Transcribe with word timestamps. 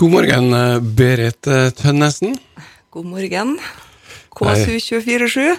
God 0.00 0.10
morgen, 0.10 0.52
eh, 0.54 0.80
Berit 0.80 1.46
eh, 1.46 1.66
Tønnesen. 1.76 2.38
God 2.90 3.04
morgen. 3.04 3.58
KSU247. 4.32 5.50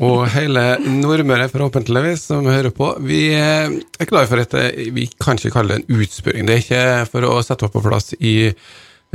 og 0.00 0.22
hele 0.32 0.62
Nordmøre, 0.80 1.50
forhåpentligvis, 1.52 2.22
som 2.30 2.48
hører 2.48 2.72
på. 2.72 2.88
Vi 3.04 3.18
eh, 3.36 3.74
er 4.00 4.08
glad 4.08 4.30
for 4.30 4.40
at 4.40 4.56
vi 4.96 5.04
kan 5.20 5.36
ikke 5.36 5.52
kalle 5.58 5.74
det 5.74 5.82
en 5.82 6.00
utspørring. 6.00 6.48
Det 6.48 6.54
er 6.54 6.62
ikke 6.64 6.86
for 7.12 7.28
å 7.28 7.34
sette 7.44 7.68
oss 7.68 7.74
på 7.74 7.84
plass 7.84 8.14
i 8.16 8.36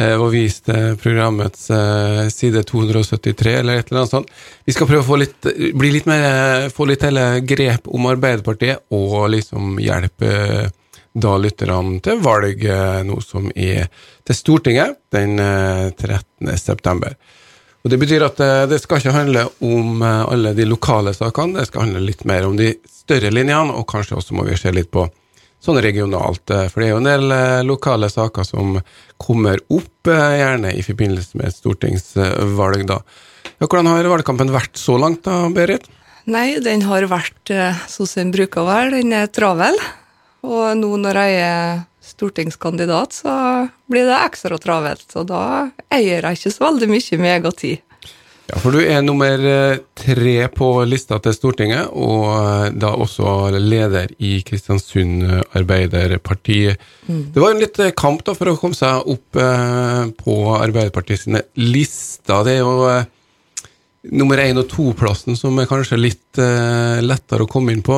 og 0.02 0.29
vise 0.32 0.76
programmets 1.02 1.66
side 2.34 2.62
273, 2.66 3.52
eller 3.60 3.82
et 3.82 3.90
eller 3.92 4.00
annet 4.00 4.14
sånt. 4.14 4.30
Vi 4.66 4.74
skal 4.74 4.88
prøve 4.90 5.04
å 5.04 5.06
få 5.06 5.18
litt, 5.20 5.50
bli 5.78 5.92
litt 5.94 6.08
mer, 6.10 6.70
få 6.74 6.88
litt 6.90 7.04
hele 7.06 7.26
grep 7.46 7.90
om 7.92 8.08
Arbeiderpartiet, 8.10 8.88
og 8.96 9.28
liksom 9.36 9.76
hjelpe 9.84 10.72
da 11.14 11.36
lytterne 11.38 12.00
til 12.04 12.22
valg 12.24 12.64
nå 13.08 13.18
som 13.24 13.50
er 13.52 13.90
til 14.28 14.38
Stortinget 14.38 14.98
den 15.12 15.38
13. 15.38 16.50
Eh, 16.50 16.58
september. 16.58 17.16
Og 17.82 17.90
Det 17.90 17.98
betyr 17.98 18.26
at 18.26 18.40
eh, 18.40 18.68
det 18.70 18.82
skal 18.82 19.02
ikke 19.02 19.16
handle 19.16 19.48
om 19.66 20.04
eh, 20.05 20.22
alle 20.34 20.54
de 20.58 20.68
lokale 20.70 21.14
sakene, 21.18 21.60
det 21.60 21.70
skal 21.72 21.88
handle 21.88 22.04
litt 22.05 22.24
mer 22.30 22.46
om 22.48 22.58
de 22.58 22.76
større 22.86 23.32
linjene, 23.34 23.74
og 23.74 23.88
kanskje 23.90 24.20
også 24.20 24.38
må 24.38 24.46
vi 24.48 24.60
se 24.60 24.74
litt 24.74 24.92
på 24.94 25.08
sånn 25.62 25.82
regionalt. 25.82 26.46
For 26.50 26.82
det 26.82 26.88
er 26.88 26.94
jo 26.96 27.02
en 27.02 27.10
del 27.10 27.34
lokale 27.68 28.08
saker 28.10 28.46
som 28.48 28.80
kommer 29.22 29.60
opp, 29.70 30.10
gjerne 30.10 30.72
i 30.74 30.82
forbindelse 30.82 31.38
med 31.38 31.52
et 31.52 31.58
stortingsvalg, 31.60 32.88
da. 32.90 32.98
Ja, 33.60 33.68
hvordan 33.68 33.91
har 33.91 34.10
valgkampen 34.10 34.50
vært 34.54 34.80
så 34.82 34.98
langt, 34.98 35.22
da, 35.28 35.44
Berit? 35.54 35.86
Nei, 36.26 36.55
den 36.66 36.82
har 36.90 37.05
vært 37.10 37.54
sånn 37.94 38.10
som 38.10 38.24
den 38.24 38.34
bruker 38.34 38.64
å 38.64 38.72
være. 38.72 38.96
Den 38.96 39.14
er 39.14 39.30
travel. 39.30 39.78
Og 40.48 40.73
nå 40.77 40.95
når 41.02 41.22
jeg 41.22 41.40
er 41.45 41.86
stortingskandidat, 42.02 43.13
så 43.22 43.36
blir 43.91 44.09
det 44.09 44.18
ekstra 44.26 44.58
travelt. 44.62 45.08
Og 45.20 45.30
da 45.30 45.44
eier 45.94 46.26
jeg 46.26 46.40
ikke 46.40 46.54
så 46.54 46.68
veldig 46.68 46.91
mye 46.91 47.22
megatid. 47.22 47.88
Ja, 48.51 48.57
for 48.60 48.76
du 48.76 48.82
er 48.84 48.99
nummer 49.05 49.40
eh, 49.48 49.79
tre 49.96 50.34
på 50.51 50.68
lista 50.84 51.21
til 51.24 51.35
Stortinget, 51.38 51.93
og 51.96 52.26
eh, 52.34 52.66
da 52.76 52.90
også 52.99 53.51
leder 53.55 54.12
i 54.20 54.41
Kristiansund 54.43 55.24
Arbeiderparti. 55.55 56.66
Mm. 57.07 57.21
Det 57.32 57.40
var 57.40 57.54
en 57.54 57.63
litt 57.63 57.79
eh, 57.79 57.94
kamp 57.96 58.26
da 58.27 58.35
for 58.35 58.51
å 58.51 58.57
komme 58.60 58.76
seg 58.76 59.07
opp 59.13 59.40
på 60.20 60.35
Arbeiderpartiet 60.57 61.23
sine 61.23 61.46
lister. 61.55 62.44
Det 62.44 62.57
er 62.57 62.66
jo 62.66 62.91
nummer 64.03 64.38
én- 64.38 64.57
og 64.57 64.67
to-plassen 64.69 65.38
som 65.38 65.57
er 65.59 65.69
kanskje 65.69 65.99
litt 65.99 66.39
uh, 66.41 67.02
lettere 67.03 67.45
å 67.45 67.49
komme 67.49 67.75
inn 67.75 67.83
på. 67.85 67.95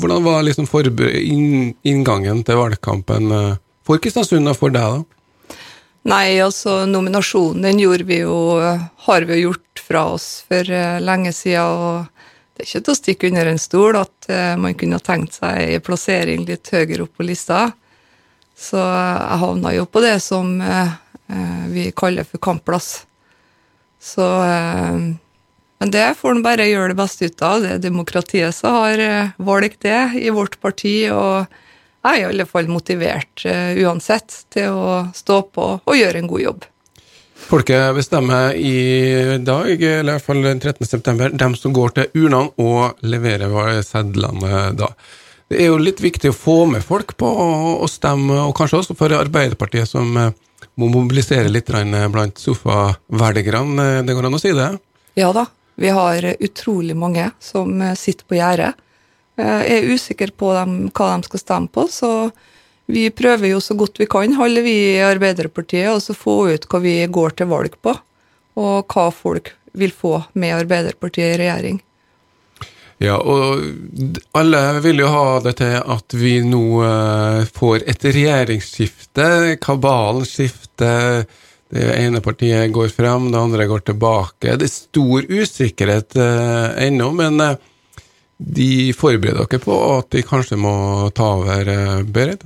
Hvordan 0.00 0.24
var 0.24 0.44
liksom 0.44 0.68
inn, 0.68 1.74
inngangen 1.82 2.44
til 2.44 2.60
valgkampen 2.60 3.32
uh, 3.32 3.56
for 3.86 3.98
Kristiansund 3.98 4.48
og 4.48 4.58
for 4.58 4.74
deg, 4.74 5.00
da? 5.00 5.58
Nei, 6.12 6.40
altså 6.42 6.82
nominasjonen 6.90 7.62
den 7.62 7.78
gjorde 7.78 8.04
vi 8.08 8.18
jo, 8.24 8.58
har 9.06 9.22
vi 9.22 9.38
jo 9.38 9.52
gjort 9.52 9.82
fra 9.86 10.08
oss 10.16 10.42
for 10.48 10.66
uh, 10.68 10.98
lenge 11.00 11.32
siden. 11.32 11.62
og 11.62 12.08
det 12.52 12.66
er 12.66 12.68
ikke 12.68 12.84
til 12.84 12.92
å 12.92 12.98
stikke 12.98 13.28
under 13.30 13.48
en 13.48 13.58
stol 13.62 13.96
at 13.96 14.26
man 14.60 14.74
kunne 14.76 14.98
tenkt 15.00 15.38
seg 15.38 15.78
plassering 15.86 16.42
litt 16.44 16.68
høyere 16.68 17.06
opp 17.06 17.14
på 17.16 17.24
lista. 17.24 17.70
Så 18.52 18.76
jeg 18.76 19.38
havna 19.40 19.72
jo 19.72 19.86
på 19.88 20.02
det 20.04 20.18
som 20.20 20.60
vi 21.72 21.86
kaller 21.96 22.28
for 22.28 22.44
kampplass. 22.44 22.90
Så 23.96 24.28
men 25.82 25.90
det 25.90 26.14
får 26.14 26.36
en 26.36 26.44
bare 26.44 26.68
gjøre 26.68 26.92
det 26.92 26.94
beste 27.00 27.26
ut 27.26 27.40
av. 27.42 27.56
Det 27.58 27.70
er 27.74 27.80
demokratiet 27.82 28.54
som 28.54 28.76
har 28.76 29.00
eh, 29.02 29.30
valgt 29.42 29.80
det 29.82 30.12
i 30.14 30.30
vårt 30.30 30.60
parti, 30.62 31.08
og 31.10 31.48
jeg 32.06 32.12
er 32.12 32.20
i 32.20 32.26
alle 32.28 32.44
fall 32.46 32.68
motivert 32.70 33.42
uh, 33.50 33.74
uansett 33.82 34.36
til 34.54 34.76
å 34.78 34.92
stå 35.10 35.40
på 35.50 35.64
og 35.82 35.96
gjøre 35.98 36.20
en 36.20 36.28
god 36.30 36.42
jobb. 36.42 36.66
Folket 37.48 37.96
bestemmer 37.96 38.54
i 38.54 39.40
dag, 39.42 39.72
eller 39.74 40.06
i 40.06 40.14
hvert 40.14 40.26
fall 40.28 40.44
den 40.44 40.60
13. 40.62 40.86
september, 40.86 41.34
dem 41.34 41.56
som 41.58 41.74
går 41.74 41.96
til 41.96 42.14
urnene 42.14 42.52
og 42.62 43.02
leverer 43.02 43.80
sedlene 43.82 44.68
da. 44.78 44.92
Det 45.50 45.64
er 45.64 45.72
jo 45.72 45.80
litt 45.82 46.02
viktig 46.02 46.30
å 46.30 46.36
få 46.36 46.56
med 46.70 46.86
folk 46.86 47.16
på 47.18 47.32
å 47.82 47.88
stemme, 47.90 48.38
og 48.44 48.54
kanskje 48.54 48.84
også 48.84 48.96
for 49.02 49.18
Arbeiderpartiet, 49.18 49.90
som 49.90 50.14
eh, 50.14 50.30
må 50.78 50.92
mobilisere 50.94 51.50
litt 51.50 51.74
blant 52.14 52.38
sofavelgerne. 52.38 54.06
Det 54.06 54.14
går 54.14 54.30
an 54.30 54.38
å 54.38 54.42
si 54.46 54.54
det? 54.54 54.70
Ja 55.18 55.34
da, 55.34 55.48
vi 55.74 55.88
har 55.88 56.34
utrolig 56.40 56.96
mange 56.96 57.30
som 57.40 57.80
eh, 57.82 57.94
sitter 57.98 58.28
på 58.28 58.38
gjerdet. 58.38 58.72
Jeg 59.38 59.48
eh, 59.48 59.76
er 59.78 59.92
usikker 59.92 60.34
på 60.36 60.52
dem, 60.56 60.74
hva 60.92 61.12
de 61.14 61.28
skal 61.30 61.42
stemme 61.42 61.72
på, 61.72 61.86
så 61.90 62.30
vi 62.92 63.06
prøver 63.14 63.54
jo 63.54 63.60
så 63.62 63.76
godt 63.78 64.00
vi 64.02 64.08
kan, 64.10 64.34
alle 64.42 64.64
vi 64.64 64.74
i 64.92 65.04
Arbeiderpartiet, 65.04 65.88
å 65.88 66.16
få 66.16 66.36
ut 66.52 66.68
hva 66.68 66.82
vi 66.82 66.98
går 67.08 67.38
til 67.38 67.48
valg 67.52 67.78
på, 67.80 67.94
og 68.60 68.92
hva 68.92 69.08
folk 69.14 69.54
vil 69.72 69.94
få 69.96 70.18
med 70.36 70.58
Arbeiderpartiet 70.60 71.34
i 71.34 71.40
regjering. 71.40 71.80
Ja, 73.02 73.16
og 73.18 74.18
alle 74.38 74.60
vil 74.84 75.00
jo 75.02 75.08
ha 75.10 75.40
det 75.42 75.56
til 75.58 75.78
at 75.80 76.14
vi 76.14 76.36
nå 76.46 76.66
eh, 76.86 77.48
får 77.50 77.88
et 77.90 78.04
regjeringsskifte, 78.06 79.56
kabalen 79.64 80.28
skifter 80.28 81.24
det 81.72 81.88
ene 81.96 82.20
partiet 82.20 82.72
går 82.72 82.90
frem, 82.92 83.30
det 83.32 83.40
andre 83.40 83.66
går 83.70 83.84
tilbake. 83.88 84.56
Det 84.60 84.68
er 84.68 84.72
stor 84.72 85.24
usikkerhet 85.24 86.16
eh, 86.20 86.86
ennå, 86.86 87.08
men 87.16 87.40
eh, 87.40 87.54
de 88.36 88.92
forbereder 88.96 89.46
dere 89.46 89.62
på 89.62 89.76
at 89.94 90.10
de 90.12 90.24
kanskje 90.26 90.58
må 90.60 90.74
ta 91.16 91.30
over, 91.38 91.68
eh, 91.72 92.02
Berit? 92.04 92.44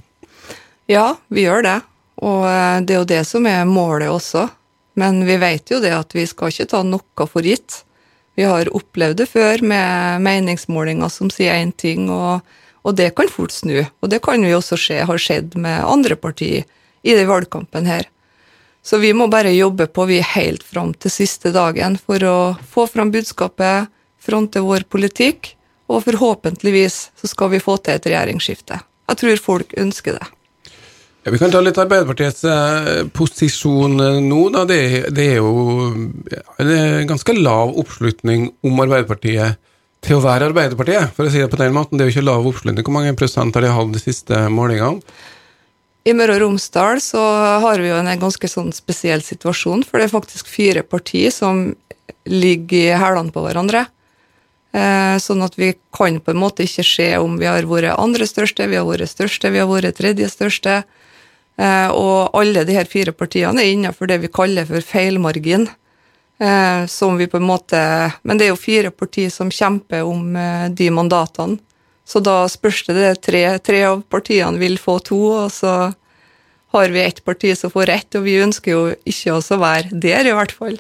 Ja, 0.87 1.17
vi 1.27 1.47
gjør 1.47 1.67
det. 1.67 1.81
Og 2.23 2.47
eh, 2.47 2.79
det 2.87 2.95
er 2.95 3.03
jo 3.03 3.11
det 3.17 3.25
som 3.27 3.49
er 3.51 3.67
målet 3.69 4.13
også. 4.13 4.47
Men 4.97 5.21
vi 5.29 5.37
vet 5.43 5.75
jo 5.75 5.81
det 5.83 5.93
at 5.93 6.15
vi 6.17 6.25
skal 6.29 6.53
ikke 6.53 6.71
ta 6.71 6.85
noe 6.87 7.29
for 7.29 7.45
gitt. 7.45 7.83
Vi 8.37 8.47
har 8.47 8.71
opplevd 8.77 9.19
det 9.21 9.29
før 9.33 9.63
med 9.65 10.23
meningsmålinger 10.25 11.11
som 11.13 11.33
sier 11.33 11.57
én 11.57 11.73
ting, 11.73 12.11
og, 12.13 12.45
og, 12.85 12.95
det 12.97 13.15
kan 13.17 13.31
fort 13.33 13.53
snu. 13.53 13.81
Og 14.01 14.13
det 14.13 14.23
kan 14.25 14.45
vi 14.45 14.55
også 14.55 14.79
se 14.81 15.01
har 15.09 15.21
skjedd 15.21 15.57
med 15.61 15.85
andre 15.85 16.17
partier 16.21 16.65
i 17.03 17.17
den 17.17 17.29
valgkampen 17.29 17.89
her. 17.89 18.09
Så 18.87 19.01
vi 19.03 19.11
må 19.17 19.27
bare 19.27 19.51
jobbe 19.51 19.89
på 19.91 20.05
vi 20.07 20.21
helt 20.23 20.63
fram 20.63 20.93
til 20.95 21.11
siste 21.11 21.51
dagen 21.55 21.97
for 21.99 22.23
å 22.23 22.39
få 22.71 22.87
fram 22.87 23.11
budskapet, 23.11 23.91
fronte 24.23 24.63
vår 24.63 24.87
politikk, 24.91 25.57
og 25.91 26.05
forhåpentligvis 26.07 27.01
så 27.19 27.31
skal 27.31 27.51
vi 27.55 27.63
få 27.63 27.77
til 27.83 27.99
et 27.99 28.07
regjeringsskifte. 28.07 28.79
Jeg 29.11 29.21
tror 29.23 29.43
folk 29.43 29.75
ønsker 29.83 30.19
det. 30.19 30.31
Ja, 31.27 31.33
vi 31.35 31.43
kan 31.43 31.51
ta 31.51 31.59
litt 31.63 31.79
Arbeiderpartiets 31.83 32.45
eh, 32.47 33.07
posisjon 33.11 33.99
eh, 33.99 34.19
nå. 34.23 34.41
Da. 34.55 34.63
Det, 34.71 34.81
det, 35.15 35.25
er 35.35 35.41
jo 35.41 35.89
det 36.63 36.77
er 36.79 37.07
ganske 37.11 37.35
lav 37.35 37.75
oppslutning 37.83 38.53
om 38.67 38.83
Arbeiderpartiet 38.85 39.59
til 40.07 40.21
å 40.21 40.23
være 40.23 40.53
Arbeiderpartiet, 40.53 41.11
for 41.17 41.27
å 41.27 41.33
si 41.33 41.43
det 41.43 41.51
på 41.51 41.59
den 41.59 41.75
måten. 41.75 41.99
Det 41.99 42.07
er 42.07 42.13
jo 42.13 42.21
ikke 42.21 42.29
lav 42.29 42.47
oppslutning. 42.47 42.87
Hvor 42.87 42.95
mange 42.95 43.17
prosent 43.19 43.59
har 43.59 43.67
de 43.67 43.75
hatt 43.75 43.91
de 43.97 44.03
siste 44.03 44.45
målingene? 44.55 45.03
I 46.07 46.15
Møre 46.15 46.37
og 46.37 46.45
Romsdal 46.45 47.01
så 47.03 47.21
har 47.65 47.83
vi 47.83 47.91
jo 47.91 47.99
en 47.99 48.21
ganske 48.21 48.49
sånn 48.51 48.71
spesiell 48.75 49.25
situasjon, 49.27 49.83
for 49.83 49.99
det 49.99 50.07
er 50.07 50.15
faktisk 50.15 50.47
fire 50.47 50.85
partier 50.87 51.33
som 51.35 51.73
ligger 52.31 52.93
i 52.93 52.99
hælene 53.01 53.35
på 53.35 53.43
hverandre. 53.43 53.89
Eh, 54.77 55.17
sånn 55.23 55.43
at 55.43 55.57
vi 55.59 55.73
kan 55.95 56.21
på 56.21 56.31
en 56.31 56.43
måte 56.43 56.67
ikke 56.67 56.85
se 56.87 57.09
om 57.19 57.39
vi 57.41 57.49
har 57.49 57.67
vært 57.67 57.97
andre 57.97 58.27
største, 58.29 58.69
vi 58.71 58.79
har 58.79 58.87
vært 58.87 59.11
største, 59.11 59.51
vi 59.51 59.63
har 59.63 59.71
vært 59.71 59.99
tredje 59.99 60.29
største. 60.31 60.83
Eh, 61.57 61.89
og 61.91 62.37
alle 62.37 62.67
de 62.69 62.77
her 62.77 62.87
fire 62.91 63.15
partiene 63.17 63.65
er 63.65 63.73
innenfor 63.73 64.11
det 64.11 64.21
vi 64.23 64.31
kaller 64.31 64.69
for 64.69 64.85
feilmargin. 64.85 65.67
Eh, 66.39 66.87
som 66.93 67.17
vi 67.17 67.25
på 67.33 67.39
en 67.39 67.47
måte 67.49 67.79
Men 68.23 68.37
det 68.37 68.45
er 68.45 68.51
jo 68.51 68.61
fire 68.61 68.91
partier 68.93 69.31
som 69.33 69.49
kjemper 69.49 70.05
om 70.05 70.37
de 70.69 70.91
mandatene. 70.93 71.57
Så 72.07 72.23
da 72.23 72.45
spørs 72.51 72.85
det 72.87 72.95
det 72.97 73.15
tre, 73.27 73.43
tre 73.59 73.83
av 73.89 74.03
partiene 74.11 74.61
vil 74.63 74.79
få 74.79 75.01
to, 75.05 75.19
og 75.43 75.51
så 75.51 75.93
har 76.77 76.93
vi 76.95 77.03
ett 77.03 77.25
parti 77.25 77.51
som 77.59 77.73
får 77.73 77.91
ett, 77.91 78.19
og 78.19 78.27
vi 78.27 78.37
ønsker 78.43 78.73
jo 78.73 78.83
ikke 79.09 79.35
å 79.35 79.59
være 79.59 79.91
der, 79.91 80.29
i 80.29 80.35
hvert 80.37 80.55
fall. 80.55 80.79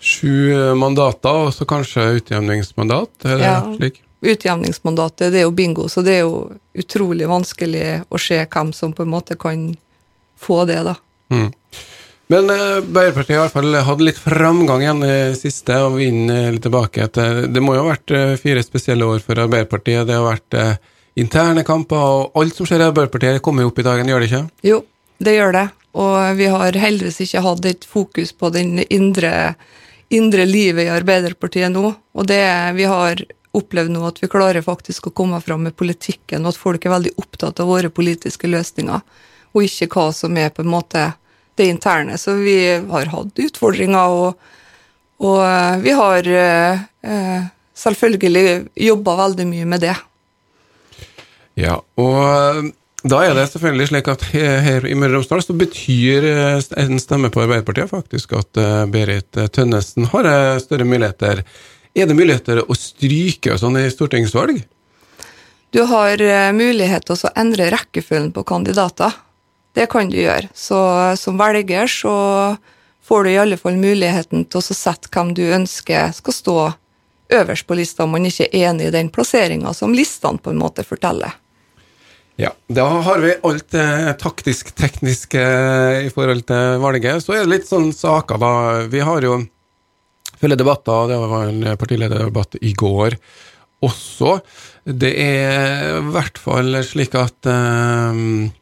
Sju 0.00 0.74
mandater, 0.76 1.46
og 1.46 1.54
så 1.56 1.64
kanskje 1.68 2.18
utjevningsmandat? 2.20 3.14
Er 3.24 3.40
det 3.40 3.48
ja, 3.48 3.60
slik? 3.78 4.02
Utjevningsmandatet 4.26 5.32
det 5.32 5.42
er 5.42 5.46
jo 5.46 5.54
bingo, 5.56 5.88
så 5.92 6.04
det 6.04 6.18
er 6.18 6.24
jo 6.26 6.46
utrolig 6.76 7.28
vanskelig 7.30 8.02
å 8.08 8.20
se 8.20 8.38
hvem 8.44 8.72
som 8.76 8.92
på 8.96 9.04
en 9.06 9.12
måte 9.12 9.36
kan 9.40 9.70
få 10.40 10.64
det, 10.68 10.82
da. 10.86 10.96
Mm. 11.32 11.48
Men 12.32 12.50
Arbeiderpartiet 12.50 13.36
har 13.36 13.44
i 13.44 13.46
hvert 13.46 13.54
fall 13.54 13.78
hatt 13.86 14.02
litt 14.02 14.18
framgang 14.18 14.82
igjen 14.82 15.04
i 15.06 15.16
siste, 15.38 15.76
og 15.86 16.00
vinner 16.00 16.48
litt 16.50 16.64
tilbake. 16.66 17.06
Etter, 17.06 17.44
det 17.46 17.62
må 17.62 17.76
jo 17.76 17.84
ha 17.84 17.92
vært 17.92 18.14
fire 18.42 18.64
spesielle 18.66 19.06
år 19.06 19.22
for 19.22 19.38
Arbeiderpartiet. 19.44 20.08
Det 20.08 20.16
har 20.16 20.26
vært 20.26 20.56
interne 21.16 21.62
kamper, 21.66 21.96
og 21.96 22.40
alt 22.40 22.58
som 22.58 22.66
skjer 22.68 22.82
i 22.82 22.88
Arbeiderpartiet, 22.90 23.42
kommer 23.44 23.62
jo 23.62 23.70
opp 23.70 23.78
i 23.78 23.86
dagen, 23.86 24.10
gjør 24.10 24.24
det 24.24 24.30
ikke? 24.30 24.42
Jo, 24.66 24.80
det 25.22 25.36
gjør 25.36 25.54
det. 25.56 25.66
Og 25.96 26.16
vi 26.36 26.48
har 26.52 26.76
heldigvis 26.76 27.22
ikke 27.24 27.44
hatt 27.46 27.68
et 27.70 27.86
fokus 27.88 28.34
på 28.36 28.50
den 28.52 28.82
indre, 28.84 29.54
indre 30.12 30.44
livet 30.48 30.88
i 30.88 30.92
Arbeiderpartiet 30.92 31.72
nå. 31.72 31.92
Og 31.94 32.28
det 32.28 32.42
vi 32.76 32.88
har 32.90 33.22
opplevd 33.56 33.94
nå, 33.94 34.02
at 34.10 34.18
vi 34.20 34.28
klarer 34.28 34.66
faktisk 34.66 35.08
å 35.08 35.14
komme 35.16 35.40
fram 35.40 35.64
med 35.64 35.76
politikken, 35.78 36.44
og 36.44 36.52
at 36.52 36.60
folk 36.60 36.84
er 36.84 36.92
veldig 36.98 37.14
opptatt 37.22 37.62
av 37.62 37.70
våre 37.70 37.88
politiske 37.88 38.50
løsninger, 38.50 39.00
og 39.56 39.64
ikke 39.64 39.88
hva 39.94 40.10
som 40.12 40.36
er 40.36 40.52
på 40.52 40.66
en 40.66 40.74
måte 40.74 41.06
det 41.56 41.68
interne. 41.72 42.18
Så 42.20 42.36
vi 42.40 42.58
har 42.90 43.12
hatt 43.12 43.44
utfordringer, 43.46 44.16
og, 44.16 44.48
og 45.24 45.42
eh, 45.44 45.76
vi 45.84 45.94
har 45.96 46.32
eh, 46.32 47.44
selvfølgelig 47.76 48.46
jobba 48.88 49.16
veldig 49.24 49.48
mye 49.52 49.68
med 49.74 49.86
det. 49.88 49.96
Ja, 51.56 51.78
og 51.96 52.72
da 53.06 53.20
er 53.22 53.36
det 53.36 53.44
selvfølgelig 53.52 53.90
slik 53.90 54.08
at 54.10 54.22
her 54.34 54.86
i 54.88 54.94
Møre 54.98 55.14
og 55.14 55.20
Romsdal 55.20 55.42
så 55.44 55.54
betyr 55.56 56.24
eh, 56.26 56.68
en 56.82 56.98
stemme 57.02 57.30
på 57.30 57.42
Arbeiderpartiet 57.44 57.92
faktisk 57.92 58.34
at 58.38 58.58
eh, 58.58 58.86
Berit 58.90 59.38
Tønnesen 59.54 60.08
har 60.10 60.26
eh, 60.26 60.58
større 60.62 60.86
muligheter. 60.88 61.44
Er 61.96 62.08
det 62.08 62.16
muligheter 62.18 62.64
å 62.64 62.76
stryke 62.76 63.54
og 63.54 63.60
sånn 63.62 63.78
i 63.78 63.86
stortingsvalg? 63.92 64.58
Du 65.74 65.82
har 65.86 66.22
mulighet 66.56 67.06
til 67.06 67.16
å 67.16 67.32
endre 67.36 67.68
rekkefølgen 67.74 68.32
på 68.34 68.44
kandidater. 68.48 69.14
Det 69.76 69.84
kan 69.92 70.08
du 70.08 70.16
gjøre. 70.16 70.48
Så 70.56 70.78
som 71.20 71.36
velger 71.36 71.90
så 71.90 72.16
får 73.06 73.24
du 73.24 73.30
i 73.30 73.38
alle 73.38 73.58
fall 73.60 73.76
muligheten 73.78 74.46
til 74.48 74.62
å 74.62 74.74
sette 74.74 75.10
hvem 75.12 75.34
du 75.36 75.44
ønsker 75.52 76.14
skal 76.16 76.34
stå 76.34 76.58
øverst 77.36 77.66
på 77.66 77.76
lista, 77.76 78.04
om 78.06 78.14
man 78.14 78.26
ikke 78.26 78.48
er 78.48 78.70
enig 78.70 78.88
i 78.88 78.94
den 78.94 79.10
plasseringa 79.12 79.74
som 79.74 79.94
listene 79.94 80.40
på 80.42 80.52
en 80.52 80.62
måte 80.62 80.86
forteller. 80.86 81.34
Ja, 82.36 82.50
da 82.68 82.84
har 83.04 83.22
vi 83.22 83.32
alt 83.48 83.70
det 83.72 84.16
taktisk-tekniske 84.20 85.44
i 86.04 86.10
forhold 86.12 86.44
til 86.48 86.80
valget. 86.82 87.24
Så 87.24 87.32
er 87.32 87.44
det 87.44 87.54
litt 87.54 87.68
sånn 87.68 87.92
saker, 87.96 88.40
da. 88.42 88.52
Vi 88.92 89.00
har 89.00 89.24
jo 89.24 89.38
flere 90.36 90.58
debatter. 90.60 91.08
Det 91.08 91.20
var 91.22 91.48
en 91.48 91.64
partilederdebatt 91.80 92.58
i 92.60 92.74
går 92.76 93.16
også. 93.86 94.38
Det 94.84 95.14
er 95.16 95.96
i 95.96 96.04
hvert 96.12 96.38
fall 96.40 96.76
slik 96.84 97.16
at 97.18 97.48
um, 97.48 98.52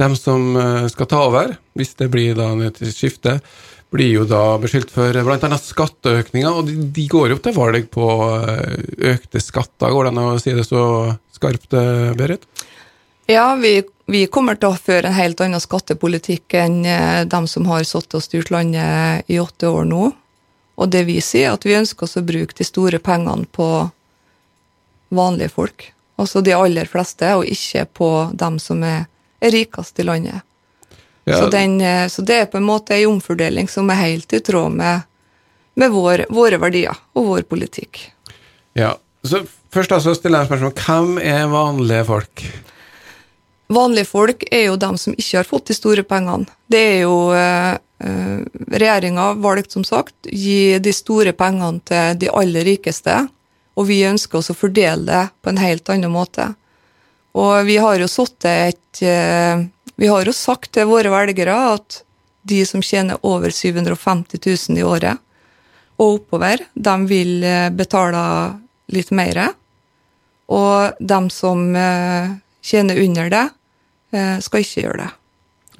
dem 0.00 0.16
som 0.16 0.56
eh, 0.56 0.86
skal 0.92 1.08
ta 1.10 1.20
over, 1.28 1.56
hvis 1.78 1.94
det 2.00 2.08
blir 2.12 2.36
da 2.38 2.50
et 2.64 2.80
skifte, 2.92 3.38
blir 3.92 4.08
jo 4.14 4.24
da 4.24 4.56
beskyldt 4.60 4.92
for 4.94 5.12
bl.a. 5.12 5.58
skatteøkninger, 5.60 6.48
og 6.48 6.68
de, 6.70 6.78
de, 6.96 7.06
går 7.12 7.34
jo 7.34 7.40
til 7.44 7.56
valg 7.56 7.90
på 7.92 8.08
eh, 8.38 8.78
økte 9.12 9.42
skatter. 9.42 9.92
Går 9.92 10.08
det 10.08 10.14
an 10.14 10.22
å 10.24 10.38
si 10.40 10.54
det 10.56 10.64
så 10.68 10.84
skarpt, 11.36 11.76
Berit? 12.16 12.48
Ja, 13.30 13.54
vi, 13.54 13.82
vi, 14.06 14.26
kommer 14.26 14.58
til 14.58 14.72
å 14.72 14.78
føre 14.78 15.08
en 15.08 15.16
helt 15.16 15.40
annen 15.44 15.62
skattepolitikk 15.62 16.56
enn 16.58 16.82
eh, 16.88 17.22
dem 17.28 17.46
som 17.48 17.68
har 17.70 17.84
sittet 17.86 18.18
og 18.18 18.24
styrt 18.24 18.50
landet 18.54 19.30
i 19.30 19.38
åtte 19.40 19.70
år 19.70 19.86
nå. 19.88 20.10
Og 20.80 20.90
det 20.90 21.04
vi 21.06 21.20
sier, 21.22 21.52
er 21.52 21.58
at 21.58 21.66
vi 21.68 21.76
ønsker 21.78 22.08
oss 22.08 22.18
å 22.18 22.24
bruke 22.26 22.56
de 22.58 22.66
store 22.66 22.98
pengene 23.02 23.46
på 23.52 23.68
vanlige 25.14 25.52
folk. 25.54 25.92
Altså 26.20 26.42
de 26.44 26.54
aller 26.56 26.88
fleste, 26.88 27.28
og 27.38 27.46
ikke 27.48 27.86
på 28.00 28.10
dem 28.38 28.58
som 28.62 28.82
er, 28.86 29.06
er 29.42 29.54
rikest 29.54 29.98
i 29.98 30.06
landet. 30.06 30.46
Ja. 31.24 31.38
Så, 31.38 31.48
den, 31.52 31.80
eh, 31.80 32.06
så, 32.10 32.22
det 32.26 32.38
er 32.38 32.50
på 32.50 32.58
en 32.58 32.66
måte 32.66 32.96
en 32.96 33.16
omfordeling 33.16 33.68
som 33.70 33.90
er 33.90 34.00
helt 34.00 34.32
i 34.34 34.40
tråd 34.42 34.74
med, 34.78 35.08
med 35.78 35.92
vår, 35.94 36.26
våre 36.34 36.58
verdier 36.62 36.96
og 37.14 37.28
vår 37.30 37.48
politikk. 37.50 38.04
Ja, 38.78 38.96
så 39.22 39.44
Først 39.72 39.92
altså 39.96 40.12
stiller 40.12 40.42
jeg 40.42 40.50
spørsmål 40.50 40.72
hvem 40.76 41.12
er 41.24 41.46
vanlige 41.48 42.04
folk? 42.04 42.42
Vanlige 43.72 44.04
folk 44.04 44.42
er 44.52 44.66
jo 44.66 44.74
dem 44.76 44.98
som 45.00 45.14
ikke 45.16 45.38
har 45.38 45.48
fått 45.48 45.70
de 45.70 45.76
store 45.78 46.04
pengene. 46.04 46.44
Det 46.68 46.82
er 46.90 46.98
jo 47.06 47.16
eh, 47.32 47.78
eh 48.04 48.42
Regjeringa 48.72 49.32
valgt, 49.40 49.72
som 49.72 49.84
sagt, 49.84 50.14
gi 50.28 50.78
de 50.78 50.92
store 50.92 51.32
pengene 51.32 51.80
til 51.88 52.18
de 52.20 52.28
aller 52.28 52.64
rikeste, 52.68 53.14
og 53.76 53.88
vi 53.88 54.02
ønsker 54.04 54.38
oss 54.38 54.52
å 54.52 54.56
fordele 54.56 55.06
det 55.08 55.22
på 55.40 55.52
en 55.52 55.60
helt 55.60 55.88
annen 55.88 56.12
måte. 56.12 56.50
Og 57.38 57.66
vi 57.66 57.76
har 57.80 58.00
jo 58.00 58.08
et 58.44 59.02
eh, 59.02 59.64
Vi 59.96 60.08
har 60.08 60.24
jo 60.24 60.32
sagt 60.32 60.72
til 60.72 60.88
våre 60.88 61.10
velgere 61.12 61.54
at 61.74 62.02
de 62.42 62.64
som 62.66 62.82
tjener 62.82 63.18
over 63.22 63.50
750 63.50 64.68
000 64.68 64.78
i 64.78 64.82
året 64.82 65.18
og 66.00 66.14
oppover, 66.16 66.58
de 66.74 66.94
vil 67.06 67.44
eh, 67.44 67.70
betale 67.70 68.58
litt 68.90 69.10
mer. 69.14 69.54
Og 70.50 70.90
de 70.98 71.30
som 71.30 71.76
eh, 71.76 72.32
tjener 72.62 73.02
under 73.04 73.30
det, 73.30 73.48
skal 74.44 74.60
ikke 74.60 74.82
gjøre 74.84 75.00
det. 75.00 75.12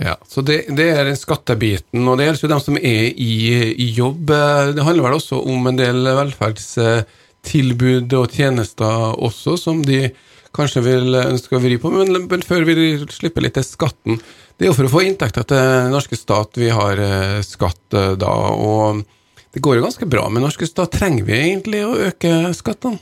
Ja, 0.01 0.15
så 0.25 0.41
det, 0.41 0.63
det 0.73 0.87
er 0.89 1.11
skattebiten, 1.21 2.07
og 2.09 2.17
det 2.17 2.31
gjelder 2.31 2.47
jo 2.47 2.53
dem 2.55 2.63
som 2.65 2.79
er 2.79 3.11
i, 3.13 3.35
i, 3.77 3.91
jobb. 3.93 4.33
Det 4.73 4.87
handler 4.87 5.05
vel 5.05 5.19
også 5.19 5.37
om 5.53 5.69
en 5.69 5.77
del 5.77 6.01
velferdstilbud 6.17 8.17
og 8.17 8.33
tjenester 8.33 9.21
også, 9.21 9.59
som 9.61 9.85
de 9.85 10.09
kanskje 10.57 10.83
vil 10.85 11.17
ønske 11.17 11.57
å 11.57 11.63
vri 11.63 11.79
på. 11.81 11.91
Men, 11.93 12.27
men 12.29 12.45
før 12.45 12.67
vi 12.69 12.75
slipper 13.11 13.45
litt 13.45 13.57
til 13.59 13.67
skatten, 13.67 14.21
det 14.57 14.67
er 14.67 14.71
jo 14.71 14.77
for 14.77 14.89
å 14.89 14.93
få 14.93 15.05
inntekter 15.07 15.47
til 15.49 15.93
norske 15.93 16.19
stat 16.19 16.61
vi 16.61 16.69
har 16.73 17.01
eh, 17.01 17.41
skatt 17.47 17.97
eh, 17.97 18.13
da. 18.21 18.33
og 18.53 19.03
det 19.53 19.61
går 19.65 19.79
jo 19.79 19.87
ganske 19.87 20.09
bra 20.09 20.29
med 20.33 20.45
norske 20.45 20.69
stat. 20.69 20.95
Trenger 20.95 21.27
vi 21.29 21.39
egentlig 21.39 21.83
å 21.85 21.97
øke 22.09 22.53
skattene? 22.57 23.01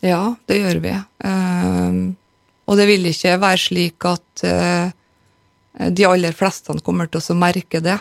Ja, 0.00 0.36
det 0.48 0.56
gjør 0.62 0.78
vi. 0.80 0.94
Uh, 1.20 2.14
og 2.64 2.78
det 2.78 2.86
vil 2.88 3.04
ikke 3.10 3.34
være 3.42 3.60
slik 3.60 4.06
at 4.08 4.44
de 5.92 6.06
aller 6.08 6.32
fleste 6.32 6.72
kommer 6.86 7.10
til 7.10 7.20
å 7.20 7.36
merke 7.36 7.82
det. 7.84 7.98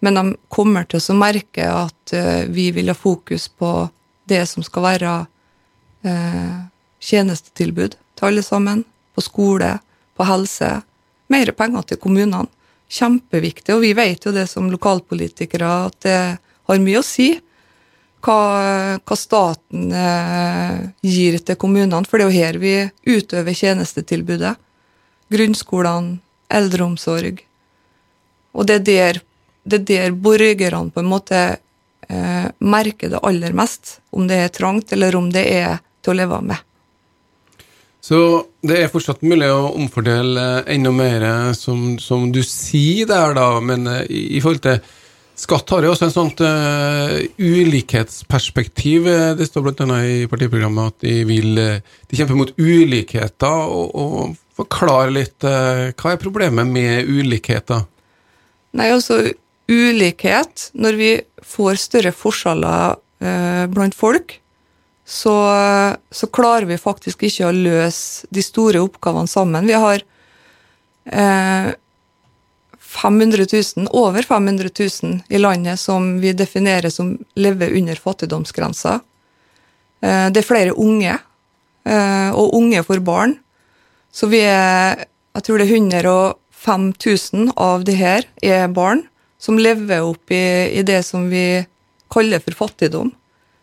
Men 0.00 0.16
de 0.16 0.24
kommer 0.48 0.88
til 0.88 1.02
å 1.02 1.18
merke 1.18 1.66
at 1.68 2.14
vi 2.48 2.70
vil 2.72 2.88
ha 2.88 2.96
fokus 2.96 3.50
på 3.52 3.90
det 4.32 4.40
som 4.48 4.64
skal 4.64 4.86
være 4.86 5.12
tjenestetilbud 7.04 7.98
til 8.20 8.30
alle 8.30 8.44
sammen. 8.44 8.84
På 9.16 9.24
skole, 9.24 9.74
på 10.16 10.26
helse. 10.28 10.70
Mer 11.32 11.52
penger 11.56 11.88
til 11.88 12.00
kommunene. 12.02 12.46
Kjempeviktig. 12.90 13.74
Og 13.74 13.84
vi 13.84 13.94
vet 13.96 14.26
jo 14.26 14.34
det 14.34 14.48
som 14.50 14.70
lokalpolitikere 14.70 15.70
at 15.86 16.00
det 16.04 16.18
har 16.70 16.82
mye 16.82 17.00
å 17.00 17.06
si 17.06 17.32
hva, 18.20 18.40
hva 19.00 19.16
staten 19.16 19.92
eh, 19.96 20.80
gir 21.06 21.38
til 21.40 21.56
kommunene, 21.60 22.04
for 22.08 22.20
det 22.20 22.26
er 22.26 22.28
jo 22.28 22.42
her 22.42 22.58
vi 22.60 22.74
utøver 23.08 23.56
tjenestetilbudet. 23.56 24.56
Grunnskolene, 25.30 26.18
eldreomsorg. 26.50 27.44
Og 28.52 28.66
det 28.66 28.80
er 28.80 28.86
der, 28.88 29.20
det 29.62 29.82
er 29.82 29.86
der 29.90 30.16
borgerne 30.18 30.90
på 30.90 31.02
en 31.02 31.10
måte 31.10 31.42
eh, 32.10 32.48
merker 32.58 33.12
det 33.12 33.22
aller 33.22 33.54
mest, 33.56 34.00
om 34.10 34.26
det 34.28 34.42
er 34.44 34.52
trangt, 34.54 34.92
eller 34.92 35.16
om 35.16 35.30
det 35.32 35.46
er 35.46 35.78
til 36.02 36.14
å 36.14 36.18
leve 36.24 36.42
med. 36.50 36.69
Så 38.00 38.18
det 38.64 38.78
er 38.80 38.92
fortsatt 38.92 39.20
mulig 39.26 39.50
å 39.52 39.74
omfordele 39.76 40.64
enda 40.72 40.92
mer, 40.94 41.26
som, 41.56 41.98
som 42.00 42.30
du 42.32 42.40
sier 42.46 43.08
der, 43.10 43.34
da, 43.36 43.50
men 43.64 43.84
eh, 43.90 44.06
i, 44.08 44.22
i 44.38 44.42
forhold 44.42 44.64
til 44.64 44.80
Skatt 45.40 45.72
har 45.72 45.86
jo 45.86 45.94
også 45.94 46.04
en 46.04 46.12
sånt 46.12 46.40
uh, 46.44 47.14
ulikhetsperspektiv. 47.40 49.06
Det 49.38 49.46
står 49.48 49.62
bl.a. 49.64 50.00
i 50.04 50.26
partiprogrammet 50.28 50.90
at 50.90 51.06
de 51.06 51.14
vil 51.24 51.56
uh, 51.56 51.78
de 51.80 52.18
kjemper 52.18 52.36
mot 52.36 52.50
ulikheter. 52.60 53.62
og, 53.72 53.94
og 53.96 54.34
forklare 54.60 55.14
litt 55.14 55.46
uh, 55.48 55.96
hva 55.96 56.12
er 56.12 56.20
problemet 56.20 56.68
med 56.68 57.08
ulikheter? 57.08 57.86
Nei, 58.76 58.90
altså 58.92 59.22
ulikhet 59.70 60.68
Når 60.76 60.98
vi 60.98 61.10
får 61.46 61.80
større 61.86 62.12
forskjeller 62.12 63.00
blant 63.70 63.94
folk, 63.94 64.32
så, 65.10 65.34
så, 66.14 66.26
klarer 66.30 66.68
vi 66.70 66.78
faktisk 66.78 67.24
ikke 67.26 67.48
å 67.48 67.54
løse 67.56 68.28
de 68.30 68.44
store 68.46 68.82
oppgavene 68.84 69.30
sammen. 69.30 69.66
Vi 69.66 69.74
har 69.74 70.04
500 72.90 73.46
000, 73.76 73.88
over 73.90 74.22
500 74.22 74.70
000 75.02 75.20
i 75.28 75.38
landet 75.38 75.80
som 75.80 76.20
vi 76.22 76.32
definerer 76.32 76.90
som 76.90 77.12
lever 77.34 77.74
under 77.78 77.94
fattigdomsgrensa. 77.94 79.00
Eh, 80.02 80.26
det 80.34 80.42
er 80.42 80.48
flere 80.48 80.74
unge, 80.74 81.14
eh, 81.84 82.30
og 82.34 82.56
unge 82.58 82.82
får 82.82 83.02
barn. 83.04 83.38
Så 84.12 84.26
vi 84.26 84.42
er 84.42 85.06
Jeg 85.32 85.44
tror 85.46 85.58
det 85.58 85.68
er 85.70 85.76
105 85.78 86.92
000 86.98 87.52
av 87.56 87.84
de 87.84 87.92
her 87.94 88.24
er 88.42 88.66
barn 88.66 89.04
som 89.38 89.56
lever 89.56 90.02
opp 90.02 90.32
i, 90.34 90.74
i 90.74 90.82
det 90.82 91.04
som 91.06 91.28
vi 91.30 91.64
kaller 92.10 92.42
for 92.42 92.50
fattigdom. 92.50 93.12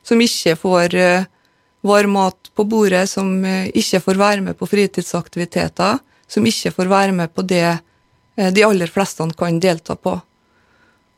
Som 0.02 0.22
ikke 0.24 0.56
får 0.56 0.96
eh, 0.96 1.26
varm 1.86 2.16
mat 2.18 2.50
på 2.56 2.66
bordet, 2.68 3.06
som 3.10 3.44
ikke 3.46 4.02
får 4.04 4.18
være 4.20 4.46
med 4.46 4.58
på 4.58 4.68
fritidsaktiviteter, 4.70 6.00
som 6.28 6.46
ikke 6.50 6.72
får 6.74 6.90
være 6.92 7.14
med 7.16 7.34
på 7.36 7.46
det 7.48 7.78
Eh, 8.38 8.54
de 8.54 8.64
aller 8.64 8.88
fleste 8.88 9.26
kan 9.38 9.60
delta 9.60 9.96
på. 9.96 10.14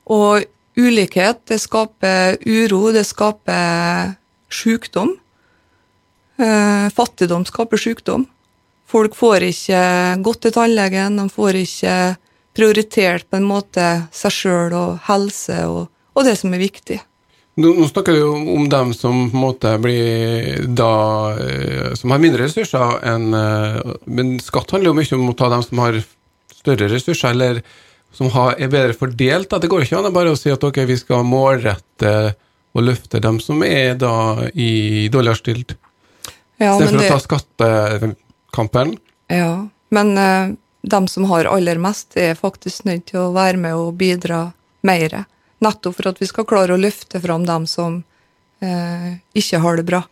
Og 0.10 0.46
ulikhet, 0.80 1.44
det 1.51 1.60
skaper 1.62 2.39
uro, 2.46 2.89
det 2.96 3.06
skaper 3.08 4.16
sykdom. 4.50 5.18
Eh, 6.39 6.88
fattigdom 6.96 7.46
skaper 7.46 7.78
sykdom. 7.78 8.25
Folk 8.89 9.13
får 9.16 9.46
ikke 9.51 9.82
gått 10.25 10.42
til 10.46 10.56
tannlegen, 10.56 11.20
de 11.20 11.28
får 11.30 11.60
ikke 11.60 11.98
prioritert 12.58 13.28
på 13.30 13.38
en 13.38 13.46
måte 13.46 13.86
seg 14.16 14.34
sjøl 14.34 14.74
og 14.74 14.96
helse 15.06 15.60
og, 15.70 15.84
og, 16.16 16.24
det 16.25 16.34
som 16.39 16.56
er 16.56 16.63
viktig. 16.63 16.98
Nå, 17.60 17.74
snakker 17.89 18.16
du 18.16 18.24
om 18.56 18.70
dem 18.72 18.94
som 18.96 19.25
på 19.32 19.36
en 19.36 19.44
måte 19.44 19.74
blir 19.84 20.63
da 20.80 20.94
eh, 21.36 21.89
som 22.00 22.13
har 22.13 22.22
mindre 22.24 22.46
ressurser 22.46 23.01
enn 23.10 23.34
Men 24.08 24.38
skatt 24.44 24.72
handler 24.72 24.94
jo 24.94 24.98
mye 25.00 25.18
om 25.18 25.34
å 25.34 25.36
ta 25.36 25.50
dem 25.51 25.66
som 25.66 25.82
har 25.84 26.00
større 26.60 26.89
ressurser, 26.92 27.34
eller 27.34 27.62
som 28.16 28.30
har, 28.34 28.56
er 28.60 28.72
bedre 28.72 28.96
fordelt? 28.98 29.50
Da? 29.51 29.60
Det 29.60 29.70
går 29.72 29.86
ikke 29.86 30.00
an 30.00 30.13
bare 30.13 30.34
å 30.34 30.39
si 30.39 30.51
at 30.51 30.63
ok, 30.66 30.82
vi 30.89 30.98
skal 31.00 31.28
målrette 31.28 32.13
og 32.78 32.86
løfte 32.86 33.22
dem 33.24 33.39
som 33.42 33.63
er 33.66 33.96
da 34.00 34.48
i 34.54 35.10
dårligere 35.12 35.39
stilt, 35.39 35.75
Ja, 36.60 36.75
istedenfor 36.75 37.06
å 37.06 37.10
ta 37.10 37.20
skattekampen. 37.24 38.98
ja, 39.32 39.68
men 39.89 40.18
uh, 40.18 40.56
dem 40.82 41.08
som 41.08 41.25
har 41.32 41.50
aller 41.50 41.80
mest, 41.82 42.18
er 42.18 42.36
faktisk 42.36 42.86
nødt 42.86 43.08
til 43.10 43.20
å 43.24 43.32
være 43.34 43.58
med 43.58 43.75
og 43.75 43.96
bidra 43.98 44.51
mer. 44.86 45.24
Nettopp 45.63 45.98
for 45.98 46.12
at 46.12 46.22
vi 46.22 46.30
skal 46.30 46.48
klare 46.48 46.75
å 46.75 46.80
løfte 46.80 47.20
fram 47.24 47.44
dem 47.48 47.66
som 47.68 48.00
eh, 48.63 49.20
ikke 49.38 49.60
har 49.63 49.80
det 49.80 49.86
bra. 49.89 50.04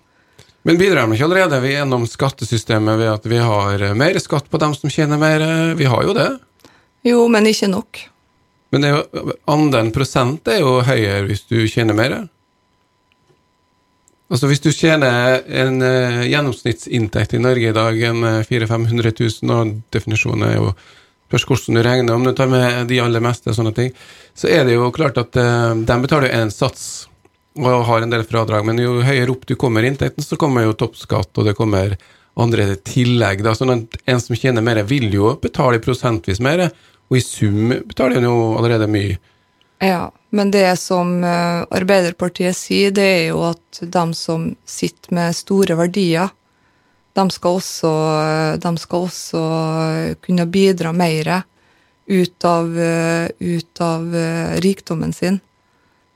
Men 0.67 0.79
bidrar 0.79 1.07
de 1.07 1.15
ikke 1.15 1.27
allerede 1.29 1.61
vi 1.63 1.71
gjennom 1.71 2.03
skattesystemet 2.09 2.99
ved 2.99 3.13
at 3.13 3.27
vi 3.31 3.39
har 3.39 3.85
mer 3.95 4.19
skatt 4.19 4.49
på 4.51 4.59
dem 4.59 4.75
som 4.75 4.91
tjener 4.91 5.19
mer? 5.21 5.43
Vi 5.79 5.87
har 5.87 6.03
jo 6.03 6.15
det. 6.17 6.29
Jo, 7.07 7.21
men 7.31 7.47
ikke 7.47 7.69
nok. 7.71 8.01
Men 8.75 8.83
det 8.83 8.91
jo, 8.91 9.03
andelen 9.47 9.93
prosent 9.95 10.49
er 10.51 10.59
jo 10.59 10.81
høyere 10.83 11.23
hvis 11.29 11.45
du 11.47 11.61
tjener 11.71 11.95
mer. 11.95 12.17
Altså 14.27 14.49
Hvis 14.51 14.59
du 14.59 14.73
tjener 14.75 15.39
en 15.47 15.79
eh, 15.87 16.25
gjennomsnittsinntekt 16.27 17.37
i 17.37 17.39
Norge 17.39 17.69
i 17.69 17.75
dag, 17.75 18.01
en 18.09 18.25
eh, 18.27 18.41
400 18.43 18.67
000-500 18.75 19.13
000, 19.47 19.53
og 19.55 19.77
definisjonen 19.95 20.49
er 20.49 20.57
jo 20.57 20.73
spørs 21.27 21.45
hvordan 21.47 21.77
du 21.77 21.83
regner, 21.85 22.15
om 22.15 22.25
du 22.25 22.33
tar 22.35 22.49
med 22.51 22.87
de 22.89 23.01
aller 23.03 23.23
meste, 23.23 23.51
og 23.51 23.57
sånne 23.57 23.75
ting, 23.75 23.93
så 24.37 24.49
er 24.51 24.65
det 24.67 24.77
jo 24.77 24.89
klart 24.95 25.19
at 25.21 25.37
uh, 25.39 25.75
de 25.75 25.99
betaler 26.03 26.31
jo 26.31 26.41
en 26.41 26.53
sats 26.53 27.07
og 27.57 27.87
har 27.87 28.03
en 28.05 28.11
del 28.13 28.25
fradrag, 28.27 28.65
men 28.67 28.79
jo 28.81 28.99
høyere 29.01 29.33
opp 29.33 29.47
du 29.49 29.55
kommer 29.59 29.83
i 29.83 29.89
inntekten, 29.91 30.23
så 30.23 30.37
kommer 30.39 30.67
jo 30.67 30.75
toppskatt, 30.77 31.31
og 31.37 31.47
det 31.47 31.55
kommer 31.57 31.95
andre 32.37 32.75
tillegg. 32.85 33.41
Da. 33.45 33.55
Sånn 33.57 33.73
at 33.73 33.97
en 34.05 34.21
som 34.21 34.37
tjener 34.37 34.61
mer, 34.61 34.83
vil 34.85 35.09
jo 35.13 35.33
betale 35.41 35.81
prosentvis 35.83 36.41
mer, 36.43 36.67
og 37.07 37.17
i 37.17 37.23
sum 37.23 37.73
betaler 37.87 38.19
en 38.19 38.29
jo 38.29 38.37
allerede 38.59 38.89
mye. 38.91 39.17
Ja, 39.81 40.09
men 40.33 40.51
det 40.51 40.69
som 40.81 41.23
eh, 41.23 41.63
Arbeiderpartiet 41.77 42.57
sier, 42.57 42.93
det 42.93 43.05
er 43.05 43.25
jo 43.31 43.43
at 43.51 43.81
de 43.81 44.05
som 44.17 44.49
sitter 44.65 45.13
med 45.13 45.37
store 45.37 45.77
verdier, 45.77 46.33
de 47.17 47.25
skal 47.33 47.57
også, 47.57 47.91
de 48.61 48.71
skal 48.77 49.07
også 49.07 49.43
kunne 50.21 50.45
bidra 50.53 50.93
mer 50.93 51.31
ut 52.07 52.45
av, 52.45 52.79
ut 53.39 53.81
av 53.81 54.15
eh, 54.15 54.59
rikdommen 54.63 55.13
sin. 55.13 55.39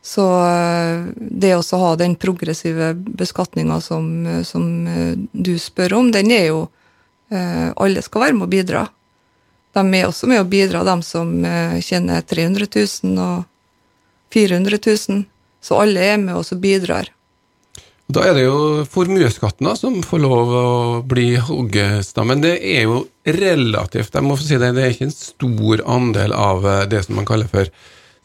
Så 0.02 0.26
eh, 0.48 1.04
det 1.16 1.56
å 1.58 1.82
ha 1.84 1.92
den 2.00 2.16
progressive 2.16 2.94
beskatninga 2.96 3.82
som, 3.82 4.08
som 4.48 4.88
eh, 4.88 5.14
du 5.32 5.58
spør 5.60 6.00
om, 6.00 6.14
den 6.14 6.32
er 6.32 6.48
jo 6.52 6.68
Alle 7.32 8.02
skal 8.04 8.26
være 8.26 8.36
med 8.36 8.44
å 8.44 8.52
bidra. 8.52 8.80
De 9.72 9.82
er 9.96 10.04
også 10.04 10.28
med 10.28 10.42
å 10.42 10.48
bidra, 10.52 10.82
de 10.84 10.96
som 11.08 11.30
tjener 11.80 12.26
300 12.28 12.68
000 12.68 13.22
og 13.24 13.46
400 14.36 14.80
000. 14.84 15.22
Så 15.64 15.78
alle 15.80 16.04
er 16.04 16.20
med 16.20 16.36
og 16.36 16.60
bidrar. 16.60 17.08
Da 18.12 18.24
er 18.28 18.34
det 18.36 18.44
jo 18.44 18.84
formuesskatten 18.92 19.70
som 19.80 20.02
får 20.04 20.20
lov 20.20 20.50
å 20.52 20.68
bli 21.08 21.38
hoggestammen. 21.40 22.42
Men 22.42 22.44
det 22.44 22.58
er 22.60 22.84
jo 22.90 23.06
relativt, 23.24 24.16
jeg 24.18 24.26
må 24.26 24.36
få 24.36 24.48
si 24.48 24.58
det, 24.60 24.74
det 24.76 24.84
er 24.84 24.96
ikke 24.96 25.08
en 25.08 25.14
stor 25.16 25.84
andel 25.88 26.34
av 26.36 26.66
eh, 26.68 26.82
det 26.92 27.06
som 27.06 27.16
man 27.16 27.28
kaller 27.30 27.48
for 27.52 27.70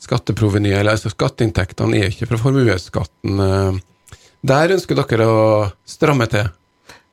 skatteprovenyet, 0.02 0.80
eller 0.80 0.96
altså 0.96 1.12
skatteinntektene 1.12 2.00
er 2.00 2.10
ikke 2.10 2.26
fra 2.32 2.40
formuesskatten. 2.40 3.42
eh. 3.44 4.16
Der 4.46 4.74
ønsker 4.74 4.98
dere 4.98 5.28
å 5.30 5.44
stramme 5.88 6.26
til. 6.30 6.48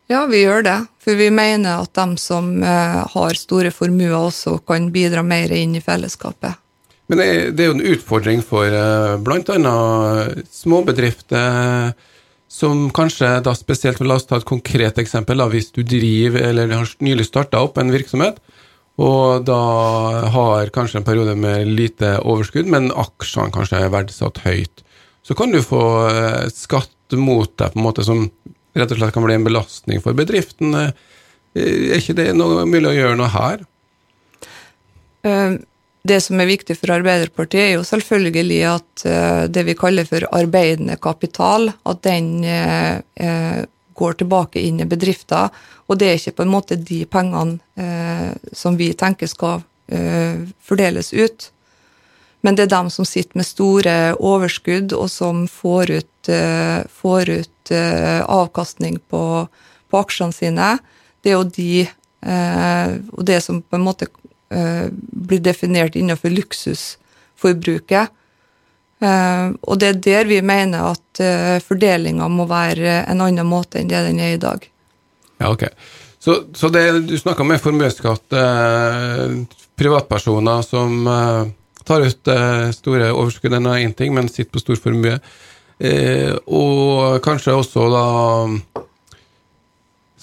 Ja, 0.10 0.24
vi 0.30 0.42
gjør 0.42 0.66
det. 0.66 0.78
For 1.04 1.18
vi 1.20 1.30
mener 1.34 1.84
at 1.84 1.94
de 1.98 2.18
som 2.22 2.56
eh, 2.64 3.04
har 3.14 3.38
store 3.38 3.74
formuer, 3.76 4.16
også 4.18 4.56
kan 4.66 4.88
bidra 4.96 5.22
mer 5.26 5.54
inn 5.54 5.76
i 5.78 5.84
fellesskapet. 5.84 6.58
Men 7.12 7.22
det 7.22 7.30
er, 7.60 7.68
jo 7.68 7.76
en 7.76 7.86
utfordring 7.94 8.42
for 8.48 8.74
bl.a. 9.22 9.78
småbedrifter 10.56 11.94
som 12.54 12.86
kanskje 12.94 13.30
da 13.46 13.56
spesielt, 13.58 14.02
la 14.06 14.20
oss 14.20 14.28
ta 14.30 14.38
et 14.38 14.46
konkret 14.46 15.00
eksempel, 15.02 15.40
da, 15.42 15.48
hvis 15.50 15.72
du 15.74 15.82
driver 15.82 16.44
eller 16.52 16.70
har 16.76 16.92
nylig 17.02 17.26
starta 17.26 17.64
opp 17.66 17.80
en 17.82 17.90
virksomhet, 17.94 18.38
og 19.02 19.48
da 19.48 19.58
har 20.36 20.70
kanskje 20.76 21.00
en 21.02 21.08
periode 21.08 21.34
med 21.40 21.66
lite 21.74 22.20
overskudd, 22.22 22.70
men 22.70 22.92
aksjene 22.94 23.54
kanskje 23.56 23.80
er 23.82 23.94
verdsatt 23.94 24.44
høyt, 24.46 24.84
så 25.26 25.34
kan 25.40 25.56
du 25.56 25.64
få 25.66 25.82
eh, 26.12 26.52
skatt 26.54 27.18
mot 27.18 27.50
deg 27.58 27.74
på 27.74 27.80
en 27.80 27.86
måte 27.88 28.06
som 28.06 28.28
rett 28.78 28.92
og 28.94 29.00
slett 29.00 29.14
kan 29.16 29.26
bli 29.26 29.38
en 29.38 29.46
belastning 29.46 30.02
for 30.04 30.18
bedriften. 30.18 30.78
Eh, 30.78 30.94
Er 31.54 32.00
ikke 32.00 32.16
det 32.18 32.32
noe 32.34 32.64
mulig 32.66 32.90
å 32.90 32.96
gjøre 32.96 33.18
noe 33.18 33.30
her? 33.30 33.60
Eh, 35.26 35.58
Det 36.04 36.20
som 36.20 36.40
er 36.44 36.50
viktig 36.50 36.76
for 36.76 36.92
Arbeiderpartiet, 36.98 37.62
er 37.64 37.78
jo 37.78 37.84
selvfølgelig 37.88 38.58
at 38.68 39.04
eh, 39.08 39.44
det 39.48 39.62
vi 39.70 39.76
kaller 39.80 40.08
for 40.08 40.26
arbeidende 40.36 40.98
kapital, 41.00 41.70
at 41.88 42.02
den 42.04 42.44
eh, 42.44 42.98
eh, 43.16 43.62
går 43.96 44.18
tilbake 44.20 44.60
inn 44.60 44.82
i 44.84 44.88
bedrifter. 44.90 45.48
Og 45.88 46.02
det 46.02 46.10
er 46.10 46.20
ikke 46.20 46.36
på 46.42 46.44
en 46.44 46.52
måte 46.52 46.76
de 46.76 47.04
pengene 47.08 47.60
som 48.56 48.76
vi 48.80 48.88
tenker 48.98 49.30
skal 49.30 49.62
fordeles 50.66 51.12
ut. 51.14 51.46
Men 52.42 52.58
det 52.58 52.64
er 52.66 52.72
dem 52.72 52.90
som 52.90 53.06
sitter 53.06 53.38
med 53.38 53.46
store 53.46 53.94
overskudd, 54.18 54.96
og 54.98 55.12
som 55.14 55.44
får 55.52 55.92
ut, 55.92 56.32
får 56.90 57.30
ut 57.30 57.74
avkastning 58.26 58.98
på, 59.14 59.22
på 59.92 60.02
aksjene 60.02 60.34
sine. 60.34 60.72
Det 61.22 61.36
er 61.36 61.38
jo 61.38 61.52
de 61.60 61.86
Og 63.14 63.24
det 63.28 63.44
som 63.46 63.62
på 63.62 63.78
en 63.78 63.86
måte 63.86 64.10
blir 64.92 65.42
definert 65.44 65.96
innenfor 65.96 66.34
luksusforbruket. 66.34 68.14
Eh, 69.04 69.48
og 69.62 69.80
det 69.82 69.90
er 69.90 70.00
der 70.06 70.30
vi 70.30 70.40
mener 70.46 70.94
at 70.94 71.24
uh, 71.24 71.58
fordelinga 71.64 72.30
må 72.32 72.46
være 72.48 73.02
en 73.10 73.24
annen 73.26 73.50
måte 73.50 73.82
enn 73.82 73.90
det 73.92 74.06
den 74.08 74.22
er 74.24 74.38
i 74.38 74.42
dag. 74.42 74.64
Ja, 75.42 75.52
ok. 75.52 75.68
Så, 76.24 76.38
så 76.56 76.70
det, 76.72 76.86
du 77.10 77.18
snakka 77.20 77.44
med 77.44 77.60
formuesskatt, 77.60 78.32
eh, 78.32 79.34
privatpersoner 79.76 80.62
som 80.64 81.08
eh, 81.08 81.50
tar 81.84 82.06
ut 82.08 82.32
eh, 82.32 82.70
store 82.72 83.10
overskudd, 83.12 83.58
er 83.58 83.82
én 83.82 83.92
ting, 83.98 84.14
men 84.16 84.30
sitter 84.32 84.54
på 84.54 84.62
stor 84.64 84.80
formue. 84.80 85.18
Eh, 85.84 86.32
og 86.48 87.20
kanskje 87.26 87.58
også 87.60 87.90
da 87.92 88.06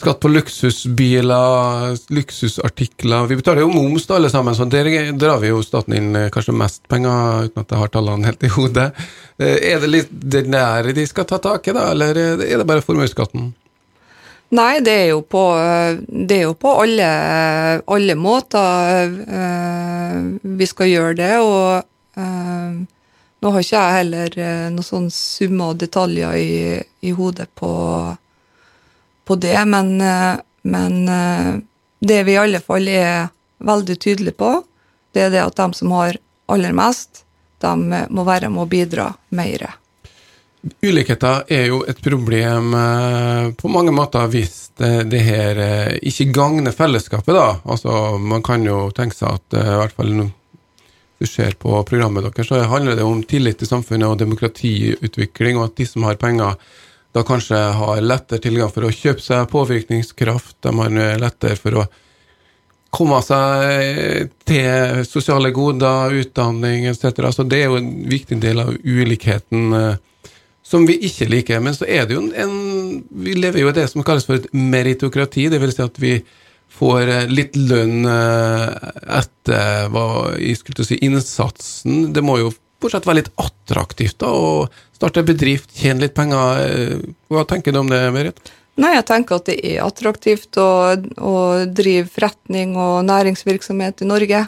skatt 0.01 0.21
på 0.23 0.31
luksusbiler, 0.33 1.97
luksusartikler. 2.17 3.29
Vi 3.31 3.39
betaler 3.39 3.65
jo 3.65 3.71
moms 3.73 4.09
da, 4.09 4.17
alle 4.19 4.33
sammen, 4.33 4.57
så 4.57 4.67
der 4.71 4.91
drar 5.21 5.41
vi 5.43 5.53
jo 5.53 5.63
staten 5.65 5.97
inn 5.97 6.11
eh, 6.19 6.29
kanskje 6.35 6.57
mest 6.57 6.83
penger, 6.91 7.47
uten 7.51 7.63
at 7.63 7.73
jeg 7.73 7.83
har 7.85 7.95
tallene 7.95 8.31
helt 8.31 8.45
i 8.45 8.53
hodet. 8.57 8.91
Eh, 9.39 9.57
er 9.73 9.81
det 9.85 9.95
litt 9.95 10.13
det 10.13 10.47
der 10.51 10.93
de 10.97 11.07
skal 11.09 11.29
ta 11.31 11.41
tak 11.43 11.69
i, 11.69 11.77
da, 11.77 11.91
eller 11.95 12.19
er 12.19 12.57
det 12.61 12.69
bare 12.69 12.85
formuesskatten? 12.85 13.53
Nei, 14.51 14.81
det 14.83 14.95
er 15.05 15.09
jo 15.13 15.21
på, 15.23 15.45
det 16.11 16.41
er 16.41 16.49
jo 16.49 16.57
på 16.59 16.73
alle, 16.83 17.11
alle 17.87 18.17
måter 18.19 19.13
eh, 19.23 20.17
vi 20.43 20.67
skal 20.67 20.91
gjøre 20.91 21.13
det, 21.21 21.35
og 21.39 22.19
eh, 22.19 22.81
nå 23.41 23.53
har 23.55 23.63
ikke 23.63 23.77
jeg 23.77 23.99
heller 24.01 24.35
eh, 24.43 24.65
noen 24.75 24.87
sånne 24.89 25.15
summer 25.15 25.71
og 25.73 25.79
detaljer 25.85 26.35
i, 26.41 26.51
i 27.07 27.13
hodet 27.15 27.47
på, 27.55 27.71
på 29.31 29.39
det, 29.39 29.59
men, 29.71 29.93
eh, 30.03 30.41
men 30.63 31.09
eh, 31.09 31.53
det 32.01 32.23
vi 32.27 32.35
i 32.35 32.41
alle 32.43 32.59
fall 32.65 32.89
er 32.91 33.29
veldig 33.63 33.97
tydelige 34.03 34.35
på, 34.41 34.57
det 35.15 35.29
er 35.29 35.35
det 35.35 35.45
at 35.45 35.61
de 35.61 35.69
som 35.79 35.93
har 35.95 36.19
aller 36.51 36.75
mest, 36.75 37.23
de 37.63 38.01
må 38.11 38.25
være 38.27 38.51
med 38.51 38.65
å 38.65 38.71
bidra 38.71 39.13
mer. 39.37 39.69
Ulikheter 40.83 41.47
er 41.49 41.71
jo 41.71 41.85
et 41.89 42.01
problem 42.05 42.75
eh, 42.77 43.47
på 43.57 43.71
mange 43.73 43.95
måter 43.97 44.27
hvis 44.33 44.59
det, 44.81 45.23
her 45.25 45.61
eh, 45.63 45.95
ikke 46.11 46.29
gagner 46.37 46.75
fellesskapet, 46.77 47.33
da. 47.37 47.47
Altså, 47.65 48.19
man 48.19 48.43
kan 48.45 48.67
jo 48.67 48.89
tenke 48.97 49.17
seg 49.17 49.39
at 49.39 49.57
eh, 49.57 49.73
i 49.77 49.79
hvert 49.81 49.97
fall 49.97 50.13
du 51.21 51.29
ser 51.29 51.55
på 51.61 51.79
programmet 51.89 52.27
deres, 52.27 52.49
så 52.49 52.65
handler 52.69 52.99
det 52.99 53.07
om 53.07 53.23
tillit 53.23 53.61
til 53.61 53.69
samfunnet 53.69 54.09
og 54.09 54.21
demokratiutvikling, 54.21 55.61
og 55.61 55.71
at 55.71 55.79
de 55.81 55.89
som 55.89 56.09
har 56.09 56.21
penger, 56.21 56.57
da 57.13 57.25
kanskje 57.27 57.59
har 57.81 58.05
lettere 58.05 58.43
tilgang 58.43 58.71
for 58.71 58.87
å 58.87 58.93
kjøpe 58.95 59.23
seg 59.25 59.49
påvirkningskraft, 59.51 60.57
de 60.63 60.75
har 60.79 61.19
lettere 61.19 61.59
for 61.59 61.83
å 61.83 61.89
komme 62.91 63.21
seg 63.23 64.31
til 64.49 65.03
sosiale 65.07 65.53
goder, 65.55 66.15
utdanning 66.23 66.89
etc. 66.91 67.31
Så 67.35 67.47
det 67.47 67.63
er 67.63 67.71
jo 67.71 67.81
en 67.81 67.91
viktig 68.11 68.41
del 68.43 68.63
av 68.65 68.75
ulikheten 68.75 69.75
eh, 69.79 69.99
som 70.67 70.87
vi 70.87 70.99
ikke 71.09 71.31
liker. 71.31 71.63
Men 71.65 71.77
så 71.77 71.87
er 71.89 72.07
det 72.07 72.19
jo 72.19 72.27
en, 72.29 72.57
Vi 73.11 73.35
lever 73.39 73.63
jo 73.63 73.71
i 73.71 73.77
det 73.79 73.89
som 73.91 74.05
kalles 74.07 74.27
for 74.27 74.41
et 74.41 74.51
meritokrati, 74.53 75.49
det 75.51 75.61
vil 75.63 75.75
si 75.75 75.83
at 75.85 76.03
vi 76.03 76.19
får 76.71 77.07
eh, 77.07 77.31
litt 77.31 77.59
lønn 77.59 78.07
eh, 78.07 78.91
etter 79.21 79.91
hva 79.95 80.09
jeg 80.39 80.59
skulle 80.61 80.87
si, 80.87 80.99
innsatsen. 81.07 82.11
Det 82.15 82.25
må 82.27 82.41
jo 82.43 82.53
fortsatt 82.81 83.09
være 83.09 83.23
litt 83.23 83.35
attraktivt 83.41 84.19
da, 84.23 84.31
å 84.31 84.97
starte 84.97 85.25
bedrift, 85.27 85.73
tjene 85.77 86.07
litt 86.07 86.17
penger. 86.17 86.63
Eh, 86.65 86.97
Hva 87.33 87.45
tenker 87.49 87.75
du 87.75 87.83
om 87.83 87.93
det, 87.93 88.01
Berit? 88.15 88.53
Nei, 88.81 88.95
jeg 88.95 89.07
tenker 89.11 89.41
at 89.41 89.49
det 89.51 89.59
er 89.67 89.83
attraktivt 89.85 90.57
å, 90.61 90.71
å 90.97 91.35
drive 91.69 92.09
forretning 92.09 92.77
og 92.81 93.03
næringsvirksomhet 93.09 94.01
i 94.05 94.09
Norge. 94.09 94.47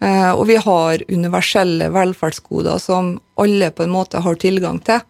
Eh, 0.00 0.30
og 0.32 0.46
vi 0.48 0.56
har 0.56 1.02
universelle 1.10 1.90
velferdsgoder 1.92 2.80
som 2.80 3.18
alle 3.40 3.68
på 3.74 3.84
en 3.84 3.92
måte 3.92 4.22
har 4.24 4.38
tilgang 4.40 4.80
til. 4.86 5.02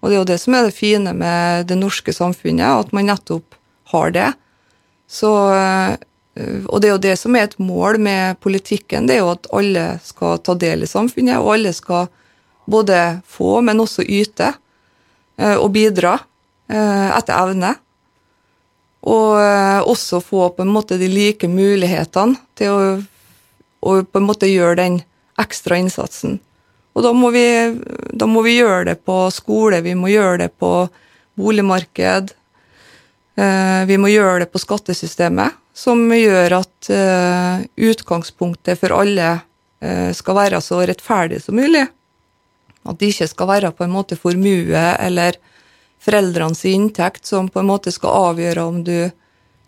Og 0.00 0.08
det 0.08 0.16
er 0.16 0.22
jo 0.22 0.28
det 0.30 0.38
som 0.40 0.56
er 0.56 0.68
det 0.68 0.76
fine 0.76 1.12
med 1.12 1.66
det 1.68 1.76
norske 1.76 2.14
samfunnet, 2.16 2.86
at 2.86 2.94
man 2.96 3.10
nettopp 3.10 3.58
har 3.92 4.14
det. 4.16 4.30
Så, 5.10 5.32
eh, 5.52 5.96
og 6.68 6.80
det 6.80 6.88
er 6.88 6.94
jo 6.94 7.02
det 7.04 7.16
som 7.18 7.36
er 7.36 7.48
et 7.48 7.58
mål 7.62 7.98
med 8.02 8.40
politikken, 8.40 9.06
det 9.08 9.16
er 9.16 9.22
jo 9.24 9.34
at 9.34 9.50
alle 9.56 9.84
skal 10.04 10.40
ta 10.44 10.56
del 10.58 10.86
i 10.86 10.90
samfunnet, 10.90 11.38
og 11.40 11.54
alle 11.56 11.72
skal 11.76 12.08
både 12.70 13.20
få, 13.26 13.60
men 13.66 13.82
også 13.82 14.06
yte 14.06 14.52
eh, 15.36 15.56
og 15.56 15.70
bidra 15.76 16.18
etter 16.70 17.34
evne. 17.34 17.72
Og 19.10 19.32
også 19.90 20.20
få 20.22 20.44
på 20.54 20.62
en 20.62 20.70
måte 20.70 20.94
de 21.00 21.08
like 21.10 21.48
mulighetene 21.50 22.38
til 22.54 22.70
å 22.70 22.82
å 23.80 24.02
på 24.04 24.20
en 24.20 24.28
måte 24.28 24.48
gjøre 24.50 24.78
den 24.80 25.00
ekstra 25.40 25.78
innsatsen. 25.80 26.38
Og 26.96 27.04
da 27.06 27.12
må, 27.16 27.30
vi, 27.32 27.46
da 28.12 28.28
må 28.28 28.42
vi 28.44 28.58
gjøre 28.58 28.90
det 28.90 28.98
på 29.06 29.22
skole, 29.32 29.80
vi 29.84 29.94
må 29.96 30.10
gjøre 30.12 30.44
det 30.44 30.50
på 30.60 30.72
boligmarked. 31.40 32.32
Eh, 33.40 33.82
vi 33.88 33.98
må 34.00 34.10
gjøre 34.12 34.44
det 34.44 34.50
på 34.52 34.60
skattesystemet, 34.60 35.56
som 35.76 36.02
gjør 36.12 36.56
at 36.60 36.90
uh, 36.90 37.62
utgangspunktet 37.76 38.80
for 38.80 38.94
alle 38.96 39.30
uh, 39.38 40.10
skal 40.16 40.38
være 40.38 40.60
så 40.64 40.82
rettferdig 40.88 41.40
som 41.44 41.58
mulig. 41.60 41.86
At 42.88 42.98
det 43.00 43.12
ikke 43.12 43.30
skal 43.30 43.50
være 43.50 43.72
på 43.76 43.86
en 43.86 43.94
måte 43.94 44.18
formue 44.18 44.84
eller 44.98 45.38
foreldrenes 46.00 46.64
inntekt 46.68 47.28
som 47.28 47.50
på 47.52 47.60
en 47.60 47.68
måte 47.68 47.92
skal 47.92 48.30
avgjøre 48.30 48.64
om 48.64 48.80
du 48.84 49.10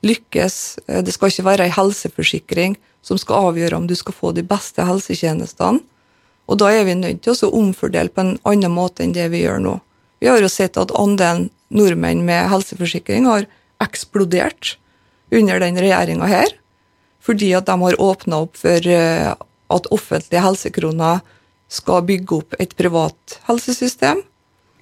lykkes. 0.02 0.56
Det 1.04 1.12
skal 1.14 1.30
ikke 1.30 1.46
være 1.46 1.66
ei 1.68 1.74
helseforsikring 1.76 2.78
som 3.04 3.18
skal 3.20 3.50
avgjøre 3.50 3.76
om 3.76 3.86
du 3.86 3.94
skal 3.98 4.16
få 4.16 4.32
de 4.32 4.44
beste 4.46 4.84
helsetjenestene. 4.86 5.82
Og 6.50 6.58
da 6.58 6.72
er 6.74 6.86
vi 6.88 6.96
nødt 6.98 7.22
til 7.24 7.36
å 7.36 7.52
omfordele 7.60 8.10
på 8.10 8.24
en 8.24 8.36
annen 8.48 8.72
måte 8.74 9.04
enn 9.04 9.14
det 9.14 9.28
vi 9.32 9.44
gjør 9.44 9.60
nå. 9.62 9.76
Vi 10.22 10.30
har 10.30 10.42
jo 10.42 10.50
sett 10.50 10.78
at 10.78 10.94
andelen 10.94 11.50
nordmenn 11.72 12.24
med 12.26 12.50
helseforsikring 12.50 13.28
har 13.28 13.46
eksplodert 13.82 14.76
under 15.32 15.62
den 15.62 15.78
regjeringa 15.80 16.28
her, 16.28 16.52
fordi 17.22 17.52
at 17.56 17.68
de 17.68 17.78
har 17.80 18.00
åpna 18.02 18.42
opp 18.44 18.58
for 18.60 18.88
eh, 18.88 19.32
at 19.72 19.88
offentlige 19.94 20.42
helsekroner 20.44 21.22
skal 21.72 22.04
bygge 22.04 22.42
opp 22.42 22.56
et 22.60 22.76
privat 22.76 23.38
helsesystem. 23.48 24.20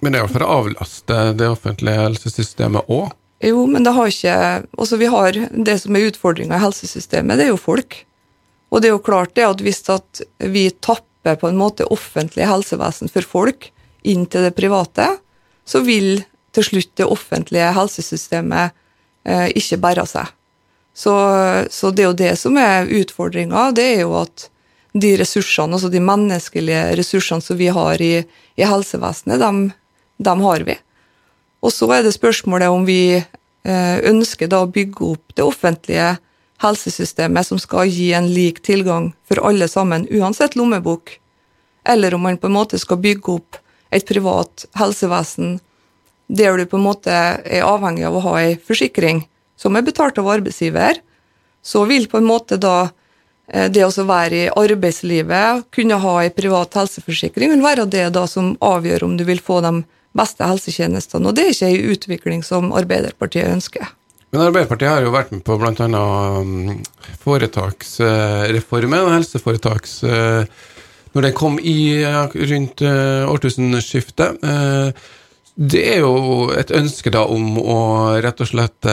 Men 0.01 0.13
det 0.13 0.19
er 0.19 0.25
jo 0.25 0.33
for 0.33 0.45
å 0.45 0.53
avlaste 0.61 1.17
det 1.37 1.49
offentlige 1.51 2.01
helsesystemet 2.01 2.89
òg? 2.91 3.11
Jo, 3.41 3.65
men 3.69 3.85
det 3.85 3.93
har 3.95 4.09
ikke 4.09 4.37
Altså, 4.77 4.97
vi 5.01 5.07
har 5.09 5.33
Det 5.33 5.77
som 5.81 5.95
er 5.97 6.11
utfordringa 6.11 6.59
i 6.59 6.61
helsesystemet, 6.61 7.39
det 7.39 7.47
er 7.47 7.53
jo 7.53 7.61
folk. 7.61 8.03
Og 8.71 8.81
det 8.81 8.89
er 8.89 8.95
jo 8.95 9.05
klart 9.05 9.35
det 9.35 9.47
at 9.47 9.61
hvis 9.61 9.81
at 9.89 10.21
vi 10.39 10.69
tapper 10.71 11.37
på 11.37 11.49
en 11.49 11.59
måte 11.59 11.87
offentlig 11.93 12.47
helsevesen 12.49 13.11
for 13.11 13.25
folk 13.27 13.69
inn 14.07 14.25
til 14.25 14.47
det 14.47 14.55
private, 14.57 15.07
så 15.65 15.83
vil 15.85 16.23
til 16.55 16.65
slutt 16.65 16.93
det 16.97 17.07
offentlige 17.07 17.71
helsesystemet 17.75 18.73
eh, 19.27 19.49
ikke 19.55 19.79
bære 19.83 20.05
seg. 20.09 20.31
Så, 20.93 21.13
så, 21.71 21.91
det 21.91 22.03
er 22.03 22.09
jo 22.09 22.17
det 22.19 22.31
som 22.39 22.57
er 22.59 22.89
utfordringa, 22.91 23.69
det 23.75 23.85
er 23.95 24.01
jo 24.03 24.15
at 24.19 24.49
de 24.91 25.13
ressursene, 25.21 25.77
altså 25.77 25.87
de 25.91 26.01
menneskelige 26.03 26.81
ressursene 26.99 27.43
som 27.43 27.59
vi 27.59 27.69
har 27.71 28.01
i, 28.03 28.25
i 28.59 28.67
helsevesenet, 28.67 29.39
dem, 29.39 29.61
dem, 30.19 30.43
har 30.43 30.65
vi. 30.67 30.75
Og 31.63 31.71
så 31.71 31.87
er 31.95 32.03
det 32.03 32.11
spørsmålet 32.17 32.73
om 32.73 32.83
vi 32.85 33.15
eh, 33.15 33.97
ønsker 34.11 34.51
da 34.51 34.65
å 34.65 34.71
bygge 34.71 35.13
opp 35.13 35.37
det 35.37 35.47
offentlige 35.47 36.17
helsesystemet 36.61 37.47
som 37.47 37.59
skal 37.61 37.89
gi 37.89 38.11
en 38.17 38.27
lik 38.33 38.59
tilgang 38.67 39.13
for 39.29 39.41
alle 39.47 39.71
sammen, 39.71 40.09
uansett 40.11 40.59
lommebok, 40.59 41.15
eller 41.87 42.13
om 42.13 42.27
man 42.27 42.37
på 42.37 42.51
en 42.51 42.57
måte 42.59 42.79
skal 42.81 42.99
bygge 43.01 43.37
opp 43.39 43.61
et 43.91 44.05
privat 44.07 44.67
helsevesen 44.77 45.59
der 46.31 46.55
du 46.57 46.67
på 46.69 46.77
en 46.79 46.85
måte 46.85 47.11
er 47.11 47.65
avhengig 47.67 48.05
av 48.07 48.15
å 48.15 48.25
ha 48.27 48.35
ei 48.43 48.53
forsikring 48.55 49.25
som 49.61 49.77
er 49.77 49.85
betalt 49.85 50.17
av 50.17 50.29
arbeidsgiver, 50.31 50.99
så 51.61 51.85
vil 51.85 52.07
på 52.09 52.17
en 52.17 52.27
måte 52.27 52.57
da 52.61 52.89
eh, 53.51 53.69
det 53.69 53.85
å 53.85 54.05
være 54.07 54.35
i 54.39 54.49
arbeidslivet, 54.49 55.67
kunne 55.73 56.01
ha 56.01 56.15
en 56.23 56.35
privat 56.35 56.77
helseforsikring, 56.81 57.53
vil 57.53 57.65
være 57.65 57.85
det 57.85 58.07
da 58.15 58.25
som 58.29 58.55
avgjør 58.57 59.05
om 59.09 59.17
du 59.19 59.25
vil 59.27 59.41
få 59.43 59.61
de 59.65 59.83
beste 60.17 60.47
helsetjenestene. 60.47 61.29
Og 61.29 61.37
det 61.37 61.45
er 61.45 61.55
ikke 61.55 61.71
en 61.71 61.95
utvikling 61.95 62.45
som 62.45 62.73
Arbeiderpartiet 62.75 63.51
ønsker. 63.51 63.85
Men 64.31 64.45
Arbeiderpartiet 64.47 64.89
har 64.89 65.05
jo 65.05 65.13
vært 65.13 65.31
med 65.35 65.43
på 65.45 65.57
bl.a. 65.59 65.85
Um, 66.39 66.81
foretaksreformen, 67.21 69.09
helseforetaks 69.11 69.97
uh, 70.07 70.43
Når 71.11 71.25
den 71.27 71.33
kom 71.35 71.57
i 71.59 71.99
rundt 72.07 72.81
årtusenskiftet. 73.27 74.39
Det 75.55 75.81
er 75.95 75.99
jo 75.99 76.49
et 76.55 76.71
ønske 76.73 77.11
da 77.13 77.25
om 77.29 77.57
å 77.59 77.79
rett 78.23 78.39
og 78.41 78.47
slett 78.47 78.87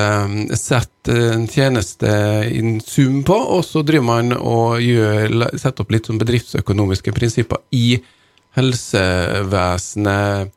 sette 0.58 1.12
en 1.32 1.46
tjeneste 1.48 2.08
in 2.50 2.80
sum 2.84 3.22
på, 3.26 3.34
og 3.34 3.62
så 3.64 3.82
driver 3.86 4.06
man 4.08 4.32
og 4.36 4.82
gjør, 4.82 5.54
setter 5.54 5.82
opp 5.84 5.92
litt 5.94 6.06
sånn 6.10 6.18
bedriftsøkonomiske 6.20 7.14
prinsipper 7.16 7.62
i 7.78 8.02
helsevesenet 8.58 10.50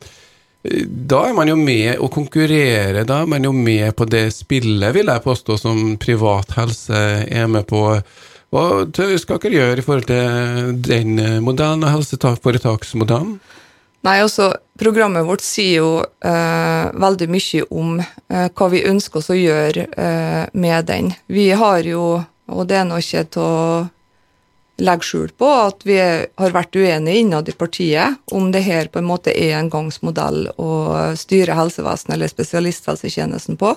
da 0.61 1.23
er 1.25 1.33
man 1.33 1.49
jo 1.49 1.55
med 1.57 1.97
å 1.97 2.09
konkurrere, 2.13 3.01
da 3.07 3.23
er 3.23 3.29
man 3.29 3.45
jo 3.45 3.51
med 3.55 3.95
på 3.97 4.05
det 4.05 4.27
spillet, 4.35 4.93
vil 4.93 5.09
jeg 5.09 5.23
påstå, 5.23 5.57
som 5.57 5.95
privat 6.01 6.53
helse 6.53 6.99
er 7.25 7.47
med 7.49 7.65
på. 7.69 7.81
Hva 8.53 8.65
skal 8.91 9.39
dere 9.41 9.55
gjøre 9.55 9.81
i 9.81 9.85
forhold 9.85 10.05
til 10.11 10.75
den 10.85 11.17
modellen, 11.41 11.87
helseforetaksmodellen? 11.89 13.39
Nei, 14.01 14.17
altså, 14.21 14.53
Programmet 14.81 15.27
vårt 15.27 15.43
sier 15.45 15.83
jo 15.83 15.89
eh, 16.01 16.87
veldig 16.97 17.27
mye 17.29 17.65
om 17.69 17.99
eh, 18.01 18.47
hva 18.49 18.67
vi 18.73 18.79
ønsker 18.89 19.19
oss 19.19 19.29
å 19.29 19.37
gjøre 19.37 19.83
eh, 19.93 20.45
med 20.57 20.87
den. 20.89 21.11
Vi 21.29 21.51
har 21.53 21.85
jo, 21.85 22.05
og 22.49 22.63
det 22.65 22.79
er 22.79 22.87
nå 22.89 22.97
ikke 22.97 23.27
til 23.35 23.43
å 23.45 23.83
legge 24.81 25.05
skjul 25.05 25.29
på 25.37 25.45
at 25.67 25.85
vi 25.85 25.99
har 26.01 26.55
vært 26.55 26.73
uenige 26.73 27.21
innad 27.21 27.51
i 27.51 27.53
partiet 27.53 28.33
om 28.33 28.47
det 28.49 28.63
her 28.65 28.89
på 28.89 29.03
en 29.03 29.09
måte 29.11 29.35
er 29.37 29.53
en 29.59 29.69
gangsmodell 29.69 30.47
å 30.57 30.71
styre 31.19 31.59
helsevesenet 31.59 32.15
eller 32.15 32.31
spesialisthelsetjenesten 32.31 33.59
på. 33.61 33.75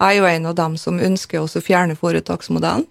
Jeg 0.00 0.08
er 0.08 0.18
jo 0.18 0.26
en 0.32 0.50
av 0.50 0.58
dem 0.58 0.74
som 0.80 0.98
ønsker 0.98 1.44
å 1.44 1.62
fjerne 1.62 1.94
foretaksmodellen. 1.94 2.88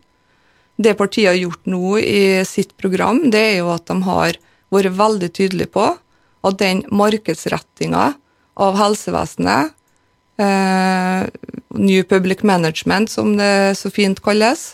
Det 0.80 0.96
partiet 0.96 1.34
har 1.34 1.42
gjort 1.42 1.68
nå 1.68 1.98
i 2.00 2.24
sitt 2.48 2.72
program, 2.80 3.26
det 3.36 3.44
er 3.50 3.60
jo 3.60 3.74
at 3.76 3.84
de 3.92 4.00
har 4.08 4.40
vært 4.72 4.96
veldig 5.04 5.34
tydelige 5.36 5.76
på 5.76 5.92
at 6.44 6.60
den 6.60 6.84
markedsrettinga 6.92 8.14
av 8.60 8.78
helsevesenet, 8.78 9.74
eh, 10.38 11.26
New 11.74 12.04
Public 12.04 12.44
Management 12.44 13.10
som 13.10 13.38
det 13.38 13.78
så 13.80 13.90
fint 13.94 14.22
kalles, 14.22 14.74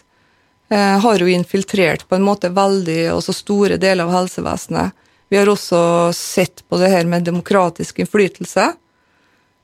Eh, 0.71 0.99
har 0.99 1.19
jo 1.19 1.27
infiltrert 1.27 2.05
på 2.09 2.15
en 2.15 2.25
måte 2.25 2.51
veldig 2.53 3.07
også 3.15 3.33
store 3.33 3.77
deler 3.81 4.05
av 4.05 4.13
helsevesenet. 4.13 4.93
Vi 5.29 5.37
har 5.37 5.49
også 5.49 6.13
sett 6.13 6.61
på 6.69 6.77
det 6.77 6.91
her 6.93 7.09
med 7.09 7.25
demokratisk 7.25 8.03
innflytelse. 8.03 8.67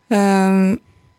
Eh, 0.10 0.58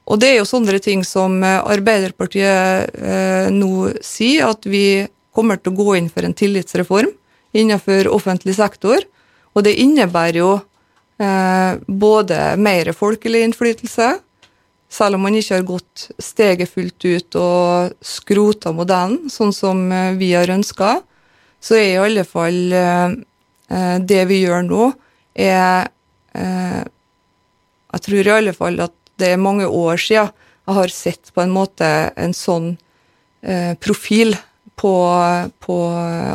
og 0.07 0.20
det 0.22 0.31
er 0.33 0.40
jo 0.40 0.49
sånne 0.49 0.79
ting 0.83 1.05
som 1.07 1.38
Arbeiderpartiet 1.42 2.99
eh, 2.99 3.46
nå 3.55 3.92
sier, 4.03 4.51
at 4.51 4.66
vi 4.66 5.07
kommer 5.35 5.59
til 5.59 5.75
å 5.75 5.79
gå 5.79 5.96
inn 5.99 6.11
for 6.11 6.27
en 6.27 6.35
tillitsreform 6.35 7.12
innenfor 7.55 8.11
offentlig 8.11 8.57
sektor. 8.59 9.07
Og 9.55 9.66
det 9.66 9.79
innebærer 9.83 10.42
jo 10.42 10.53
både 11.16 12.38
mer 12.61 12.90
folkelig 12.92 13.40
innflytelse, 13.46 14.09
selv 14.88 15.18
om 15.18 15.26
man 15.26 15.35
ikke 15.37 15.59
har 15.59 15.66
gått 15.66 16.07
steget 16.22 16.70
fullt 16.70 17.05
ut 17.05 17.38
og 17.40 17.96
skrota 18.05 18.72
modellen, 18.74 19.31
sånn 19.33 19.52
som 19.55 19.87
eh, 19.92 20.14
vi 20.18 20.33
har 20.37 20.50
ønska, 20.52 21.00
så 21.61 21.79
er 21.79 21.88
i 21.88 22.00
alle 22.00 22.24
fall 22.29 22.61
eh, 22.72 23.16
eh, 23.72 23.96
det 24.00 24.22
vi 24.31 24.42
gjør 24.44 24.66
nå, 24.70 24.90
er 25.37 25.92
Jeg 26.37 28.02
tror 28.05 28.29
i 28.29 28.33
alle 28.33 28.52
fall 28.52 28.74
at 28.85 28.92
det 29.20 29.31
er 29.33 29.40
mange 29.40 29.64
år 29.64 29.96
siden 30.00 30.29
jeg 30.29 30.74
har 30.76 30.92
sett 30.92 31.31
på 31.33 31.40
en 31.40 31.52
måte 31.52 31.87
en 32.12 32.35
sånn 32.37 32.66
profil 33.81 34.35
på, 34.76 34.92
på 35.64 35.76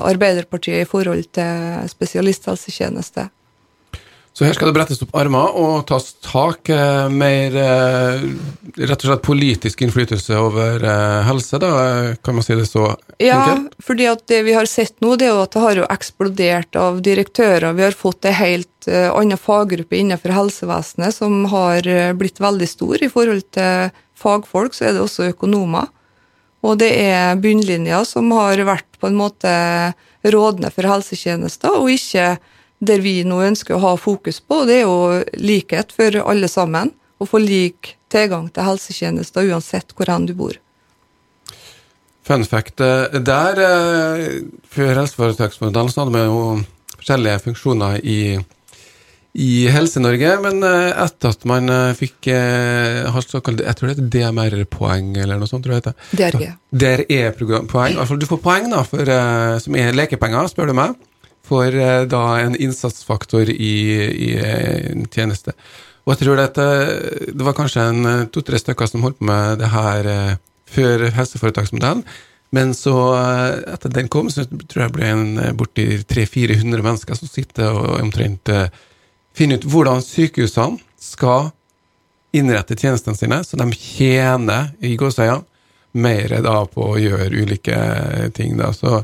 Arbeiderpartiet 0.10 0.82
i 0.82 0.90
forhold 0.90 1.28
til 1.38 1.86
spesialisthelsetjeneste. 1.92 3.28
Så 4.32 4.46
her 4.48 4.56
skal 4.56 4.70
det 4.70 4.76
brettes 4.78 5.02
opp 5.04 5.12
armer 5.20 5.58
og 5.60 5.82
tas 5.90 6.06
tak. 6.24 6.70
Eh, 6.72 7.08
mer 7.12 7.56
eh, 7.60 8.22
rett 8.80 9.04
og 9.04 9.10
slett 9.10 9.24
politisk 9.26 9.82
innflytelse 9.84 10.38
over 10.40 10.86
eh, 10.88 11.18
helse, 11.28 11.60
da, 11.60 11.72
kan 12.24 12.38
man 12.38 12.46
si 12.46 12.56
det 12.56 12.70
så 12.70 12.86
ja, 13.20 13.42
enkelt? 13.42 13.74
Ja, 13.76 13.86
fordi 13.90 14.08
at 14.08 14.24
det 14.32 14.40
vi 14.48 14.56
har 14.56 14.70
sett 14.72 14.96
nå, 15.04 15.18
det 15.20 15.28
er 15.28 15.34
jo 15.36 15.42
at 15.44 15.58
det 15.58 15.64
har 15.66 15.82
jo 15.82 15.90
eksplodert 15.98 16.80
av 16.80 17.02
direktører. 17.04 17.76
Vi 17.76 17.86
har 17.90 17.98
fått 17.98 18.30
en 18.30 18.38
helt 18.38 18.88
uh, 18.88 19.12
annen 19.12 19.38
faggruppe 19.38 20.00
innenfor 20.00 20.34
helsevesenet 20.34 21.18
som 21.18 21.44
har 21.52 21.90
blitt 22.18 22.40
veldig 22.42 22.70
stor. 22.72 23.04
I 23.04 23.12
forhold 23.12 23.44
til 23.54 23.92
fagfolk 24.18 24.78
så 24.78 24.88
er 24.88 24.96
det 24.96 25.04
også 25.04 25.28
økonomer. 25.34 25.92
Og 26.64 26.80
det 26.80 26.94
er 27.04 27.36
bunnlinja 27.42 28.04
som 28.08 28.32
har 28.38 28.64
vært 28.64 28.88
på 29.02 29.10
en 29.10 29.20
måte 29.20 29.52
rådende 30.24 30.72
for 30.72 30.88
helsetjenester, 30.88 31.82
og 31.82 31.92
ikke 31.92 32.36
der 32.82 33.02
vi 33.04 33.22
nå 33.28 33.40
ønsker 33.46 33.78
å 33.78 33.84
ha 33.84 33.94
fokus 34.00 34.42
på. 34.42 34.64
Det 34.66 34.82
er 34.82 34.86
jo 34.88 35.22
likhet 35.38 35.94
for 35.96 36.18
alle 36.26 36.50
sammen. 36.52 36.94
Å 37.22 37.28
få 37.30 37.38
lik 37.38 37.96
tilgang 38.12 38.48
til 38.50 38.66
helsetjenester 38.66 39.46
uansett 39.54 39.94
hvor 39.96 40.10
hen 40.10 40.26
du 40.26 40.34
bor. 40.38 40.58
Fun 42.26 42.46
fact 42.46 42.82
eh, 42.82 43.20
der, 43.20 43.60
eh, 43.66 44.42
før 44.70 44.96
helseforetaksmodellen, 45.02 45.92
så 45.92 46.04
hadde 46.04 46.18
vi 46.18 46.26
jo 46.26 46.42
forskjellige 46.98 47.46
funksjoner 47.48 48.02
i 48.06 48.22
i 49.32 49.70
Helse-Norge, 49.72 50.32
men 50.44 50.58
eh, 50.68 50.90
etter 51.06 51.32
at 51.32 51.46
man 51.48 51.72
fikk 51.96 52.28
har 52.28 53.24
såkalt, 53.24 53.62
jeg 53.64 53.78
tror 53.80 53.88
det 53.88 53.94
heter 53.94 54.10
DMR-poeng, 54.12 55.14
eller 55.24 55.40
noe 55.40 55.48
sånt. 55.48 55.64
tror 55.64 55.78
jeg 55.78 55.86
det 55.86 55.94
DRG. 56.20 56.50
DRE-poeng. 56.84 57.96
Altså, 57.96 58.18
du 58.20 58.28
får 58.28 58.42
poeng 58.44 58.68
da, 58.74 58.82
for, 58.84 59.14
som 59.64 59.78
er 59.80 59.96
lekepenger, 59.96 60.52
spør 60.52 60.74
du 60.74 60.76
meg, 60.82 61.00
for 61.48 61.76
da 62.08 62.24
en 62.40 62.56
innsatsfaktor 62.56 63.50
i, 63.52 63.76
i 64.30 64.32
en 64.40 65.08
tjeneste. 65.12 65.56
Og 66.06 66.14
jeg 66.14 66.24
tror 66.24 66.40
det, 66.40 66.68
det 67.36 67.46
var 67.46 67.58
kanskje 67.58 67.88
en 67.92 68.28
to-tre 68.34 68.60
stykker 68.62 68.90
som 68.90 69.04
holdt 69.06 69.20
på 69.20 69.28
med 69.30 69.62
det 69.62 69.70
her 69.74 70.10
før 70.72 71.08
helseforetaksmodellen. 71.14 72.06
Men 72.52 72.74
så, 72.76 72.96
etter 73.72 73.94
den 73.96 74.10
kom, 74.12 74.28
så 74.32 74.44
tror 74.44 74.84
jeg 74.84 74.90
det 74.90 74.96
ble 74.98 75.12
en 75.12 75.58
borti 75.60 75.86
300-400 76.04 76.84
mennesker 76.84 77.20
som 77.20 77.32
sitter 77.32 77.72
og 77.72 78.02
omtrent 78.02 78.52
finner 79.38 79.62
ut 79.62 79.68
hvordan 79.72 80.04
sykehusene 80.04 80.82
skal 81.02 81.52
innrette 82.36 82.78
tjenestene 82.80 83.18
sine, 83.18 83.42
så 83.44 83.60
de 83.60 83.68
tjener 83.76 84.72
i 84.80 84.96
gåsøya 85.00 85.42
mer 86.00 86.38
da 86.44 86.62
på 86.72 86.94
å 86.94 87.00
gjøre 87.00 87.44
ulike 87.44 87.78
ting. 88.36 88.56
da, 88.60 88.72
så 88.74 89.02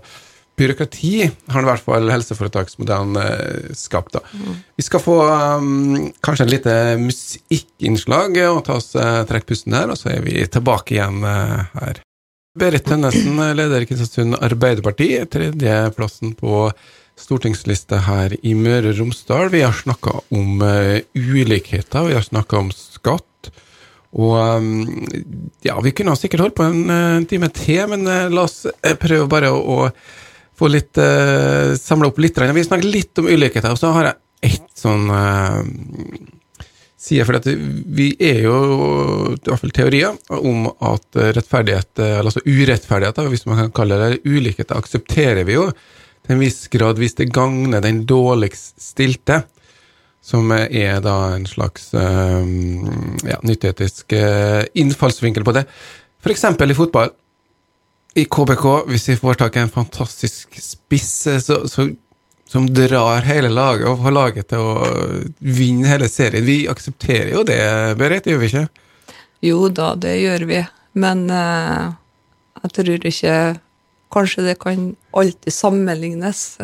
Byråkrati 0.58 1.30
har 1.54 1.62
i 1.62 1.70
hvert 1.70 1.86
fall 1.86 2.10
helseforetaksmodellen 2.10 3.20
eh, 3.22 3.74
skapt. 3.78 4.18
Mm. 4.34 4.56
Vi 4.80 4.86
skal 4.88 5.04
få 5.04 5.18
um, 5.62 6.08
kanskje 6.26 6.48
en 6.48 6.54
lite 6.54 6.76
musikkinnslag 7.02 8.40
og 8.48 8.64
ta 8.66 8.80
oss 8.80 8.96
uh, 8.98 9.22
trekk 9.30 9.46
pusten 9.52 9.78
her, 9.78 9.94
og 9.94 10.00
så 10.02 10.16
er 10.16 10.26
vi 10.26 10.42
tilbake 10.50 10.98
igjen 10.98 11.22
uh, 11.22 11.68
her. 11.78 12.02
Berit 12.58 12.88
Tønnesen, 12.90 13.38
leder 13.54 13.86
i 13.86 13.90
Kristiansund 13.90 14.40
Arbeiderparti, 14.42 15.12
tredjeplassen 15.30 16.34
på 16.40 16.72
stortingsliste 17.18 18.02
her 18.06 18.34
i 18.42 18.54
Møre 18.58 18.92
og 18.92 19.02
Romsdal. 19.02 19.50
Vi 19.54 19.64
har 19.66 19.78
snakka 19.78 20.20
om 20.34 20.62
uh, 20.62 20.98
ulikheter, 21.14 22.10
vi 22.10 22.18
har 22.18 22.26
snakka 22.26 22.62
om 22.62 22.72
skatt. 22.74 23.52
Og 24.18 24.34
um, 24.34 25.06
ja, 25.66 25.76
vi 25.84 25.94
kunne 25.94 26.16
sikkert 26.18 26.46
holdt 26.46 26.58
på 26.58 26.66
en, 26.66 26.86
en 26.90 27.22
eh, 27.22 27.28
time 27.30 27.50
til, 27.54 27.84
men 27.92 28.08
uh, 28.08 28.30
la 28.34 28.46
oss 28.48 28.64
prøve 29.02 29.28
bare 29.30 29.52
å, 29.54 29.60
å 29.60 29.78
få 30.58 30.70
litt 30.72 30.98
uh, 30.98 31.76
samla 31.78 32.10
opp 32.10 32.20
litt. 32.22 32.40
Vi 32.40 32.66
snakker 32.66 32.90
litt 32.90 33.22
om 33.22 33.30
ulikheter, 33.30 33.74
og 33.74 33.80
så 33.80 33.94
har 33.96 34.10
jeg 34.10 34.54
ett 34.54 34.74
sånn 34.78 35.10
uh, 35.12 35.62
side. 36.98 37.26
For 37.28 37.38
at 37.40 37.48
vi 37.48 38.10
er 38.20 38.42
jo, 38.48 38.56
i 39.36 39.38
hvert 39.38 39.64
fall 39.64 39.76
teorier, 39.76 40.18
om 40.38 40.70
at 40.72 41.20
rettferdighet, 41.38 42.02
altså 42.22 42.44
urettferdighet, 42.46 43.22
hvis 43.34 43.46
man 43.50 43.66
kan 43.66 43.76
kalle 43.82 44.02
det 44.02 44.24
ulikheter, 44.26 44.78
aksepterer 44.78 45.46
vi 45.48 45.60
jo 45.60 45.70
til 45.72 46.36
en 46.36 46.42
viss 46.42 46.66
grad 46.74 46.98
hvis 47.00 47.16
det 47.16 47.30
gagner 47.32 47.84
den 47.86 48.02
dårligst 48.10 48.82
stilte, 48.84 49.44
som 50.28 50.50
er 50.52 50.98
da 51.00 51.16
en 51.38 51.46
slags 51.48 51.94
uh, 51.96 52.44
ja, 53.24 53.38
nytteetisk 53.48 54.18
innfallsvinkel 54.76 55.46
på 55.48 55.56
det. 55.56 55.64
F.eks. 56.26 56.44
i 56.44 56.76
fotball. 56.76 57.14
I 58.18 58.26
KBK, 58.26 58.66
hvis 58.90 59.10
vi 59.12 59.16
får 59.20 59.38
tak 59.38 59.56
i 59.56 59.62
en 59.62 59.70
fantastisk 59.70 60.58
spiss 60.62 61.12
som 62.48 62.66
drar 62.74 63.22
hele 63.28 63.52
laget 63.54 63.86
og 63.92 64.02
får 64.02 64.16
laget 64.16 64.50
til 64.50 64.64
å 64.64 64.88
vinne 65.38 65.90
hele 65.92 66.08
serien 66.10 66.46
Vi 66.48 66.64
aksepterer 66.72 67.36
jo 67.36 67.44
det, 67.46 67.60
Berit, 68.00 68.26
gjør 68.26 68.42
vi 68.42 68.50
ikke? 68.50 68.66
Jo 69.46 69.68
da, 69.70 69.92
det 70.00 70.16
gjør 70.18 70.48
vi. 70.50 70.64
Men 70.98 71.28
eh, 71.30 71.94
jeg 72.64 72.76
tror 72.80 73.10
ikke 73.12 73.38
Kanskje 74.08 74.46
det 74.46 74.54
kan 74.64 74.94
alltid 75.12 75.52
sammenlignes, 75.52 76.58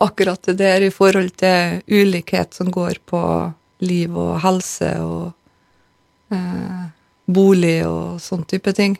akkurat 0.00 0.40
det 0.48 0.54
der 0.62 0.86
i 0.86 0.88
forhold 0.88 1.34
til 1.36 1.82
ulikhet 1.92 2.56
som 2.56 2.70
går 2.72 3.02
på 3.04 3.20
liv 3.84 4.16
og 4.16 4.38
helse 4.40 4.88
og 5.04 5.26
eh, 6.32 6.86
bolig 7.28 7.82
og 7.84 8.16
sånn 8.24 8.46
type 8.48 8.72
ting. 8.72 8.96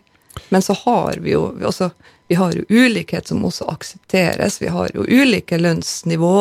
Men 0.48 0.62
så 0.62 0.76
har 0.84 1.20
vi 1.22 1.34
jo 1.34 1.48
også, 1.66 1.90
vi 2.30 2.38
har 2.38 2.54
jo 2.54 2.64
ulikhet 2.68 3.30
som 3.30 3.44
også 3.46 3.68
aksepteres. 3.72 4.60
Vi 4.62 4.70
har 4.70 4.92
jo 4.94 5.06
ulike 5.06 5.58
lønnsnivå, 5.58 6.38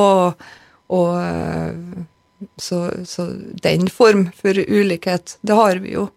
og, 0.89 1.10
eh, 1.21 2.47
så, 2.58 2.86
så 3.06 3.28
den 3.63 3.89
form 3.93 4.30
for 4.38 4.58
ulikhet, 4.58 5.38
det 5.41 5.58
har 5.58 5.82
vi 5.84 5.97
jo. 5.97 6.08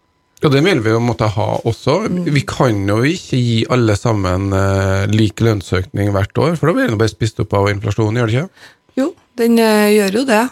Ja, 0.43 0.51
det 0.51 0.65
vil 0.67 0.81
vi 0.83 0.91
jo 0.91 0.99
måtte 0.99 1.29
ha 1.31 1.49
også. 1.63 2.01
Mm. 2.11 2.25
Vi 2.35 2.41
kan 2.49 2.81
jo 2.91 3.03
ikke 3.07 3.39
gi 3.39 3.59
alle 3.71 3.95
sammen 3.95 4.49
uh, 4.51 5.05
lik 5.11 5.39
lønnsøkning 5.39 6.11
hvert 6.15 6.39
år, 6.43 6.57
for 6.59 6.69
da 6.69 6.75
blir 6.75 6.91
det 6.91 6.99
bare 6.99 7.13
spist 7.13 7.39
opp 7.45 7.55
av 7.55 7.71
inflasjonen, 7.71 8.19
gjør 8.19 8.31
det 8.31 8.41
ikke? 8.41 8.73
Jo, 8.99 9.07
den 9.39 9.61
uh, 9.63 9.87
gjør 9.95 10.19
jo 10.19 10.25
det. 10.33 10.43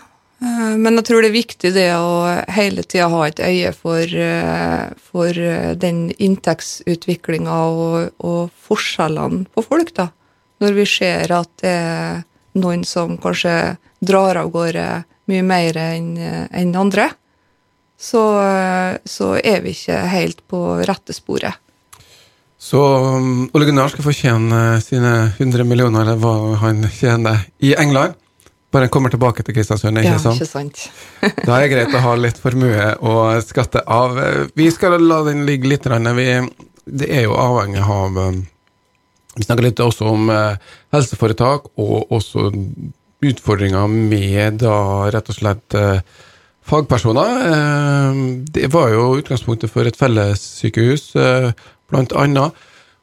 Uh, 0.41 0.77
men 0.81 0.97
jeg 0.99 1.09
tror 1.09 1.23
det 1.23 1.31
er 1.31 1.37
viktig 1.37 1.73
det 1.77 1.89
å 1.97 2.25
hele 2.53 2.85
tida 2.87 3.11
ha 3.13 3.27
et 3.29 3.43
øye 3.45 3.75
for, 3.77 4.17
for 5.11 5.41
den 5.83 6.01
inntektsutviklinga 6.17 7.61
og, 7.69 8.17
og, 8.25 8.51
forskjellene 8.71 9.45
på 9.53 9.67
folk, 9.67 9.95
da. 9.97 10.11
Når 10.61 10.77
vi 10.77 10.89
ser 10.89 11.33
at 11.33 11.53
det 11.63 11.77
er 11.77 12.23
noen 12.61 12.83
som 12.89 13.17
kanskje 13.21 13.77
drar 14.01 14.41
av 14.41 14.51
gårde 14.53 14.87
mye 15.31 15.45
mer 15.47 15.77
enn 15.79 16.15
en 16.19 16.77
andre 16.77 17.11
så, 18.01 18.23
så 19.05 19.35
er 19.37 19.61
vi 19.65 19.75
ikke 19.77 19.99
helt 20.09 20.41
på 20.49 20.61
rette 20.89 21.15
sporet. 21.15 21.61
Så 22.61 22.81
um, 22.81 23.47
Ole 23.57 23.69
Gunnar 23.69 23.89
skal 23.93 24.05
få 24.05 24.13
tjene 24.13 24.81
sine 24.85 25.13
100 25.39 25.65
millioner, 25.65 26.05
eller 26.05 26.21
hva 26.21 26.59
han 26.61 26.85
tjener, 26.93 27.47
i 27.65 27.73
England. 27.73 28.19
Bare 28.71 28.87
en 28.87 28.93
kommer 28.95 29.11
tilbake 29.11 29.43
til 29.43 29.57
Kristiansund, 29.57 29.99
ikke 29.99 30.13
ja, 30.15 30.23
sant? 30.23 30.39
Ikke 30.39 30.47
sant. 30.51 30.85
da 31.47 31.57
er 31.57 31.65
det 31.65 31.73
greit 31.73 31.97
å 31.97 32.05
ha 32.05 32.15
litt 32.19 32.39
formue 32.39 32.87
å 33.03 33.15
skatte 33.43 33.83
av. 33.83 34.19
Vi 34.55 34.71
skal 34.71 34.99
la 35.03 35.25
den 35.27 35.45
ligge 35.49 35.73
litt. 35.73 35.89
Vi, 35.91 36.29
det 37.03 37.11
er 37.11 37.27
jo 37.27 37.37
avhengig 37.41 37.83
av 37.83 38.19
um, 38.31 38.41
Vi 39.35 39.47
snakker 39.47 39.67
litt 39.67 39.83
også 39.83 40.07
om 40.13 40.31
uh, 40.31 40.55
helseforetak, 40.95 41.73
og 41.83 42.15
også 42.15 42.51
utfordringer 43.27 43.91
med 43.91 44.63
da 44.63 44.77
rett 45.13 45.35
og 45.35 45.41
slett 45.41 45.79
uh, 45.79 45.99
fagpersoner. 46.71 47.31
Eh, 47.51 48.21
det 48.55 48.71
var 48.73 48.93
jo 48.95 49.17
utgangspunktet 49.21 49.73
for 49.73 49.89
et 49.89 49.99
fellessykehus, 49.99 51.15
eh, 51.17 51.51
blant 51.91 52.13
annet. 52.13 52.53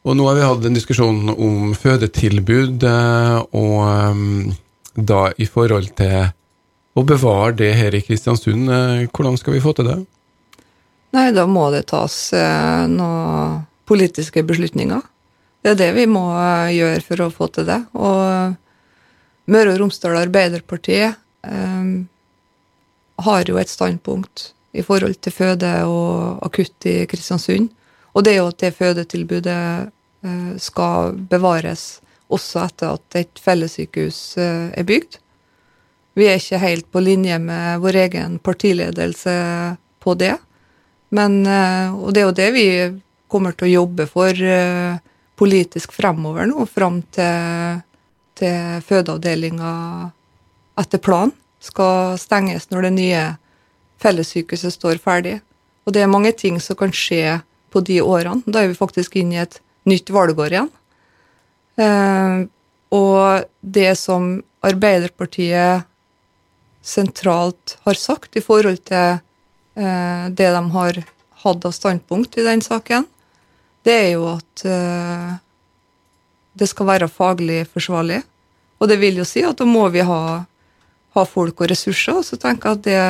Og 0.07 0.15
nå 0.15 0.27
har 0.29 0.37
vi 0.37 0.45
hatt 0.45 0.65
en 0.65 0.77
diskusjon 0.77 1.33
om 1.33 1.73
fødetilbud, 1.75 2.83
eh, 2.83 3.37
og 3.51 4.55
da 4.97 5.27
i 5.37 5.45
forhold 5.45 5.93
til 5.97 6.31
å 6.97 7.03
bevare 7.05 7.53
det 7.59 7.71
her 7.77 7.95
i 7.95 8.01
Kristiansund. 8.01 8.69
Hvordan 9.13 9.37
skal 9.37 9.53
vi 9.53 9.61
få 9.61 9.73
til 9.77 9.91
det? 9.91 9.97
Nei, 11.13 11.29
da 11.31 11.45
må 11.47 11.69
det 11.71 11.85
tas 11.93 12.15
noen 12.33 13.61
politiske 13.87 14.41
beslutninger. 14.43 15.05
Det 15.63 15.75
er 15.75 15.79
det 15.79 15.91
vi 15.95 16.07
må 16.09 16.25
gjøre 16.73 17.03
for 17.05 17.23
å 17.23 17.29
få 17.31 17.47
til 17.53 17.69
det. 17.69 17.79
Og 17.95 18.57
Møre 19.47 19.73
og 19.75 19.79
Romsdal 19.83 20.17
Arbeiderparti 20.19 20.99
har 23.17 23.49
jo 23.49 23.57
et 23.61 23.71
standpunkt 23.71 24.51
i 24.77 24.83
forhold 24.85 25.17
til 25.23 25.33
føde 25.33 25.71
og 25.89 26.43
akutt 26.45 26.87
i 26.89 26.99
Kristiansund. 27.09 27.69
Og 28.13 28.25
det 28.25 28.33
er 28.33 28.41
jo 28.41 28.49
at 28.51 28.59
det 28.61 28.75
fødetilbudet 28.77 29.61
eh, 30.25 30.53
skal 30.61 31.15
bevares 31.29 31.99
også 32.33 32.65
etter 32.65 32.97
at 32.97 33.17
et 33.19 33.41
fellessykehus 33.41 34.19
eh, 34.41 34.69
er 34.77 34.87
bygd. 34.87 35.19
Vi 36.17 36.27
er 36.27 36.39
ikke 36.39 36.61
helt 36.61 36.87
på 36.91 37.03
linje 37.03 37.37
med 37.39 37.81
vår 37.83 38.01
egen 38.07 38.37
partiledelse 38.43 39.33
på 40.03 40.15
det. 40.19 40.35
Men, 41.15 41.43
eh, 41.45 41.93
og 41.93 42.13
det 42.13 42.23
er 42.23 42.27
jo 42.27 42.37
det 42.41 42.51
vi 42.55 42.67
kommer 43.27 43.55
til 43.55 43.67
å 43.67 43.75
jobbe 43.83 44.07
for 44.07 44.45
politisk 45.37 45.91
fremover 45.93 46.47
nå, 46.47 46.63
fram 46.71 47.01
til, 47.13 47.81
til 48.39 48.79
fødeavdelinga 48.87 49.73
etter 50.79 51.01
planen 51.03 51.33
skal 51.63 52.17
stenges 52.21 52.69
når 52.71 52.87
det 52.87 52.93
nye 52.95 53.23
fellessykehuset 54.01 54.75
står 54.77 55.01
ferdig. 55.01 55.39
Og 55.85 55.95
det 55.95 56.03
er 56.03 56.11
mange 56.11 56.33
ting 56.37 56.59
som 56.61 56.77
kan 56.77 56.93
skje 56.93 57.39
på 57.73 57.81
de 57.85 57.99
årene. 58.03 58.43
Da 58.45 58.63
er 58.63 58.71
vi 58.71 58.77
faktisk 58.77 59.17
inne 59.19 59.37
i 59.37 59.43
et 59.43 59.59
nytt 59.87 60.11
valgår 60.13 60.53
igjen. 60.53 60.69
Eh, 61.77 62.47
og 62.97 63.49
det 63.61 63.91
som 63.99 64.37
Arbeiderpartiet 64.65 65.85
sentralt 66.81 67.77
har 67.85 67.99
sagt 67.99 68.37
i 68.39 68.43
forhold 68.43 68.81
til 68.87 69.19
eh, 69.19 70.25
det 70.31 70.49
de 70.55 70.63
har 70.73 71.03
hatt 71.43 71.67
av 71.67 71.75
standpunkt 71.75 72.37
i 72.37 72.45
den 72.47 72.63
saken, 72.65 73.05
det 73.87 73.95
er 73.95 74.09
jo 74.17 74.25
at 74.33 74.63
uh, 74.67 75.37
det 76.57 76.67
skal 76.67 76.89
være 76.89 77.07
faglig 77.11 77.61
forsvarlig. 77.71 78.19
Og 78.81 78.89
det 78.91 78.97
vil 78.99 79.21
jo 79.21 79.25
si 79.27 79.43
at 79.47 79.59
da 79.61 79.67
må 79.67 79.85
vi 79.93 80.03
ha, 80.05 80.43
ha 81.21 81.25
folk 81.29 81.63
og 81.63 81.71
ressurser, 81.71 82.21
så 82.25 82.39
tenker 82.41 82.69
jeg 82.69 82.79
at 82.79 82.85
det, 82.87 83.01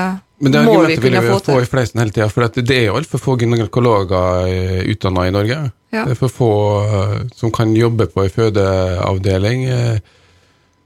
Men 0.46 0.56
det 0.56 0.64
må 0.68 0.78
vi 0.86 0.98
kunne 1.02 1.24
få 1.26 1.40
til. 1.40 1.54
få 1.54 1.62
i 1.64 1.70
fleisen 1.70 2.02
hele 2.02 2.16
tiden, 2.16 2.34
for 2.34 2.48
det 2.58 2.78
er 2.78 2.90
jo 2.90 2.98
altfor 3.00 3.24
få 3.24 3.38
gynekologer 3.42 4.52
eh, 4.52 4.82
utdanna 4.94 5.28
i 5.28 5.36
Norge. 5.36 5.60
Ja. 5.94 6.04
Det 6.04 6.16
er 6.16 6.20
for 6.20 6.34
få 6.34 6.52
uh, 6.84 7.16
som 7.36 7.52
kan 7.56 7.72
jobbe 7.76 8.10
på 8.12 8.26
ei 8.26 8.32
fødeavdeling. 8.34 9.64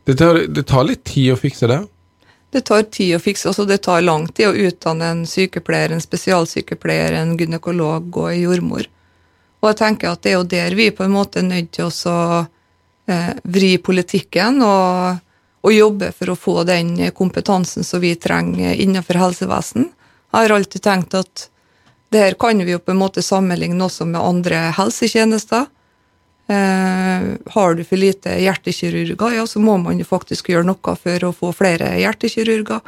Det 0.05 0.15
tar, 0.17 0.43
det 0.45 0.63
tar 0.69 0.85
litt 0.85 1.01
tid 1.09 1.33
å 1.33 1.39
fikse 1.39 1.69
det? 1.71 1.79
Det 2.51 2.65
tar 2.67 2.83
tid 2.91 3.15
å 3.15 3.21
fikse, 3.23 3.47
altså 3.47 3.63
det 3.65 3.79
tar 3.85 4.03
lang 4.03 4.25
tid 4.27 4.49
å 4.49 4.67
utdanne 4.67 5.11
en 5.13 5.21
sykepleier, 5.29 5.93
en 5.95 6.03
spesialsykepleier, 6.03 7.15
en 7.15 7.37
gynekolog 7.39 8.09
og 8.11 8.27
en 8.27 8.41
jordmor. 8.41 8.89
Og 9.61 9.69
jeg 9.69 9.77
tenker 9.79 10.11
at 10.11 10.23
det 10.25 10.33
er 10.33 10.39
jo 10.39 10.47
der 10.51 10.75
vi 10.75 10.89
på 10.91 11.05
en 11.05 11.13
måte 11.13 11.39
er 11.39 11.47
nødt 11.47 11.69
til 11.77 11.87
å 11.87 12.15
eh, 13.07 13.31
vri 13.55 13.75
politikken 13.79 14.59
og, 14.65 15.21
og, 15.61 15.73
jobbe 15.73 16.11
for 16.15 16.31
å 16.33 16.37
få 16.37 16.63
den 16.67 16.95
kompetansen 17.13 17.85
som 17.85 18.01
vi 18.01 18.15
trenger 18.15 18.73
innenfor 18.73 19.19
helsevesen. 19.21 19.91
Jeg 20.31 20.37
har 20.47 20.55
alltid 20.55 20.83
tenkt 20.83 21.13
at 21.17 21.47
det 22.11 22.23
her 22.25 22.35
kan 22.39 22.59
vi 22.59 22.73
jo 22.73 22.81
på 22.81 22.91
en 22.91 22.99
måte 22.99 23.23
sammenligne 23.23 23.85
også 23.85 24.07
med 24.09 24.21
andre 24.21 24.71
helsetjenester. 24.75 25.69
Eh, 26.51 27.27
har 27.53 27.75
du 27.75 27.83
for 27.87 28.01
lite 28.01 28.33
hjertekirurger, 28.41 29.37
ja, 29.37 29.45
så 29.47 29.61
må 29.63 29.77
man 29.79 29.99
jo 30.01 30.07
faktisk 30.07 30.49
gjøre 30.51 30.67
noe 30.67 30.95
for 30.99 31.27
å 31.27 31.31
få 31.35 31.53
flere 31.55 31.93
hjertekirurger. 32.01 32.81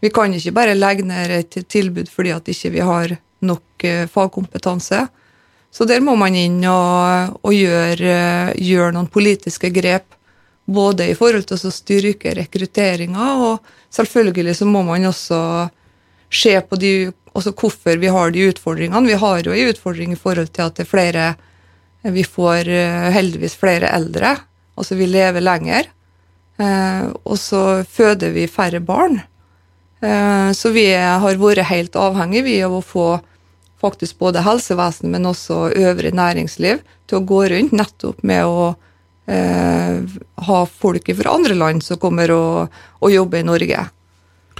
Vi 0.00 0.10
kan 0.14 0.32
ikke 0.36 0.54
bare 0.56 0.76
legge 0.78 1.04
ned 1.08 1.32
et 1.32 1.58
tilbud 1.68 2.08
fordi 2.12 2.32
at 2.32 2.48
ikke 2.48 2.70
vi 2.72 2.80
ikke 2.80 2.88
har 2.88 3.14
nok 3.44 3.84
eh, 3.84 4.06
fagkompetanse. 4.08 5.06
Så 5.74 5.84
der 5.90 6.00
må 6.04 6.14
man 6.16 6.36
inn 6.38 6.60
og, 6.70 7.38
og 7.42 7.54
gjøre, 7.56 8.54
gjøre, 8.54 8.92
noen 8.94 9.08
politiske 9.10 9.72
grep. 9.74 10.13
Både 10.64 11.10
i 11.10 11.16
forhold 11.16 11.44
til 11.48 11.58
å 11.60 11.72
styrke 11.74 12.32
rekrutteringa, 12.38 13.32
og 13.48 13.74
selvfølgelig 13.92 14.54
så 14.60 14.68
må 14.68 14.84
man 14.86 15.04
også 15.10 15.40
se 16.34 16.54
på 16.64 16.78
de, 16.80 16.92
også 17.36 17.52
hvorfor 17.52 18.00
vi 18.00 18.12
har 18.12 18.32
de 18.32 18.46
utfordringene. 18.48 19.10
Vi 19.10 19.18
har 19.20 19.44
jo 19.44 19.52
en 19.52 19.74
utfordring 19.74 20.14
i 20.14 20.20
forhold 20.20 20.54
til 20.54 20.64
at 20.66 20.78
det 20.78 20.86
er 20.86 20.90
flere 20.90 21.26
vi 22.04 22.24
får 22.24 22.68
eh, 22.68 23.10
heldigvis 23.14 23.54
flere 23.56 23.88
eldre, 23.96 24.34
altså 24.76 24.96
vi 24.98 25.06
lever 25.08 25.44
lenger. 25.44 25.86
Eh, 26.60 27.06
og 27.24 27.38
så 27.40 27.84
føder 27.88 28.34
vi 28.34 28.44
færre 28.50 28.80
barn. 28.84 29.22
Eh, 30.04 30.50
så 30.52 30.72
vi 30.74 30.90
har 30.92 31.40
vært 31.40 31.70
helt 31.70 31.96
avhengige 31.96 32.66
av 32.66 32.76
å 32.76 32.84
få 32.84 33.08
faktisk 33.80 34.20
både 34.20 34.44
helsevesenet, 34.44 35.12
men 35.12 35.30
også 35.32 35.70
øvrig 35.72 36.12
næringsliv 36.16 36.84
til 37.08 37.20
å 37.20 37.24
gå 37.24 37.40
rundt 37.52 37.72
nettopp 37.76 38.20
med 38.24 38.44
å 38.44 38.74
eh, 39.26 40.16
ha 40.48 40.62
folk 40.66 41.12
fra 41.20 41.36
andre 41.36 41.58
land 41.58 41.84
som 41.84 42.00
kommer 42.02 42.32
og, 42.34 42.80
og 43.00 43.14
jobber 43.14 43.42
i 43.42 43.46
Norge. 43.46 43.86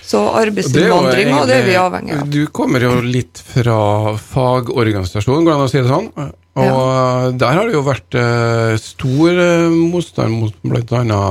Så 0.04 0.20
arbeidsinnvandring, 0.36 1.30
er 1.32 1.46
det 1.48 1.58
er 1.62 1.68
vi 1.68 1.76
avhengig 1.80 2.16
av. 2.18 2.24
Du 2.28 2.42
kommer 2.52 2.82
jo 2.84 2.96
litt 3.00 3.40
fra 3.40 4.14
fagorganisasjonen, 4.20 5.46
går 5.46 5.54
det 5.54 5.58
an 5.58 5.64
å 5.64 5.70
si 5.72 5.80
det 5.80 5.92
sånn? 5.92 6.10
Og 6.54 6.62
ja. 6.62 7.30
der 7.34 7.56
har 7.58 7.66
det 7.66 7.74
jo 7.74 7.82
vært 7.86 8.14
eh, 8.18 8.74
stor 8.78 9.40
uh, 9.40 9.74
motstand 9.74 10.36
mot 10.38 10.54
bl.a. 10.62 11.22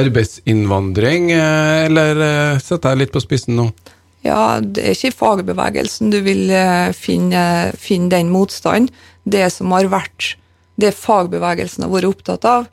arbeidsinnvandring, 0.00 1.32
eh, 1.34 1.84
eller 1.88 2.22
eh, 2.24 2.62
setter 2.62 2.94
jeg 2.94 3.02
litt 3.02 3.14
på 3.16 3.24
spissen 3.24 3.58
nå? 3.58 3.68
Ja, 4.24 4.58
det 4.62 4.84
er 4.84 4.96
ikke 4.96 5.12
i 5.12 5.18
fagbevegelsen 5.18 6.12
du 6.12 6.18
vil 6.24 6.50
finne, 6.96 7.42
finne 7.78 8.10
den 8.16 8.32
motstanden. 8.32 8.90
Det 9.28 9.44
som 9.54 9.72
har 9.76 9.86
vært, 9.92 10.34
det 10.78 10.94
fagbevegelsen 10.96 11.84
har 11.84 11.92
vært 11.92 12.12
opptatt 12.12 12.46
av, 12.48 12.68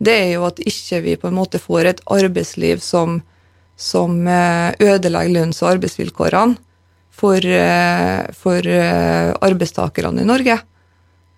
det 0.00 0.16
er 0.16 0.30
jo 0.38 0.46
at 0.48 0.62
ikke 0.64 1.02
vi 1.04 1.18
på 1.20 1.28
en 1.28 1.36
måte 1.36 1.60
får 1.60 1.90
et 1.90 2.02
arbeidsliv 2.08 2.80
som, 2.80 3.20
som 3.76 4.16
ødelegger 4.24 5.34
lønns- 5.34 5.60
og 5.60 5.74
arbeidsvilkårene 5.74 6.56
for, 7.20 7.44
for 8.40 8.70
arbeidstakerne 9.44 10.24
i 10.24 10.30
Norge. 10.30 10.56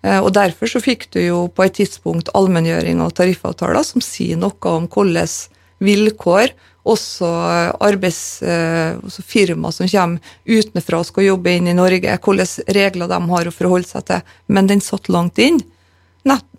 Eh, 0.03 0.19
og 0.19 0.33
Derfor 0.35 0.69
så 0.69 0.83
fikk 0.83 1.07
du 1.15 1.21
jo 1.23 1.39
på 1.47 1.65
et 1.65 1.79
tidspunkt 1.79 2.31
allmenngjøring 2.35 3.01
av 3.03 3.15
tariffavtaler 3.17 3.85
som 3.87 4.03
sier 4.03 4.39
noe 4.39 4.75
om 4.75 4.87
hvordan 4.91 5.31
vilkår 5.83 6.53
også 6.83 7.27
arbeids, 7.83 8.41
eh, 8.43 8.99
også 8.99 9.23
firma 9.23 9.71
som 9.71 9.87
kommer 9.87 10.19
utenfra 10.43 10.99
og 10.99 11.07
skal 11.07 11.29
jobbe 11.29 11.55
inn 11.55 11.69
i 11.71 11.77
Norge, 11.77 12.17
hvilke 12.19 12.73
regler 12.75 13.07
de 13.07 13.19
har 13.31 13.47
å 13.47 13.55
forholde 13.55 13.87
seg 13.87 14.05
til. 14.09 14.25
Men 14.47 14.67
den 14.67 14.83
satt 14.83 15.07
langt 15.07 15.39
inn. 15.39 15.61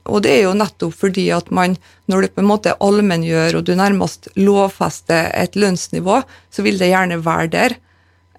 Og 0.05 0.21
det 0.25 0.35
er 0.35 0.43
jo 0.45 0.57
nettopp 0.57 0.97
fordi 0.99 1.29
at 1.33 1.49
man, 1.55 1.79
når 2.13 2.27
du 2.27 2.33
på 2.35 2.43
en 2.43 2.51
måte 2.51 2.75
allmenngjør 2.85 3.59
og 3.59 3.65
du 3.65 3.73
nærmest 3.79 4.29
lovfester 4.37 5.31
et 5.33 5.57
lønnsnivå, 5.57 6.21
så 6.53 6.65
vil 6.67 6.77
det 6.81 6.91
gjerne 6.91 7.23
være 7.25 7.49
der. 7.55 7.77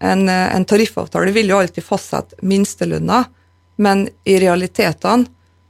En, 0.06 0.28
en 0.30 0.68
tariffavtale 0.68 1.34
vil 1.34 1.50
jo 1.50 1.62
alltid 1.62 1.86
fastsette 1.86 2.38
minstelønna. 2.46 3.24
Men 3.82 4.06
i 4.30 4.38
realitetene 4.40 5.26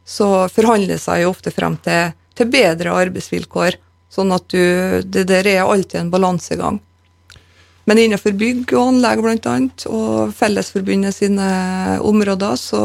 så 0.06 0.50
forhandler 0.52 1.00
seg 1.02 1.24
jo 1.24 1.32
ofte 1.32 1.54
frem 1.54 1.78
til, 1.86 2.12
til 2.36 2.52
bedre 2.52 2.94
arbeidsvilkår. 3.06 3.80
Sånn 4.12 4.36
at 4.36 4.52
du, 4.52 5.02
det 5.02 5.26
der 5.32 5.48
er 5.50 5.64
alltid 5.64 6.02
en 6.02 6.12
balansegang. 6.12 6.82
Men 7.86 8.02
innenfor 8.02 8.34
bygg 8.38 8.74
og 8.74 8.96
anlegg 8.96 9.46
annet, 9.46 9.86
og 9.86 10.34
Fellesforbundet 10.34 11.16
sine 11.16 11.48
områder, 12.02 12.56
så 12.58 12.82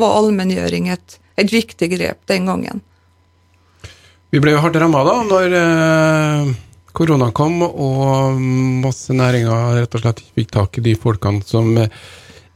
var 0.00 0.16
allmenngjøring 0.18 0.90
et, 0.90 1.19
et 1.38 1.52
viktig 1.52 1.90
grep 1.92 2.24
den 2.30 2.48
gangen. 2.50 2.82
Vi 4.30 4.38
ble 4.38 4.54
jo 4.54 4.62
hardt 4.62 4.78
ramma 4.78 5.02
da 5.06 5.16
når 5.26 5.54
eh, 5.58 6.50
korona 6.94 7.30
kom 7.34 7.64
og 7.66 8.40
masse 8.82 9.14
næringer 9.14 9.80
rett 9.80 9.94
og 9.98 10.04
slett 10.04 10.24
fikk 10.36 10.52
tak 10.54 10.78
i 10.78 10.84
de 10.84 10.94
folkene 10.98 11.42
som 11.46 11.72
eh, 11.82 11.90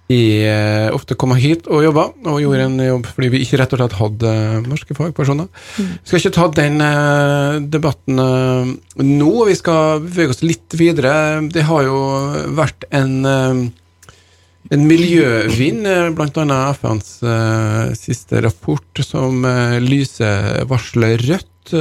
jeg 0.04 0.44
eh, 0.46 0.90
ofte 0.92 1.16
kom 1.16 1.32
hit 1.40 1.64
og 1.64 1.80
jobba, 1.80 2.02
og 2.28 2.42
gjorde 2.42 2.66
en 2.68 2.82
jobb 2.84 3.06
fordi 3.08 3.30
vi 3.32 3.40
ikke 3.42 3.56
rett 3.58 3.72
og 3.72 3.80
slett 3.80 3.96
hadde 3.96 4.32
norske 4.68 4.94
fagpersoner. 4.98 5.48
Mm. 5.48 5.94
Vi 5.96 6.10
skal 6.10 6.20
ikke 6.20 6.34
ta 6.36 6.48
den 6.60 6.82
debatten 7.72 8.20
nå, 9.00 9.32
vi 9.48 9.56
skal 9.56 10.04
bevege 10.04 10.36
oss 10.36 10.44
litt 10.44 10.76
videre. 10.76 11.40
Det 11.48 11.64
har 11.66 11.88
jo 11.88 12.02
vært 12.54 12.84
en, 12.94 13.16
en 14.72 14.86
miljøvind, 14.88 15.88
bl.a. 16.16 16.60
FNs 16.72 17.10
siste 18.00 18.40
rapport, 18.44 19.02
som 19.04 19.44
lyser 19.84 20.62
varsler 20.70 21.20
rødt 21.28 21.74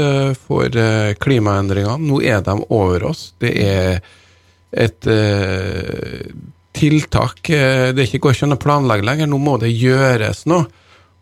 for 0.44 0.82
klimaendringene. 1.24 2.10
Nå 2.10 2.20
er 2.28 2.44
de 2.44 2.58
over 2.76 3.08
oss. 3.12 3.30
Det 3.40 3.54
er 3.64 4.04
et 4.74 5.08
tiltak. 6.74 7.50
Eh, 7.50 7.94
det 7.94 8.10
går 8.12 8.34
ikke 8.34 8.48
an 8.48 8.58
å 8.58 8.62
planlegge 8.62 9.08
lenger, 9.08 9.30
nå 9.30 9.40
må 9.42 9.58
det 9.62 9.72
gjøres 9.74 10.46
noe. 10.50 10.68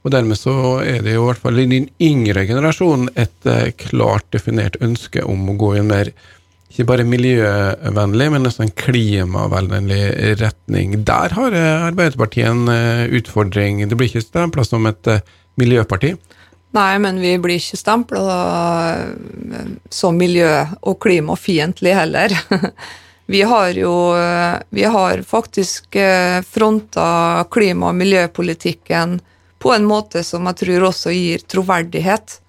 Og 0.02 0.14
dermed 0.14 0.40
så 0.40 0.80
er 0.82 1.04
det 1.06 1.14
jo 1.14 1.26
i 1.26 1.28
hvert 1.28 1.44
fall 1.44 1.62
i 1.62 1.68
den 1.70 1.90
yngre 2.02 2.48
generasjonen 2.50 3.12
et 3.22 3.50
eh, 3.50 3.74
klart 3.78 4.32
definert 4.34 4.80
ønske 4.82 5.22
om 5.28 5.52
å 5.52 5.58
gå 5.62 5.76
i 5.76 5.82
en 5.84 5.92
mer 5.92 6.14
ikke 6.72 6.88
bare 6.88 7.06
miljøvennlig, 7.08 8.28
men 8.34 8.46
nesten 8.48 8.72
klimavennlig 8.80 10.02
retning. 10.40 10.96
Der 11.08 11.36
har 11.38 11.56
eh, 11.58 11.88
Arbeiderpartiet 11.92 12.50
en 12.50 12.72
utfordring. 13.20 13.84
Det 13.88 14.00
blir 14.00 14.10
ikke 14.10 14.24
stempla 14.24 14.66
som 14.68 14.88
et 14.90 15.12
miljøparti. 15.60 16.16
Nei, 16.72 16.92
men 17.04 17.20
vi 17.20 17.36
blir 17.44 17.60
ikke 17.60 17.80
stempla 17.80 18.36
som 19.92 20.16
miljø- 20.16 20.70
og 20.88 21.02
klimafiendtlig 21.04 21.96
heller. 21.98 22.36
Vi 23.32 23.42
har 23.48 23.70
jo 23.80 23.92
Vi 24.70 24.84
har 24.84 25.22
faktisk 25.24 25.96
eh, 25.96 26.42
fronta 26.42 27.46
klima- 27.52 27.92
og 27.92 27.96
miljøpolitikken 27.96 29.20
på 29.62 29.74
en 29.74 29.86
måte 29.86 30.24
som 30.26 30.48
jeg 30.50 30.58
tror 30.64 30.88
også 30.90 31.14
gir 31.14 31.44
troverdighet. 31.48 32.41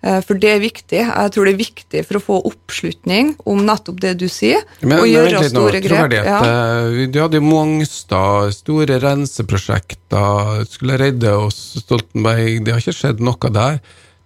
Eh, 0.00 0.20
for 0.24 0.40
det 0.40 0.52
er 0.54 0.62
viktig. 0.62 1.00
Jeg 1.02 1.32
tror 1.34 1.48
det 1.48 1.52
er 1.54 1.60
viktig 1.60 2.02
for 2.08 2.18
å 2.18 2.22
få 2.24 2.38
oppslutning 2.50 3.34
om 3.50 3.62
nettopp 3.66 4.00
det 4.02 4.14
du 4.22 4.26
sier, 4.32 4.64
men, 4.80 4.98
og 4.98 5.08
gjøre 5.10 5.42
store 5.48 5.82
grep. 5.84 6.16
Ja. 6.16 6.38
Eh, 6.40 7.06
du 7.12 7.20
hadde 7.20 7.40
jo 7.40 7.46
Mongstad, 7.46 8.54
store 8.56 9.00
renseprosjekter, 9.02 10.64
skulle 10.70 11.00
redde 11.00 11.34
oss, 11.36 11.60
Stoltenberg. 11.84 12.64
Det 12.64 12.76
har 12.76 12.84
ikke 12.84 12.96
skjedd 12.96 13.24
noe 13.24 13.52
der. 13.54 13.80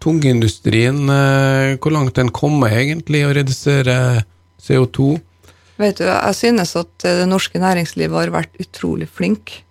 Tungindustrien, 0.04 1.06
hvor 1.80 1.92
langt 1.94 2.18
den 2.18 2.28
kommer 2.34 2.74
egentlig 2.76 3.22
å 3.24 3.30
redusere 3.32 3.94
CO2? 4.60 5.14
Vet 5.80 5.98
du, 5.98 6.04
Jeg 6.06 6.36
synes 6.38 6.74
at 6.76 6.92
det 7.02 7.26
norske 7.26 7.58
næringslivet 7.58 8.14
har 8.14 8.34
vært 8.34 8.60
utrolig 8.62 9.08
flink. 9.10 9.64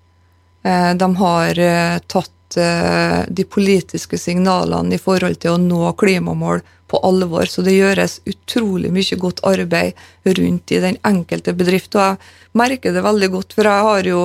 Eh, 0.63 0.91
de 0.95 1.09
har 1.19 1.59
eh, 1.59 1.99
tatt 2.07 2.31
eh, 2.59 3.23
de 3.27 3.45
politiske 3.45 4.17
signalene 4.19 4.95
i 4.95 5.01
forhold 5.01 5.39
til 5.41 5.55
å 5.55 5.61
nå 5.61 5.91
klimamål 5.99 6.63
på 6.91 6.99
alvor, 7.07 7.49
så 7.49 7.63
det 7.65 7.73
gjøres 7.73 8.19
utrolig 8.29 8.91
mye 8.93 9.17
godt 9.19 9.41
arbeid 9.49 9.97
rundt 10.37 10.73
i 10.75 10.81
den 10.83 10.99
enkelte 11.07 11.55
bedrift. 11.57 11.95
Og 11.97 12.03
jeg 12.03 12.59
merker 12.59 12.93
det 12.93 13.05
veldig 13.05 13.29
godt, 13.33 13.55
for 13.57 13.69
jeg 13.69 13.87
har 13.89 14.09
jo 14.09 14.21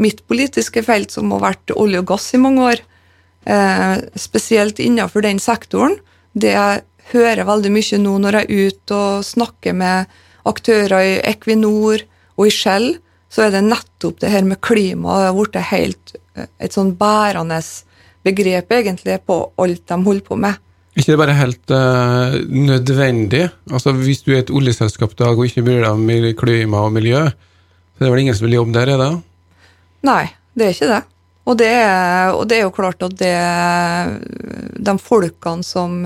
mitt 0.00 0.22
politiske 0.28 0.82
felt 0.84 1.12
som 1.14 1.32
har 1.34 1.44
vært 1.46 1.74
olje 1.76 2.02
og 2.02 2.08
gass 2.12 2.30
i 2.34 2.42
mange 2.42 2.70
år. 2.74 2.86
eh, 3.46 3.96
spesielt 4.20 4.78
innenfor 4.78 5.22
den 5.24 5.38
sektoren. 5.40 5.96
Det 6.36 6.52
jeg 6.52 6.82
hører 7.14 7.48
veldig 7.48 7.70
mye 7.72 7.98
nå 7.98 8.18
når 8.20 8.36
jeg 8.36 8.44
er 8.44 8.66
ute 8.68 8.94
og 8.94 9.24
snakker 9.24 9.72
med 9.72 10.06
aktører 10.44 11.00
i 11.00 11.14
Equinor 11.24 12.04
og 12.36 12.46
i 12.46 12.52
Shell, 12.52 12.98
så 13.30 13.46
er 13.46 13.54
det 13.54 13.64
nettopp 13.64 14.20
det 14.20 14.32
her 14.32 14.44
med 14.46 14.60
klima 14.60 15.20
det 15.20 15.30
har 15.30 15.38
blitt 15.38 15.58
helt 15.70 16.14
et 16.58 16.74
sånn 16.74 16.94
bærende 16.98 17.60
begrep 18.26 18.72
egentlig 18.76 19.20
på 19.26 19.38
alt 19.60 19.86
de 19.88 20.00
holder 20.04 20.26
på 20.26 20.36
med. 20.36 20.58
ikke 20.96 21.12
det 21.12 21.20
bare 21.20 21.38
helt 21.38 21.72
uh, 21.72 22.34
nødvendig? 22.48 23.48
Altså 23.70 23.92
Hvis 23.92 24.22
du 24.26 24.34
er 24.34 24.42
et 24.42 24.50
oljeselskap 24.50 25.14
i 25.14 25.22
dag 25.22 25.38
og 25.38 25.46
ikke 25.46 25.64
bryr 25.64 25.84
deg 25.84 25.92
om 25.92 26.34
klima 26.36 26.84
og 26.84 26.92
miljø, 26.92 27.28
så 27.30 28.02
er 28.02 28.08
det 28.08 28.12
vel 28.12 28.22
ingen 28.24 28.36
som 28.36 28.46
vil 28.48 28.58
jobbe 28.58 28.76
der, 28.76 28.92
er 28.94 29.00
det? 29.00 29.10
Nei, 30.08 30.24
det 30.56 30.66
er 30.66 30.76
ikke 30.76 30.90
det. 30.90 31.02
Og 31.48 31.56
det 31.58 31.72
og 32.36 32.44
det 32.48 32.58
er 32.58 32.66
jo 32.66 32.74
klart 32.74 33.02
at 33.02 33.16
det 33.18 33.34
de 34.80 34.94
folkene 35.00 35.64
som, 35.66 36.02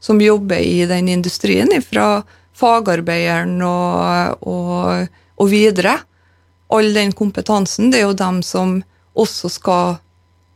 som, 0.00 0.20
jobber 0.20 0.60
i 0.60 0.84
den 0.88 1.08
industrien, 1.08 1.72
fra 1.82 2.22
fagarbeideren 2.54 3.58
og, 3.66 4.44
og, 4.46 5.08
og, 5.36 5.46
videre, 5.50 5.98
all 6.72 6.92
den 6.94 7.12
kompetansen, 7.16 7.90
det 7.90 8.00
er 8.00 8.08
jo 8.08 8.18
dem 8.18 8.40
som 8.46 8.78
også 9.14 9.50
skal 9.52 9.96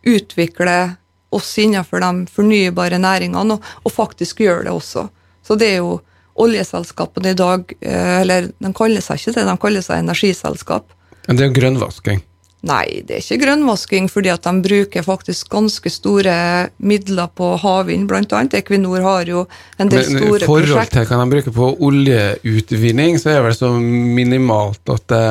utvikle 0.09 0.97
oss 1.35 1.51
innenfor 1.61 2.01
de 2.03 2.27
fornybare 2.33 3.01
næringene, 3.01 3.59
og, 3.59 3.73
og 3.85 3.93
faktisk 3.93 4.41
gjøre 4.45 4.69
det 4.69 4.75
også. 4.75 5.09
Så 5.45 5.57
det 5.59 5.75
er 5.75 5.83
jo 5.83 5.99
oljeselskapene 6.39 7.33
i 7.33 7.39
dag 7.39 7.73
eh, 7.81 8.21
Eller 8.21 8.51
de 8.53 8.73
kaller 8.77 9.03
seg 9.03 9.21
ikke 9.21 9.35
det, 9.41 9.47
de 9.49 9.59
kaller 9.61 9.85
seg 9.85 10.05
energiselskap. 10.05 10.91
Men 11.27 11.39
det 11.39 11.45
er 11.45 11.51
jo 11.51 11.59
grønnvasking? 11.59 12.25
Nei, 12.69 13.05
det 13.07 13.15
er 13.15 13.23
ikke 13.23 13.45
grønnvasking, 13.45 14.09
fordi 14.11 14.33
at 14.33 14.43
de 14.43 14.53
bruker 14.65 15.05
faktisk 15.07 15.51
ganske 15.53 15.91
store 15.95 16.35
midler 16.83 17.29
på 17.39 17.53
havvind, 17.63 18.09
bl.a. 18.11 18.41
Equinor 18.59 19.05
har 19.05 19.31
jo 19.31 19.45
en 19.79 19.93
del 19.93 20.03
Men, 20.03 20.25
store 20.25 20.41
prosjekt. 20.43 20.43
I 20.43 20.73
forhold 20.73 20.91
til 20.97 21.07
hva 21.07 21.21
de 21.21 21.35
bruker 21.37 21.55
på 21.55 21.69
oljeutvinning, 21.87 23.21
så 23.23 23.31
er 23.31 23.39
det 23.39 23.47
vel 23.47 23.57
så 23.61 23.71
minimalt 23.79 24.95
at 24.97 25.07
det 25.15 25.23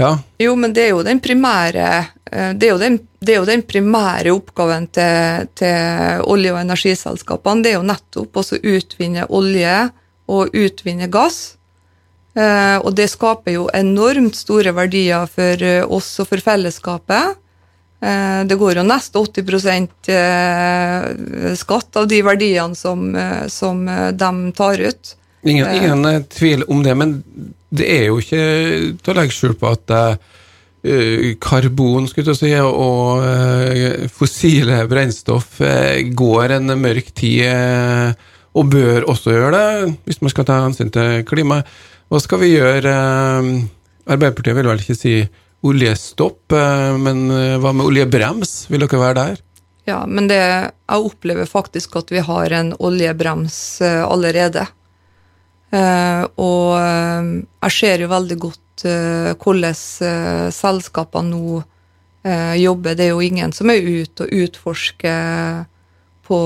Ja. 0.00 0.16
Jo, 0.40 0.54
men 0.56 0.72
det 0.72 0.86
er 0.86 0.92
jo 0.94 1.02
den 1.06 1.20
primære 1.20 1.88
eh, 2.32 2.52
jo 2.64 2.78
den, 2.80 2.98
jo 3.28 3.44
den 3.48 3.64
primære 3.68 4.32
oppgaven 4.32 4.88
til, 4.88 5.48
til 5.58 6.22
olje- 6.32 6.54
og 6.54 6.62
energiselskapene. 6.62 7.62
Det 7.62 7.72
er 7.72 7.76
jo 7.78 7.88
nettopp 7.90 8.40
å 8.40 8.46
utvinne 8.62 9.28
olje 9.28 9.76
og 10.32 10.54
utvinne 10.56 11.10
gass 11.12 11.52
Eh, 12.32 12.78
og 12.80 12.94
det 12.96 13.10
skaper 13.12 13.58
jo 13.58 13.66
enormt 13.76 14.36
store 14.38 14.72
verdier 14.72 15.26
for 15.28 15.64
eh, 15.66 15.84
oss 15.84 16.14
og 16.22 16.30
for 16.30 16.44
fellesskapet. 16.44 17.38
Det 18.02 18.56
går 18.58 18.80
jo 18.80 18.82
nesten 18.82 19.22
80% 19.22 20.08
skatt 21.54 21.98
av 22.00 22.08
de 22.10 22.16
verdiene 22.26 22.74
som, 22.74 23.04
som 23.46 23.84
de 23.86 24.30
tar 24.58 24.82
ut. 24.82 25.12
Ingen, 25.42 25.66
ingen, 25.74 26.24
tvil 26.30 26.62
om 26.70 26.84
det, 26.84 26.94
men 26.94 27.16
det 27.74 27.88
er 27.90 28.04
jo 28.10 28.20
ikke 28.22 28.42
til 29.02 29.10
å 29.10 29.16
legge 29.18 29.34
skjul 29.34 29.56
på 29.58 29.72
at 29.74 29.94
karbon 31.42 32.06
skulle 32.10 32.34
si, 32.34 32.52
og 32.58 34.10
fossile 34.14 34.80
brennstoff 34.90 35.58
går 36.14 36.54
en 36.58 36.74
mørk 36.78 37.10
tid, 37.18 38.14
og 38.52 38.70
bør 38.72 39.06
også 39.10 39.34
gjøre 39.34 39.52
det, 39.56 39.94
hvis 40.06 40.20
man 40.22 40.32
skal 40.34 40.46
ta 40.48 40.58
hensyn 40.64 40.92
til 40.94 41.22
klimaet. 41.28 41.68
Hva 42.12 42.20
skal 42.20 42.42
vi 42.42 42.50
gjøre? 42.52 42.90
Eh, 42.92 43.46
Arbeiderpartiet 44.12 44.56
vil 44.58 44.68
vel 44.68 44.82
ikke 44.82 44.98
si 44.98 45.14
oljestopp, 45.64 46.52
eh, 46.52 46.98
men 47.00 47.24
eh, 47.32 47.54
hva 47.62 47.72
med 47.72 47.88
oljebrems? 47.88 48.66
Vil 48.68 48.84
dere 48.84 49.00
være 49.00 49.16
der? 49.16 49.40
Ja, 49.88 50.02
men 50.04 50.28
det, 50.28 50.36
jeg 50.36 51.06
opplever 51.08 51.48
faktisk 51.48 51.96
at 52.02 52.12
vi 52.12 52.20
har 52.22 52.52
en 52.58 52.74
oljebrems 52.76 53.56
allerede. 53.82 54.66
Og 55.72 56.66
jeg 56.76 57.72
ser 57.72 58.02
jo 58.04 58.10
veldig 58.10 58.36
godt 58.42 58.84
hvordan 59.40 59.76
selskapene 60.52 61.30
nå 61.32 61.62
jobber. 62.60 62.98
Det 62.98 63.06
er 63.06 63.14
jo 63.14 63.24
ingen 63.24 63.54
som 63.56 63.72
er 63.72 63.80
ute 63.80 64.26
og 64.26 64.34
utforsker 64.42 65.64
på 66.28 66.38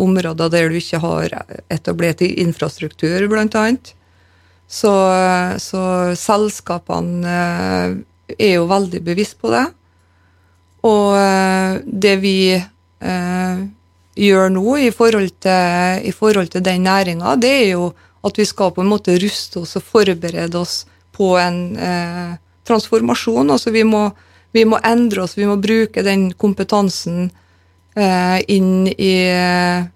områder 0.00 0.50
der 0.52 0.70
du 0.70 0.78
ikke 0.78 1.02
har 1.02 1.34
etablert 1.72 2.22
infrastruktur, 2.22 3.26
annet. 3.58 3.94
Så, 4.66 4.92
så 5.60 5.82
selskapene 6.18 7.34
eh, 7.38 7.96
er 8.38 8.54
jo 8.56 8.66
veldig 8.70 9.02
bevisst 9.04 9.36
på 9.40 9.52
det. 9.52 9.66
Og 10.88 11.16
eh, 11.20 11.76
det 11.84 12.14
vi 12.22 12.38
eh, 12.56 13.60
gjør 14.24 14.50
nå 14.56 14.78
i 14.86 14.90
forhold 14.94 15.36
til, 15.44 16.08
i 16.08 16.12
forhold 16.16 16.50
til 16.54 16.64
den 16.64 16.88
næringa, 16.88 17.36
det 17.36 17.52
er 17.60 17.68
jo 17.74 17.92
at 18.24 18.38
vi 18.40 18.46
skal 18.48 18.72
på 18.74 18.82
en 18.84 18.90
måte 18.90 19.16
ruste 19.20 19.62
oss 19.62 19.76
og 19.78 19.86
forberede 19.86 20.58
oss 20.58 20.84
på 21.14 21.34
en 21.38 21.58
eh, 21.76 22.36
transformasjon. 22.66 23.52
Altså 23.52 23.72
vi 23.74 23.84
må, 23.86 24.06
vi 24.56 24.64
må, 24.68 24.80
endre 24.82 25.26
oss, 25.26 25.36
vi 25.38 25.48
må 25.48 25.58
bruke 25.60 26.04
den 26.06 26.30
kompetansen 26.32 27.28
eh, 27.96 28.38
inn 28.48 28.88
i 28.88 29.14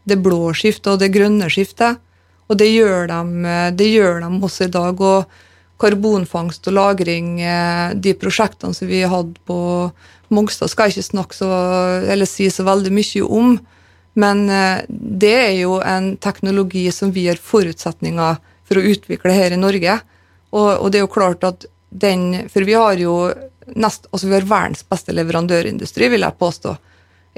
det 0.04 0.20
blå 0.22 0.52
skiftet 0.56 0.92
og 0.94 1.00
det 1.02 1.12
grønne 1.14 1.48
skiftet. 1.52 2.02
Og 2.48 2.56
det 2.56 2.70
gjør, 2.70 3.08
de, 3.10 3.44
eh, 3.48 3.70
det 3.76 3.90
gjør 3.92 4.22
de 4.24 4.30
også 4.48 4.68
i 4.68 4.72
dag. 4.72 5.00
Og 5.00 5.78
karbonfangst 5.78 6.68
og 6.68 6.74
-lagring, 6.74 7.40
eh, 7.40 7.94
de 7.94 8.14
prosjektene 8.14 8.74
som 8.74 8.88
vi 8.88 9.02
hadde 9.02 9.34
på 9.46 9.92
Mongstad, 10.30 10.68
skal 10.68 10.88
jeg 10.88 10.98
ikke 10.98 11.12
snakke 11.12 11.34
så, 11.34 11.48
eller 12.04 12.26
si 12.26 12.50
så 12.50 12.64
veldig 12.64 12.92
mye 12.92 13.22
om. 13.24 13.60
Men 14.18 14.48
eh, 14.50 14.84
det 14.88 15.34
er 15.34 15.56
jo 15.60 15.78
en 15.84 16.16
teknologi 16.16 16.88
som 16.92 17.12
vi 17.14 17.28
har 17.28 17.38
forutsetninger 17.38 18.38
for 18.68 18.80
å 18.80 18.86
utvikle 18.92 19.34
her 19.34 19.54
i 19.54 19.60
Norge. 19.60 19.98
Og, 20.50 20.70
og 20.82 20.90
det 20.90 21.00
er 21.00 21.06
jo 21.06 21.12
klart 21.12 21.44
at 21.46 21.68
den 21.88 22.50
For 22.52 22.66
vi 22.68 22.74
har 22.76 22.98
jo 23.00 23.14
nest, 23.72 24.10
altså 24.12 24.28
vi 24.28 24.34
har 24.36 24.44
verdens 24.48 24.82
beste 24.84 25.14
leverandørindustri, 25.16 26.10
vil 26.12 26.26
jeg 26.26 26.36
påstå. 26.40 26.74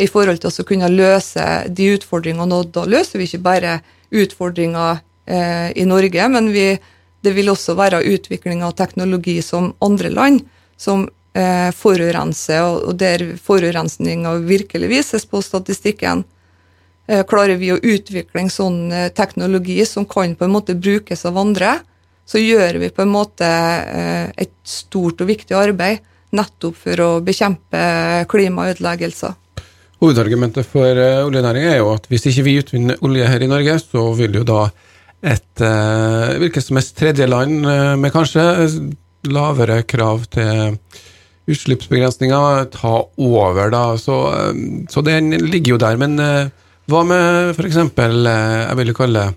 I 0.01 0.09
forhold 0.11 0.41
til 0.43 0.51
å 0.51 0.67
kunne 0.67 0.89
løse 0.91 1.45
de 1.69 1.87
utfordringene. 1.95 2.59
Og 2.59 2.73
da 2.75 2.83
løser 2.89 3.21
vi 3.21 3.29
ikke 3.29 3.45
bare 3.45 3.77
utfordringer 4.11 4.99
eh, 5.31 5.71
i 5.79 5.87
Norge, 5.87 6.27
men 6.35 6.51
vi, 6.55 6.67
det 7.23 7.35
vil 7.37 7.53
også 7.53 7.77
være 7.79 8.03
utvikling 8.11 8.65
av 8.67 8.75
teknologi 8.79 9.39
som 9.45 9.71
andre 9.85 10.11
land, 10.11 10.43
som 10.81 11.07
eh, 11.37 11.71
forurenser, 11.77 12.65
og, 12.65 12.83
og 12.91 12.99
der 12.99 13.29
forurensninga 13.39 14.35
virkelig 14.51 14.91
vises 14.91 15.29
på 15.31 15.45
statistikken. 15.47 16.25
Eh, 17.11 17.25
klarer 17.27 17.59
vi 17.59 17.73
å 17.75 17.81
utvikle 17.83 18.45
sånn 18.53 18.93
eh, 18.95 19.09
teknologi 19.11 19.81
som 19.89 20.05
kan 20.07 20.37
på 20.39 20.47
en 20.47 20.53
måte 20.55 20.77
brukes 20.79 21.25
av 21.27 21.41
andre, 21.41 21.81
så 22.23 22.39
gjør 22.39 22.79
vi 22.85 22.91
på 22.95 23.03
en 23.03 23.11
måte 23.11 23.47
eh, 23.49 24.29
et 24.39 24.53
stort 24.63 25.25
og 25.25 25.31
viktig 25.33 25.57
arbeid 25.59 26.05
nettopp 26.39 26.77
for 26.79 27.03
å 27.03 27.09
bekjempe 27.27 27.81
klimaødeleggelser. 28.31 29.35
Hovedargumentet 30.01 30.69
for 30.71 30.97
oljenæringa 31.27 31.73
er 31.73 31.81
jo 31.81 31.91
at 31.97 32.07
hvis 32.09 32.29
ikke 32.31 32.45
vi 32.47 32.55
utvinner 32.61 33.03
olje 33.05 33.27
her 33.27 33.43
i 33.43 33.51
Norge, 33.51 33.75
så 33.83 34.07
vil 34.17 34.39
jo 34.39 34.45
da 34.47 34.63
et 35.21 35.61
hvilket 36.41 36.65
som 36.65 36.79
helst 36.79 36.95
tredje 36.97 37.27
land 37.29 37.67
uh, 37.67 37.93
med 38.01 38.15
kanskje 38.15 38.47
lavere 39.29 39.83
krav 39.85 40.23
til 40.33 40.79
utslippsbegrensninger 41.51 42.71
ta 42.73 42.95
over, 43.21 43.69
da. 43.75 43.83
Så, 44.01 44.17
så 44.89 45.05
den 45.05 45.35
ligger 45.51 45.75
jo 45.75 45.83
der. 45.83 46.01
Men 46.01 46.17
hva 46.91 47.05
med 47.07 47.55
f.eks. 47.55 47.79
jeg 47.79 48.79
vil 48.81 48.97
kalle 48.97 49.31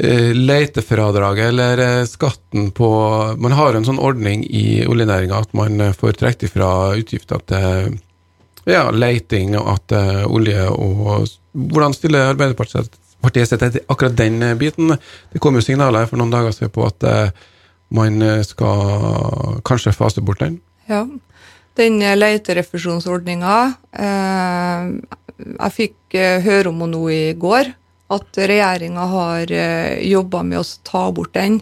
leitefradraget 0.00 1.50
eller 1.50 1.80
skatten 2.08 2.70
på 2.72 2.88
Man 3.42 3.52
har 3.52 3.76
en 3.76 3.84
sånn 3.84 4.00
ordning 4.00 4.46
i 4.46 4.80
oljenæringa 4.88 5.42
at 5.44 5.52
man 5.56 5.82
får 5.92 6.14
trukket 6.16 6.46
ifra 6.48 6.70
utgifter 6.96 7.42
til 7.50 7.98
ja, 8.70 8.86
leiting 8.92 9.58
og 9.60 9.68
at 9.74 9.96
olje 10.28 10.64
og 10.72 11.28
Hvordan 11.50 11.92
stiller 11.96 12.30
Arbeiderpartiet 12.30 13.48
seg 13.50 13.58
til 13.58 13.80
akkurat 13.90 14.14
den 14.14 14.36
eh, 14.46 14.52
biten? 14.54 14.92
Det 15.32 15.40
kom 15.42 15.56
jo 15.58 15.64
signaler 15.66 16.06
for 16.06 16.20
noen 16.20 16.30
dager 16.30 16.54
siden 16.54 16.70
på 16.70 16.84
at 16.86 17.06
man 17.90 18.22
skal 18.46 19.58
kanskje 19.66 19.96
fase 19.96 20.22
bort 20.22 20.44
den? 20.44 20.60
Ja, 20.86 21.02
den 21.80 21.98
leiterefusjonsordninga 22.20 23.56
eh, 24.04 24.92
Jeg 25.40 25.76
fikk 25.76 26.18
høre 26.44 26.70
om 26.70 26.84
henne 26.84 26.94
nå 26.96 27.04
i 27.14 27.22
går, 27.40 27.72
at 28.10 28.40
regjeringa 28.50 29.06
har 29.12 29.52
eh, 29.54 30.00
jobba 30.10 30.42
med 30.46 30.60
å 30.60 30.68
ta 30.86 31.06
bort 31.14 31.34
den. 31.36 31.60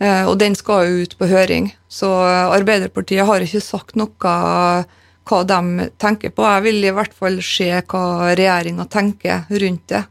Eh, 0.00 0.24
og 0.24 0.38
den 0.40 0.56
skal 0.58 0.86
jo 0.88 1.04
ut 1.04 1.16
på 1.18 1.28
høring. 1.30 1.72
Så 1.88 2.08
Arbeiderpartiet 2.08 3.28
har 3.28 3.44
ikke 3.44 3.64
sagt 3.64 3.98
noe 3.98 4.14
hva 4.18 5.42
de 5.44 5.88
tenker 6.00 6.32
på. 6.32 6.46
Jeg 6.46 6.64
vil 6.64 6.86
i 6.88 6.94
hvert 6.96 7.16
fall 7.16 7.42
se 7.44 7.68
hva 7.82 8.04
regjeringa 8.32 8.88
tenker 8.88 9.44
rundt 9.50 9.92
det. 9.92 10.04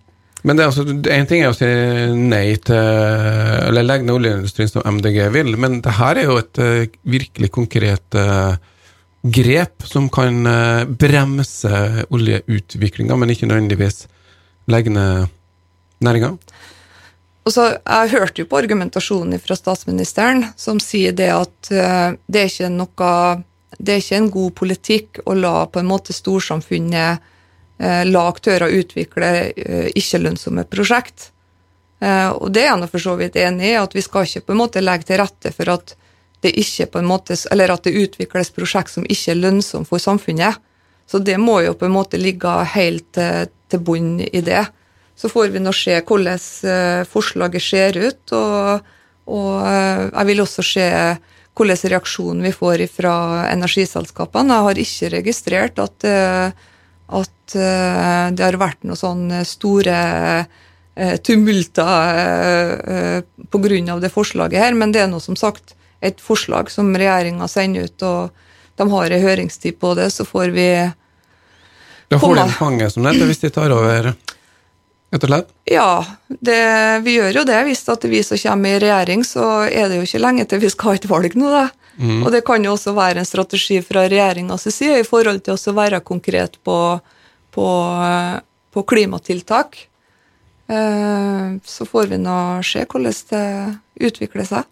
Men 0.46 0.56
det 0.56 0.64
er 0.64 0.70
altså, 0.70 0.84
En 0.86 1.28
ting 1.28 1.42
er 1.42 1.50
å 1.50 1.58
si 1.58 1.68
nei 2.16 2.56
til 2.64 2.78
eller 2.78 3.84
legge 3.84 4.06
ned 4.06 4.16
oljeindustrien 4.16 4.70
som 4.70 4.86
MDG 4.86 5.18
vil, 5.34 5.58
men 5.60 5.82
det 5.84 5.98
her 5.98 6.22
er 6.22 6.30
jo 6.30 6.38
et 6.40 6.62
virkelig 7.02 7.50
konkret 7.58 8.20
grep 9.34 9.84
som 9.88 10.10
kan 10.14 10.46
eh, 10.48 10.86
bremse 10.86 12.06
oljeutviklinga, 12.14 13.16
men 13.16 13.34
ikke 13.34 13.50
nødvendigvis 13.50 14.06
legge 14.72 14.94
ned 14.94 15.28
næringa? 16.04 16.38
Og 17.48 17.54
så, 17.54 17.78
Jeg 17.80 18.12
hørte 18.12 18.42
jo 18.42 18.48
på 18.50 18.58
argumentasjonen 18.60 19.40
fra 19.40 19.56
statsministeren, 19.56 20.50
som 20.60 20.82
sier 20.84 21.16
det 21.16 21.30
at 21.32 21.70
uh, 21.72 22.12
det 22.28 22.42
er 22.42 22.52
ikke 22.52 22.74
noe 22.74 23.12
det 23.78 23.94
er 23.94 24.02
ikke 24.02 24.18
en 24.18 24.30
god 24.32 24.54
politikk 24.58 25.20
å 25.28 25.36
la 25.38 25.56
på 25.70 25.80
en 25.80 25.90
måte 25.90 26.14
storsamfunnet 26.16 27.20
eh, 27.78 28.04
la 28.08 28.22
aktører 28.32 28.74
utvikle 28.74 29.28
eh, 29.52 29.90
ikke-lønnsomme 29.92 30.64
prosjekt. 30.72 31.32
og 32.00 32.48
det 32.54 32.64
er 32.64 32.72
jeg 32.72 32.90
for 32.90 33.04
så 33.04 33.16
vidt 33.20 33.36
enig 33.36 33.74
i, 33.74 33.76
at 33.78 33.94
vi 33.94 34.02
skal 34.02 34.26
ikke 34.26 34.48
på 34.48 34.56
en 34.56 34.62
måte 34.62 34.82
legge 34.82 35.10
til 35.10 35.20
rette 35.20 35.52
for 35.52 35.70
at 35.76 35.94
det 36.46 36.54
ikke 36.60 36.88
på 36.94 37.02
en 37.02 37.10
måte, 37.10 37.38
eller 37.52 37.74
at 37.74 37.88
det 37.88 37.98
utvikles 37.98 38.54
prosjekt 38.54 38.94
som 38.94 39.06
ikke 39.10 39.34
er 39.34 39.42
lønnsomme 39.42 39.90
for 39.90 40.02
samfunnet. 40.02 40.60
Så 41.08 41.22
det 41.24 41.38
må 41.40 41.62
jo 41.64 41.74
på 41.78 41.88
en 41.88 41.96
måte 41.96 42.20
ligge 42.20 42.52
helt 42.74 43.08
til, 43.16 43.48
til 43.72 43.82
bunn 43.84 44.18
i 44.22 44.42
det. 44.44 44.66
Så 45.18 45.32
får 45.32 45.50
vi 45.54 45.64
nå 45.64 45.74
se 45.74 45.96
hvordan 45.98 46.44
eh, 46.70 47.02
forslaget 47.10 47.64
ser 47.64 47.98
ut, 47.98 48.34
og, 48.38 48.92
og 49.34 49.54
eh, 49.66 50.04
jeg 50.12 50.30
vil 50.30 50.44
også 50.44 50.66
se 50.66 50.88
hvordan 51.58 51.92
reaksjonen 51.94 52.46
vi 52.46 52.54
får 52.54 52.84
fra 52.94 53.16
energiselskapene. 53.50 54.60
Jeg 54.60 54.68
har 54.68 54.84
ikke 54.84 55.12
registrert 55.16 55.82
at, 55.82 56.06
eh, 56.06 56.52
at 57.18 57.34
det 57.56 58.44
har 58.44 58.58
vært 58.60 58.82
noen 58.84 59.00
sånne 59.00 59.38
store 59.48 59.96
tumulter 61.24 63.22
pga. 63.48 63.96
det 64.04 64.12
forslaget 64.12 64.60
her, 64.60 64.76
men 64.76 64.92
det 64.92 65.06
er 65.06 65.08
nå 65.08 65.22
som 65.24 65.38
sagt 65.40 65.77
et 66.02 66.22
forslag 66.22 66.72
som 66.72 66.94
regjeringa 66.96 67.48
sender 67.50 67.88
ut, 67.88 68.06
og 68.06 68.78
de 68.78 68.90
har 68.92 69.12
en 69.12 69.26
høringstid 69.26 69.80
på 69.82 69.94
det, 69.98 70.12
så 70.14 70.26
får 70.26 70.54
vi 70.56 70.70
Da 72.08 72.20
får 72.22 72.36
de 72.38 72.48
fange 72.56 72.90
som 72.94 73.08
dette 73.08 73.26
hvis 73.28 73.42
de 73.44 73.52
tar 73.54 73.74
over? 73.74 74.14
Rett 75.08 75.24
og 75.24 75.32
slett? 75.32 75.52
Ja, 75.72 76.04
det, 76.28 76.62
vi 77.06 77.16
gjør 77.16 77.42
jo 77.42 77.44
det. 77.48 77.58
Hvis 77.70 77.86
det 77.88 77.96
er 77.96 78.12
vi 78.12 78.24
som 78.28 78.40
kommer 78.42 78.76
i 78.76 78.80
regjering, 78.84 79.24
så 79.24 79.46
er 79.66 79.88
det 79.88 80.02
jo 80.02 80.08
ikke 80.08 80.24
lenge 80.24 80.46
til 80.46 80.62
vi 80.62 80.72
skal 80.74 80.92
ha 80.92 80.96
et 81.00 81.10
valg 81.10 81.38
nå, 81.40 81.52
da. 81.54 81.68
Mm. 81.98 82.22
Og 82.22 82.32
det 82.36 82.44
kan 82.46 82.64
jo 82.64 82.76
også 82.76 82.94
være 82.94 83.24
en 83.24 83.28
strategi 83.28 83.80
fra 83.82 84.04
regjeringas 84.06 84.68
side 84.68 85.00
i 85.02 85.08
forhold 85.08 85.42
til 85.46 85.56
å 85.56 85.76
være 85.80 86.04
konkret 86.06 86.60
på, 86.62 86.78
på, 87.56 87.68
på 88.76 88.84
klimatiltak. 88.92 89.80
Eh, 90.68 91.56
så 91.64 91.88
får 91.88 92.12
vi 92.12 92.20
nå 92.22 92.38
se 92.68 92.84
hvordan 92.84 93.22
det 93.32 94.10
utvikler 94.12 94.48
seg. 94.48 94.68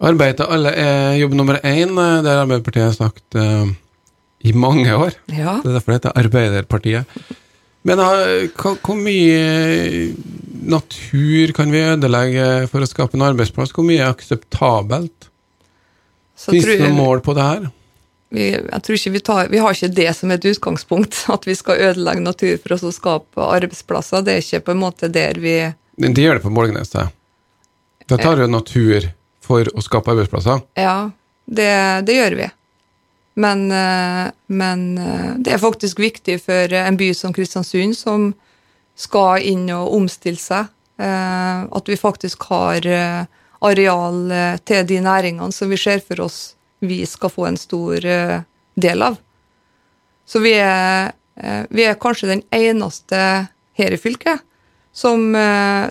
Arbeid 0.00 0.38
til 0.38 0.48
alle 0.48 0.72
er 0.80 1.18
jobb 1.20 1.34
nummer 1.36 1.58
én. 1.60 1.92
Eh, 1.92 2.18
det 2.24 2.32
har 2.32 2.42
Arbeiderpartiet 2.46 2.96
sagt 2.96 3.36
uh, 3.36 3.68
i 4.40 4.54
mange 4.56 4.88
år. 4.96 5.12
Ja. 5.28 5.58
Det 5.60 5.68
er 5.68 5.76
derfor 5.76 5.92
det 5.92 5.98
heter 5.98 6.16
Arbeiderpartiet. 6.22 7.18
Men 7.84 8.00
uh, 8.00 8.48
hvor 8.56 8.96
mye 8.96 10.14
natur 10.70 11.52
kan 11.56 11.72
vi 11.72 11.84
ødelegge 11.84 12.46
for 12.72 12.80
å 12.80 12.88
skape 12.88 13.18
en 13.18 13.26
arbeidsplass? 13.28 13.74
Hvor 13.76 13.84
mye 13.84 14.00
er 14.00 14.14
akseptabelt? 14.14 15.28
Fins 16.40 16.64
det 16.64 16.80
noen 16.80 16.96
mål 16.96 17.20
på 17.24 17.36
det 17.36 17.44
her? 17.44 17.68
Vi, 18.30 18.48
jeg 18.54 18.82
tror 18.86 18.96
ikke 18.96 19.12
vi, 19.12 19.24
tar, 19.26 19.48
vi 19.52 19.60
har 19.60 19.74
ikke 19.74 19.92
det 20.00 20.10
som 20.16 20.32
et 20.32 20.44
utgangspunkt, 20.48 21.24
at 21.34 21.44
vi 21.44 21.60
skal 21.60 21.84
ødelegge 21.90 22.24
natur 22.24 22.56
for 22.64 22.88
å 22.88 22.96
skape 22.96 23.52
arbeidsplasser. 23.60 24.24
Det 24.24 24.38
er 24.38 24.44
ikke 24.46 24.64
på 24.70 24.78
en 24.78 24.84
måte 24.86 25.12
der 25.12 25.44
vi 25.44 25.56
De 26.00 26.24
gjør 26.24 26.40
det 26.40 26.46
på 26.48 26.56
Målgneset. 26.56 27.16
Da 28.08 28.16
tar 28.16 28.40
jo 28.40 28.48
natur 28.48 29.12
for 29.50 29.74
å 29.74 29.84
skape 29.84 30.14
arbeidsplasser? 30.14 30.62
Ja, 30.78 31.10
det, 31.50 31.74
det 32.06 32.16
gjør 32.16 32.38
vi. 32.44 32.50
Men, 33.40 33.70
eh, 33.72 34.30
men, 34.46 34.98
eh, 34.98 35.34
det 35.38 35.54
er 35.54 35.62
faktisk 35.62 35.98
viktig 35.98 36.40
for 36.42 36.72
en 36.74 36.96
by 36.96 37.12
som 37.14 37.32
Kristiansund, 37.32 37.96
som 37.96 38.32
skal 38.98 39.46
inn 39.46 39.68
og 39.72 39.94
omstille 39.96 40.40
seg, 40.40 40.68
eh, 41.00 41.62
at 41.64 41.88
vi 41.88 41.96
faktisk 41.96 42.42
har 42.50 42.84
areal 43.60 44.18
til 44.64 44.86
de 44.88 45.00
næringene 45.04 45.52
som 45.52 45.68
vi 45.68 45.76
ser 45.76 46.00
for 46.00 46.20
oss 46.24 46.54
vi 46.80 47.04
skal 47.06 47.30
få 47.30 47.46
en 47.46 47.58
stor 47.60 48.00
del 48.00 49.02
av. 49.02 49.18
Så 50.26 50.40
vi 50.40 50.54
er, 50.56 51.12
vi 51.68 51.84
er 51.84 51.98
kanskje 52.00 52.30
den 52.30 52.42
eneste 52.56 53.18
her 53.76 53.92
i 53.92 53.98
fylket 54.00 54.40
som, 54.92 55.36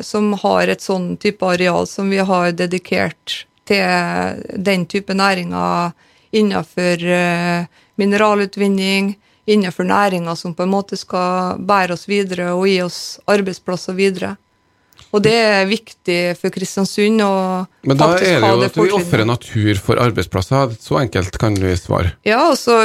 som, 0.02 0.34
har 0.34 0.68
et 0.68 0.82
sånn 0.82 1.14
type 1.22 1.46
areal 1.46 1.86
som 1.86 2.10
vi 2.10 2.18
har 2.26 2.52
dedikert 2.58 3.46
til 3.70 4.62
den 4.70 4.86
type 4.90 5.14
næringer 5.14 5.94
innenfor 6.32 7.04
eh, 7.04 7.66
mineralutvinning, 7.96 9.16
innenfor 9.50 9.84
næringer 9.84 10.38
som 10.38 10.54
på 10.54 10.66
en 10.66 10.74
måte 10.74 10.98
skal 10.98 11.58
bære 11.66 11.96
oss 11.98 12.06
videre 12.10 12.54
og 12.54 12.68
gi 12.70 12.78
oss 12.86 13.02
arbeidsplasser 13.30 13.98
videre. 13.98 14.36
Og 15.10 15.24
det 15.26 15.34
er 15.34 15.64
viktig 15.66 16.18
for 16.38 16.54
Kristiansund 16.54 17.24
å 17.26 17.34
Men 17.88 17.98
da 17.98 18.12
er 18.20 18.44
det 18.44 18.50
jo 18.52 18.66
at 18.68 18.76
vi 18.78 18.92
ofrer 18.94 19.24
natur 19.26 19.80
for 19.82 19.98
arbeidsplasser. 19.98 20.76
Så 20.78 21.00
enkelt 21.00 21.40
kan 21.42 21.56
vi 21.58 21.72
svare. 21.80 22.12
Ja, 22.28 22.44
altså, 22.52 22.76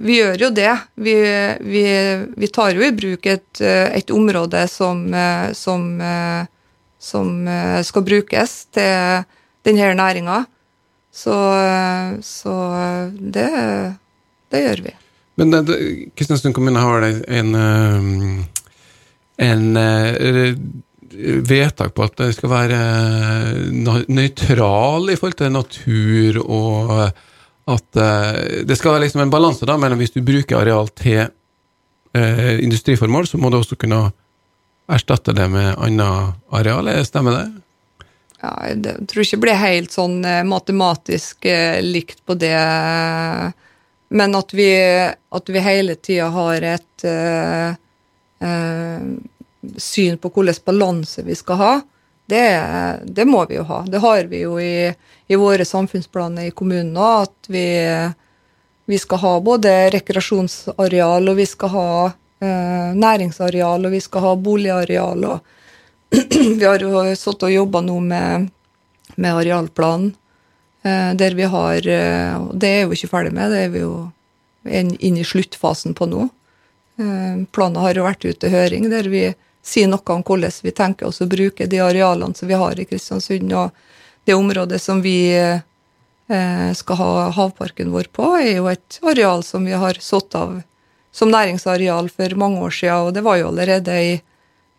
vi 0.00 0.16
gjør 0.22 0.46
jo 0.46 0.50
det. 0.56 0.70
Vi, 0.96 1.16
vi, 1.74 1.82
vi 2.32 2.48
tar 2.48 2.72
jo 2.78 2.86
i 2.86 2.94
bruk 2.96 3.28
et, 3.28 3.60
eh, 3.60 3.90
et 3.98 4.14
område 4.14 4.62
som, 4.72 5.02
som, 5.58 5.84
som 7.10 7.52
skal 7.90 8.08
brukes 8.08 8.56
til 8.72 9.28
denne 9.66 9.94
næringa. 9.94 10.44
Så, 11.10 11.34
så 12.22 12.54
det, 13.18 13.48
det, 14.52 14.60
gjør 14.62 14.82
vi. 14.84 14.92
Men 15.40 15.56
Kristiansund 16.16 16.54
kommune 16.54 16.78
har 16.78 17.06
en, 17.08 17.54
eh, 17.58 17.96
en, 19.48 19.64
en 19.76 19.80
eh, 19.80 20.54
vedtak 21.50 21.96
på 21.96 22.06
at 22.06 22.14
det 22.20 22.30
skal 22.36 22.52
være 22.52 22.78
eh, 22.78 24.04
nøytral 24.06 25.10
i 25.10 25.18
forhold 25.18 25.40
til 25.40 25.52
natur, 25.56 26.40
og 26.46 26.94
at 27.70 28.00
det 28.66 28.78
skal 28.78 28.94
være 28.94 29.04
liksom 29.04 29.24
en 29.24 29.34
balanse 29.34 29.66
da, 29.66 29.76
mellom 29.78 30.00
hvis 30.00 30.14
du 30.14 30.22
bruker 30.26 30.58
areal 30.58 30.88
til 30.98 31.28
eh, 32.14 32.58
industriformål, 32.64 33.26
så 33.26 33.38
må 33.38 33.50
du 33.50 33.58
også 33.60 33.78
kunne 33.78 34.10
erstatte 34.90 35.34
det 35.36 35.46
med 35.50 35.74
annet 35.78 36.34
areal. 36.52 36.90
Stemmer 37.06 37.36
det? 37.36 37.46
Ja, 38.40 38.52
Jeg 38.68 39.06
tror 39.08 39.24
ikke 39.24 39.36
det 39.36 39.44
blir 39.44 39.60
helt 39.60 39.94
sånn 39.94 40.20
eh, 40.24 40.44
matematisk 40.48 41.44
eh, 41.48 41.80
likt 41.84 42.24
på 42.26 42.36
det. 42.40 42.56
Men 44.10 44.34
at 44.34 44.54
vi, 44.56 44.70
at 45.30 45.52
vi 45.52 45.62
hele 45.62 45.94
tida 45.94 46.26
har 46.34 46.64
et 46.66 47.04
uh, 47.06 47.76
uh, 48.42 49.04
syn 49.78 50.16
på 50.18 50.32
hvilken 50.34 50.64
balanse 50.66 51.22
vi 51.22 51.36
skal 51.38 51.60
ha, 51.60 51.74
det, 52.26 52.48
det, 53.06 53.26
må 53.30 53.44
vi 53.46 53.60
jo 53.60 53.68
ha. 53.68 53.84
Det 53.86 54.00
har 54.02 54.26
vi 54.32 54.42
jo 54.42 54.56
i, 54.58 54.90
i 55.30 55.38
våre 55.38 55.64
samfunnsplaner 55.66 56.48
i 56.48 56.56
kommunen 56.56 56.98
òg, 56.98 57.28
at 57.28 57.52
vi, 57.54 57.64
vi, 58.90 58.98
skal 58.98 59.22
ha 59.22 59.32
både 59.46 59.76
rekreasjonsareal, 59.94 61.30
og 61.30 61.38
vi 61.38 61.46
skal 61.46 61.74
ha 61.76 61.88
uh, 62.10 62.90
næringsareal, 62.98 63.86
og 63.86 63.94
vi 63.94 64.02
skal 64.02 64.26
ha 64.26 64.36
boligareal. 64.50 65.24
og 65.36 65.56
vi 66.58 66.64
har 66.64 66.82
jo 66.82 67.02
sittet 67.14 67.46
og 67.46 67.52
jobba 67.52 67.82
nå 67.86 67.98
med, 68.02 68.48
med 69.14 69.36
arealplanen, 69.42 70.14
eh, 70.82 71.12
der 71.14 71.36
vi 71.38 71.46
har 71.46 71.86
eh, 71.86 72.48
Det 72.52 72.70
er 72.80 72.88
vi 72.90 72.98
ikke 72.98 73.12
ferdig 73.12 73.34
med, 73.36 73.52
det 73.52 73.60
er 73.66 73.70
vi 73.70 73.84
jo 73.84 73.94
inn 74.66 75.16
i 75.16 75.24
sluttfasen 75.24 75.94
på 75.94 76.08
nå. 76.10 76.26
Eh, 76.98 77.44
planen 77.54 77.78
har 77.80 77.94
jo 77.94 78.08
vært 78.08 78.26
ute 78.26 78.40
til 78.42 78.54
høring, 78.56 78.90
der 78.90 79.08
vi 79.12 79.28
sier 79.62 79.90
noe 79.90 80.16
om 80.16 80.24
hvordan 80.26 80.52
vi 80.64 80.74
tenker 80.74 81.06
oss 81.06 81.22
å 81.22 81.28
bruke 81.30 81.68
de 81.70 81.78
arealene 81.84 82.34
som 82.34 82.48
vi 82.48 82.58
har 82.58 82.80
i 82.80 82.88
Kristiansund. 82.88 83.52
Og 83.52 83.70
det 84.26 84.34
området 84.34 84.80
som 84.82 85.02
vi 85.04 85.30
skal 86.78 86.96
ha 87.00 87.12
havparken 87.34 87.88
vår 87.90 88.06
på, 88.14 88.22
er 88.38 88.60
jo 88.60 88.68
et 88.70 89.00
areal 89.02 89.42
som 89.42 89.64
vi 89.66 89.74
har 89.74 89.98
satt 89.98 90.36
av 90.38 90.60
som 91.10 91.32
næringsareal 91.32 92.06
for 92.14 92.36
mange 92.38 92.60
år 92.62 92.70
siden, 92.70 93.08
og 93.08 93.14
det 93.16 93.24
var 93.26 93.40
jo 93.40 93.48
allerede 93.50 93.96
i 93.98 94.12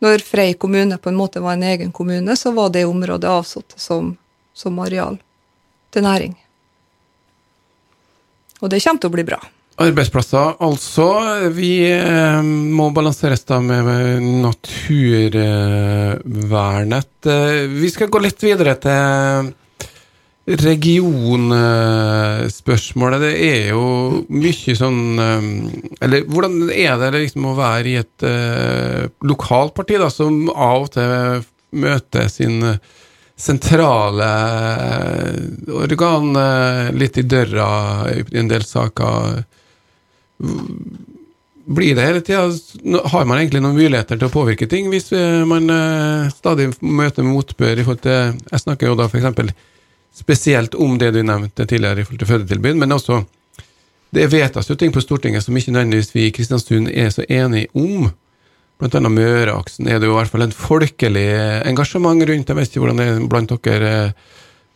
når 0.02 0.24
Frei 0.26 0.54
kommune 0.58 0.97
på 0.97 1.12
en 1.12 1.20
måte 1.20 1.43
var 1.43 1.54
en 1.54 1.64
egen 1.64 1.91
kommune, 1.93 2.36
så 2.38 2.52
var 2.56 2.70
det 2.74 2.88
området 2.89 3.30
avsatt 3.30 3.74
som, 3.78 4.16
som 4.54 4.80
areal 4.82 5.20
til 5.93 6.04
næring. 6.08 6.34
Og 8.62 8.70
det 8.70 8.84
kommer 8.84 8.99
til 9.02 9.10
å 9.10 9.16
bli 9.16 9.24
bra. 9.28 9.39
Arbeidsplasser, 9.82 10.56
altså. 10.62 11.08
Vi 11.56 11.89
eh, 11.89 12.41
må 12.43 12.89
balanseres 12.93 13.43
da 13.49 13.60
med 13.64 13.86
naturvernet. 14.43 17.26
Eh, 17.26 17.68
vi 17.72 17.89
skal 17.89 18.10
gå 18.12 18.20
litt 18.22 18.43
videre 18.43 18.76
til 18.82 19.54
regionspørsmålet, 20.60 23.22
det 23.22 23.36
er 23.45 23.70
jo 23.72 24.26
mye 24.32 24.76
sånn 24.78 25.20
eh, 25.22 25.41
Eller 26.04 26.24
hvordan 26.28 26.70
er 26.74 26.97
det 26.99 27.12
liksom 27.16 27.45
å 27.47 27.58
være 27.58 27.89
i 27.89 27.95
et 28.02 28.24
uh, 28.26 29.08
lokalt 29.28 29.74
parti 29.78 29.95
da, 30.02 30.10
som 30.12 30.49
av 30.52 30.82
og 30.88 30.91
til 30.95 31.43
møter 31.82 32.28
sin, 32.32 32.78
sentrale 33.41 34.32
organ 35.74 36.28
litt 36.93 37.18
i 37.18 37.24
døra 37.26 37.70
i 38.12 38.38
en 38.38 38.47
del 38.52 38.64
saker. 38.68 39.43
Blir 41.72 41.95
det 41.97 42.06
hele 42.06 42.22
tida 42.22 42.52
Har 43.10 43.26
man 43.26 43.38
egentlig 43.39 43.62
noen 43.64 43.80
muligheter 43.80 44.16
til 44.20 44.28
å 44.28 44.36
påvirke 44.36 44.68
ting 44.70 44.89
hvis 44.93 45.10
man 45.49 45.66
stadig 46.36 46.66
møter 46.86 47.24
motbør 47.26 47.76
i 47.80 47.84
forhold 47.88 48.04
til 48.06 48.20
Jeg 48.52 48.60
snakker 48.62 48.86
jo 48.91 48.97
da 48.99 49.06
f.eks. 49.10 49.26
spesielt 50.16 50.76
om 50.76 50.97
det 50.99 51.14
du 51.16 51.22
nevnte 51.24 51.66
tidligere 51.66 52.01
i 52.01 52.07
forhold 52.07 52.24
til 52.24 52.32
fødetilbud, 52.34 52.80
men 52.82 52.95
også 52.97 53.22
det 54.12 54.28
vedtas 54.32 54.68
jo 54.68 54.76
ting 54.76 54.91
på 54.91 55.03
Stortinget 55.03 55.45
som 55.45 55.55
ikke 55.55 55.72
nødvendigvis 55.72 56.12
vi 56.16 56.26
i 56.28 56.34
Kristiansund 56.36 56.89
er 56.91 57.09
så 57.14 57.24
enige 57.30 57.72
om. 57.74 58.09
Blant 58.82 58.97
annet 58.97 59.14
Møreaksen 59.14 59.88
er 59.88 60.01
det 60.01 60.09
jo 60.09 60.16
i 60.16 60.18
hvert 60.18 60.32
fall 60.34 60.43
en 60.47 60.55
folkelig 60.55 61.28
engasjement 61.70 62.26
rundt. 62.28 62.49
Jeg 62.49 62.57
vet 62.57 62.72
ikke 62.72 62.84
hvordan 62.84 62.99
det 62.99 63.07
er 63.07 63.28
blant 63.32 63.53
dere 63.64 63.91
eh, 64.09 64.12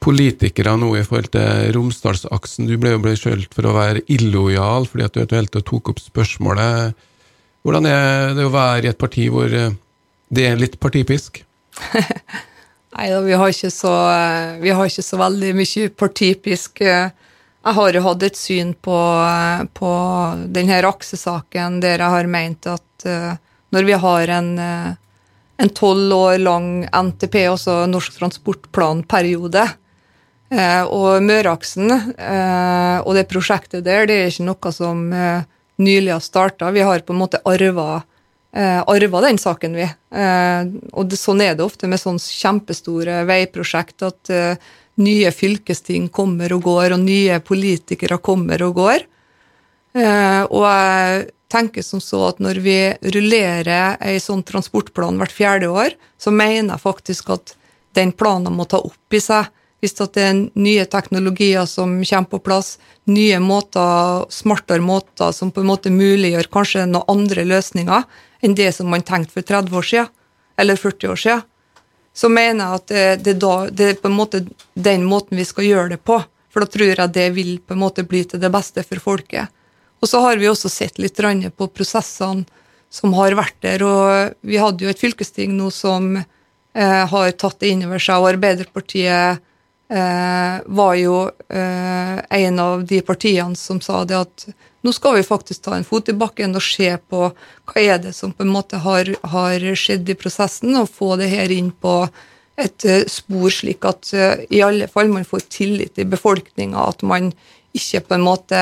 politikere 0.06 0.76
nå 0.78 0.92
i 0.96 1.04
forhold 1.04 1.32
til 1.34 1.74
Romsdalsaksen. 1.76 2.70
Du 2.70 2.78
ble 2.80 2.94
jo 2.94 3.04
beskyldt 3.04 3.56
for 3.58 3.68
å 3.68 3.76
være 3.76 4.06
illojal 4.14 4.88
fordi 4.88 5.08
at 5.08 5.16
du 5.16 5.24
eventuelt 5.24 5.60
tok 5.68 5.92
opp 5.92 6.04
spørsmålet. 6.04 6.96
Hvordan 7.66 7.90
er 7.90 8.36
det 8.38 8.46
å 8.46 8.54
være 8.54 8.86
i 8.86 8.92
et 8.94 9.02
parti 9.02 9.28
hvor 9.34 9.52
eh, 9.52 9.76
det 10.32 10.48
er 10.48 10.62
litt 10.64 10.80
partipisk? 10.80 11.42
Nei 12.96 13.10
da, 13.12 13.20
vi, 13.22 13.34
eh, 13.34 14.58
vi 14.62 14.72
har 14.72 14.88
ikke 14.88 15.04
så 15.04 15.18
veldig 15.20 15.52
mye 15.58 15.90
partipisk. 16.00 16.80
Jeg 16.80 17.74
har 17.80 17.98
jo 17.98 18.04
hatt 18.06 18.24
et 18.24 18.38
syn 18.40 18.72
på, 18.74 19.00
på 19.76 19.92
denne 20.56 20.78
aksesaken 20.88 21.82
der 21.84 22.00
jeg 22.00 22.14
har 22.14 22.30
meint 22.32 22.70
at 22.72 23.08
når 23.76 23.88
vi 23.90 23.98
har 24.00 24.32
en 24.38 24.52
en 25.58 25.70
tolv 25.72 26.14
år 26.14 26.38
lang 26.44 26.86
NTP, 26.92 27.36
altså 27.48 27.86
Norsk 27.88 28.18
transportplanperiode, 28.20 29.64
og 30.92 31.24
Møreaksen 31.24 31.92
og 31.96 33.12
det 33.18 33.24
prosjektet 33.32 33.86
der, 33.88 34.04
det 34.10 34.18
er 34.20 34.34
ikke 34.34 34.48
noe 34.50 34.74
som 34.76 35.06
nylig 35.80 36.12
har 36.12 36.24
starta. 36.24 36.74
Vi 36.76 36.84
har 36.86 37.06
på 37.08 37.16
en 37.16 37.22
måte 37.24 37.42
arva, 37.48 38.04
arva 38.56 39.20
den 39.26 39.36
saken, 39.42 39.74
vi. 39.76 39.84
og 40.16 41.10
det, 41.12 41.18
sånn 41.20 41.42
er 41.44 41.58
det 41.58 41.66
ofte 41.66 41.90
med 41.92 42.00
sånne 42.00 42.24
kjempestore 42.24 43.18
veiprosjekt 43.28 44.06
at 44.08 44.32
nye 45.02 45.32
fylkesting 45.36 46.08
kommer 46.14 46.54
og 46.56 46.64
går, 46.70 46.96
og 46.96 47.04
nye 47.04 47.40
politikere 47.44 48.20
kommer 48.24 48.64
og 48.64 48.78
går. 48.80 49.04
Eh, 49.96 50.44
og 50.52 50.64
jeg 50.68 51.28
tenker 51.52 51.86
som 51.86 52.02
så 52.04 52.26
at 52.30 52.42
når 52.44 52.60
vi 52.64 52.80
rullerer 53.16 54.00
ei 54.04 54.18
sånn 54.20 54.44
transportplan 54.48 55.20
hvert 55.20 55.36
fjerde 55.36 55.70
år, 55.72 55.96
så 56.20 56.34
mener 56.36 56.76
jeg 56.76 56.84
faktisk 56.84 57.32
at 57.36 57.56
den 57.96 58.12
planen 58.16 58.56
må 58.56 58.68
ta 58.68 58.82
opp 58.84 59.16
i 59.16 59.24
seg 59.24 59.52
hvis 59.84 59.94
det 60.00 60.22
er 60.24 60.38
nye 60.58 60.86
teknologier 60.90 61.68
som 61.70 62.00
kommer 62.00 62.30
på 62.32 62.40
plass, 62.42 62.78
nye 63.12 63.38
måter, 63.44 64.24
smartere 64.34 64.82
måter 64.82 65.36
som 65.36 65.52
på 65.54 65.62
en 65.62 65.70
måte 65.70 65.92
muliggjør 65.94 66.50
kanskje 66.50 66.88
noen 66.90 67.06
andre 67.12 67.44
løsninger 67.46 68.08
enn 68.46 68.56
det 68.58 68.72
som 68.78 68.88
man 68.92 69.04
tenkte 69.06 69.34
for 69.36 69.46
30 69.46 69.76
år 69.76 69.90
siden, 69.90 70.14
eller 70.62 70.80
40 70.80 71.12
år 71.12 71.22
siden 71.26 71.44
så 72.16 72.30
mener 72.32 72.64
jeg 72.64 72.80
at 72.80 72.88
det, 72.88 73.08
det, 73.26 73.34
da, 73.44 73.56
det, 73.68 73.88
er 73.90 73.98
på 74.00 74.08
en 74.08 74.16
måte 74.16 74.40
den 74.74 75.04
måten 75.04 75.36
vi 75.36 75.44
skal 75.44 75.68
gjøre 75.68 75.90
det 75.96 75.98
på. 76.08 76.22
For 76.54 76.64
da 76.64 76.72
tror 76.72 76.88
jeg 76.88 77.12
det 77.12 77.26
vil 77.36 77.58
på 77.60 77.76
en 77.76 77.82
måte 77.82 78.06
bli 78.08 78.22
til 78.24 78.40
det 78.40 78.52
beste 78.54 78.86
for 78.88 79.04
folket. 79.04 79.52
Og 80.00 80.08
så 80.08 80.22
har 80.24 80.40
vi 80.40 80.48
også 80.48 80.72
sett 80.72 81.00
litt 81.02 81.20
på 81.20 81.68
prosessene 81.68 82.46
som 82.94 83.14
har 83.18 83.36
vært 83.36 83.58
der. 83.66 83.84
Og 83.84 84.48
vi 84.48 84.62
hadde 84.62 84.86
jo 84.86 84.94
et 84.94 85.02
fylkesting 85.02 85.58
nå 85.58 85.68
som 85.76 86.16
eh, 86.16 87.04
har 87.12 87.36
tatt 87.36 87.60
det 87.60 87.74
inn 87.74 87.84
over 87.84 88.00
seg, 88.00 88.22
og 88.22 88.32
Arbeiderpartiet 88.32 89.12
eh, 89.12 89.44
var 89.88 90.96
jo 90.96 91.30
eh, 91.50 92.20
en 92.30 92.60
av 92.60 92.86
de 92.86 93.02
partiene 93.02 93.56
som 93.56 93.82
sa 93.82 94.04
det 94.06 94.18
at 94.18 94.46
nå 94.82 94.94
skal 94.94 95.16
vi 95.16 95.26
faktisk 95.26 95.62
ta 95.66 95.76
en 95.76 95.86
fot 95.86 96.10
i 96.10 96.16
bakken 96.18 96.58
og 96.58 96.64
se 96.64 96.90
på 97.10 97.28
hva 97.30 97.82
er 97.82 98.00
det 98.02 98.14
som 98.18 98.34
på 98.34 98.46
en 98.46 98.54
måte 98.54 98.80
har, 98.82 99.10
har 99.22 99.66
skjedd 99.78 100.10
i 100.10 100.18
prosessen, 100.18 100.76
og 100.78 100.90
få 100.90 101.16
det 101.22 101.30
her 101.30 101.54
inn 101.54 101.72
på 101.72 102.08
et 102.58 102.86
uh, 102.86 103.02
spor, 103.10 103.50
slik 103.52 103.86
at 103.86 104.14
i 104.50 104.62
alle 104.64 104.88
fall 104.88 105.10
man 105.12 105.26
får 105.26 105.48
tillit 105.54 105.98
i 106.02 106.06
befolkninga, 106.10 106.86
at 106.86 107.02
man 107.06 107.32
ikke 107.76 108.06
på 108.06 108.16
en 108.16 108.26
måte 108.26 108.62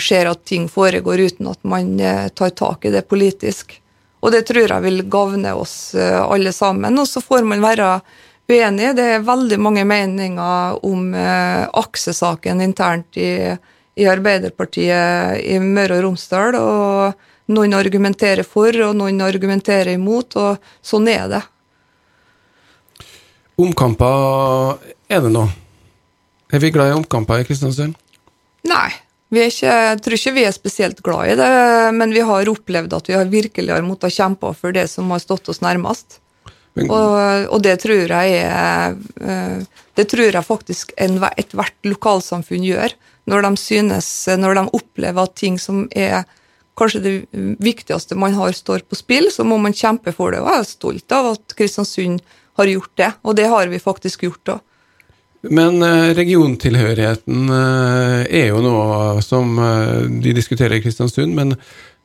ser 0.00 0.28
at 0.30 0.44
ting 0.48 0.68
foregår 0.70 1.20
uten 1.28 1.48
at 1.50 1.58
man 1.68 1.90
tar 2.32 2.52
tak 2.56 2.86
i 2.88 2.92
det 2.94 3.02
politisk. 3.10 3.74
Og 4.20 4.32
det 4.32 4.46
tror 4.48 4.64
jeg 4.64 4.84
vil 4.84 5.02
gagne 5.10 5.52
oss 5.58 5.92
alle 5.98 6.54
sammen. 6.56 6.96
Og 6.96 7.08
så 7.10 7.20
får 7.20 7.44
man 7.44 7.60
være 7.60 7.98
uenig. 8.48 8.92
Det 8.96 9.08
er 9.14 9.26
veldig 9.26 9.58
mange 9.60 9.84
meninger 9.88 10.78
om 10.86 11.10
aksesaken 11.14 12.62
internt 12.64 13.18
i 13.20 13.32
i 13.98 14.06
Arbeiderpartiet 14.06 15.42
i 15.42 15.58
Møre 15.62 15.98
og 15.98 16.06
Romsdal. 16.06 16.58
og 16.58 17.24
Noen 17.48 17.72
argumenterer 17.74 18.44
for, 18.44 18.76
og 18.84 18.96
noen 18.98 19.22
argumenterer 19.24 19.94
imot, 19.94 20.36
og 20.36 20.58
sånn 20.84 21.08
er 21.08 21.24
det. 21.32 21.40
Omkamper 23.58 24.76
er 25.08 25.24
det 25.24 25.32
nå? 25.32 25.46
Er 26.52 26.62
vi 26.62 26.70
glad 26.72 26.92
i 26.92 26.98
omkamper 26.98 27.40
i 27.40 27.48
Kristiansund? 27.48 27.96
Nei. 28.68 28.88
Ikke, 29.28 29.68
jeg 29.68 29.98
tror 30.00 30.14
ikke 30.16 30.32
vi 30.38 30.44
er 30.48 30.54
spesielt 30.56 31.00
glad 31.04 31.32
i 31.32 31.34
det, 31.36 31.48
men 31.96 32.14
vi 32.16 32.22
har 32.24 32.48
opplevd 32.48 32.94
at 32.96 33.10
vi 33.10 33.16
har 33.16 33.28
virkelig 33.28 33.74
har 33.74 33.84
måttet 33.84 34.14
kjempe 34.14 34.54
for 34.56 34.72
det 34.72 34.86
som 34.88 35.10
har 35.12 35.20
stått 35.20 35.50
oss 35.52 35.60
nærmest. 35.64 36.20
Og, 36.86 37.48
og, 37.50 37.58
det 37.64 37.76
tror 37.82 38.12
jeg 38.12 38.38
er 38.38 38.96
eh, 39.20 39.60
Det 39.98 40.06
tror 40.10 40.30
jeg 40.30 40.46
faktisk 40.46 40.92
ethvert 40.96 41.86
lokalsamfunn 41.86 42.66
gjør 42.66 42.94
når 43.28 43.44
de 43.44 43.60
synes, 43.60 44.08
når 44.40 44.54
de 44.56 44.62
opplever 44.78 45.26
at 45.26 45.34
ting 45.36 45.58
som 45.60 45.82
er 45.92 46.22
kanskje 46.78 47.00
det 47.04 47.12
viktigste 47.60 48.16
man 48.16 48.36
har, 48.38 48.54
står 48.56 48.86
på 48.88 48.96
spill, 48.96 49.28
så 49.34 49.44
må 49.44 49.58
man 49.60 49.76
kjempe 49.76 50.14
for 50.16 50.32
det. 50.32 50.40
Og 50.40 50.48
jeg 50.48 50.62
er 50.62 50.70
stolt 50.70 51.12
av 51.12 51.32
at 51.34 51.56
Kristiansund 51.58 52.22
har 52.56 52.70
gjort 52.70 52.94
det, 52.96 53.10
og 53.26 53.36
det 53.36 53.50
har 53.52 53.68
vi 53.68 53.82
faktisk 53.82 54.24
gjort 54.24 54.54
òg. 54.54 54.64
Men 55.52 55.82
eh, 55.84 56.14
regiontilhørigheten 56.16 57.52
eh, 57.58 58.22
er 58.40 58.48
jo 58.48 58.62
noe 58.64 59.20
som 59.22 59.60
de 60.24 60.32
diskuterer 60.34 60.78
i 60.78 60.82
Kristiansund, 60.86 61.36
men 61.36 61.52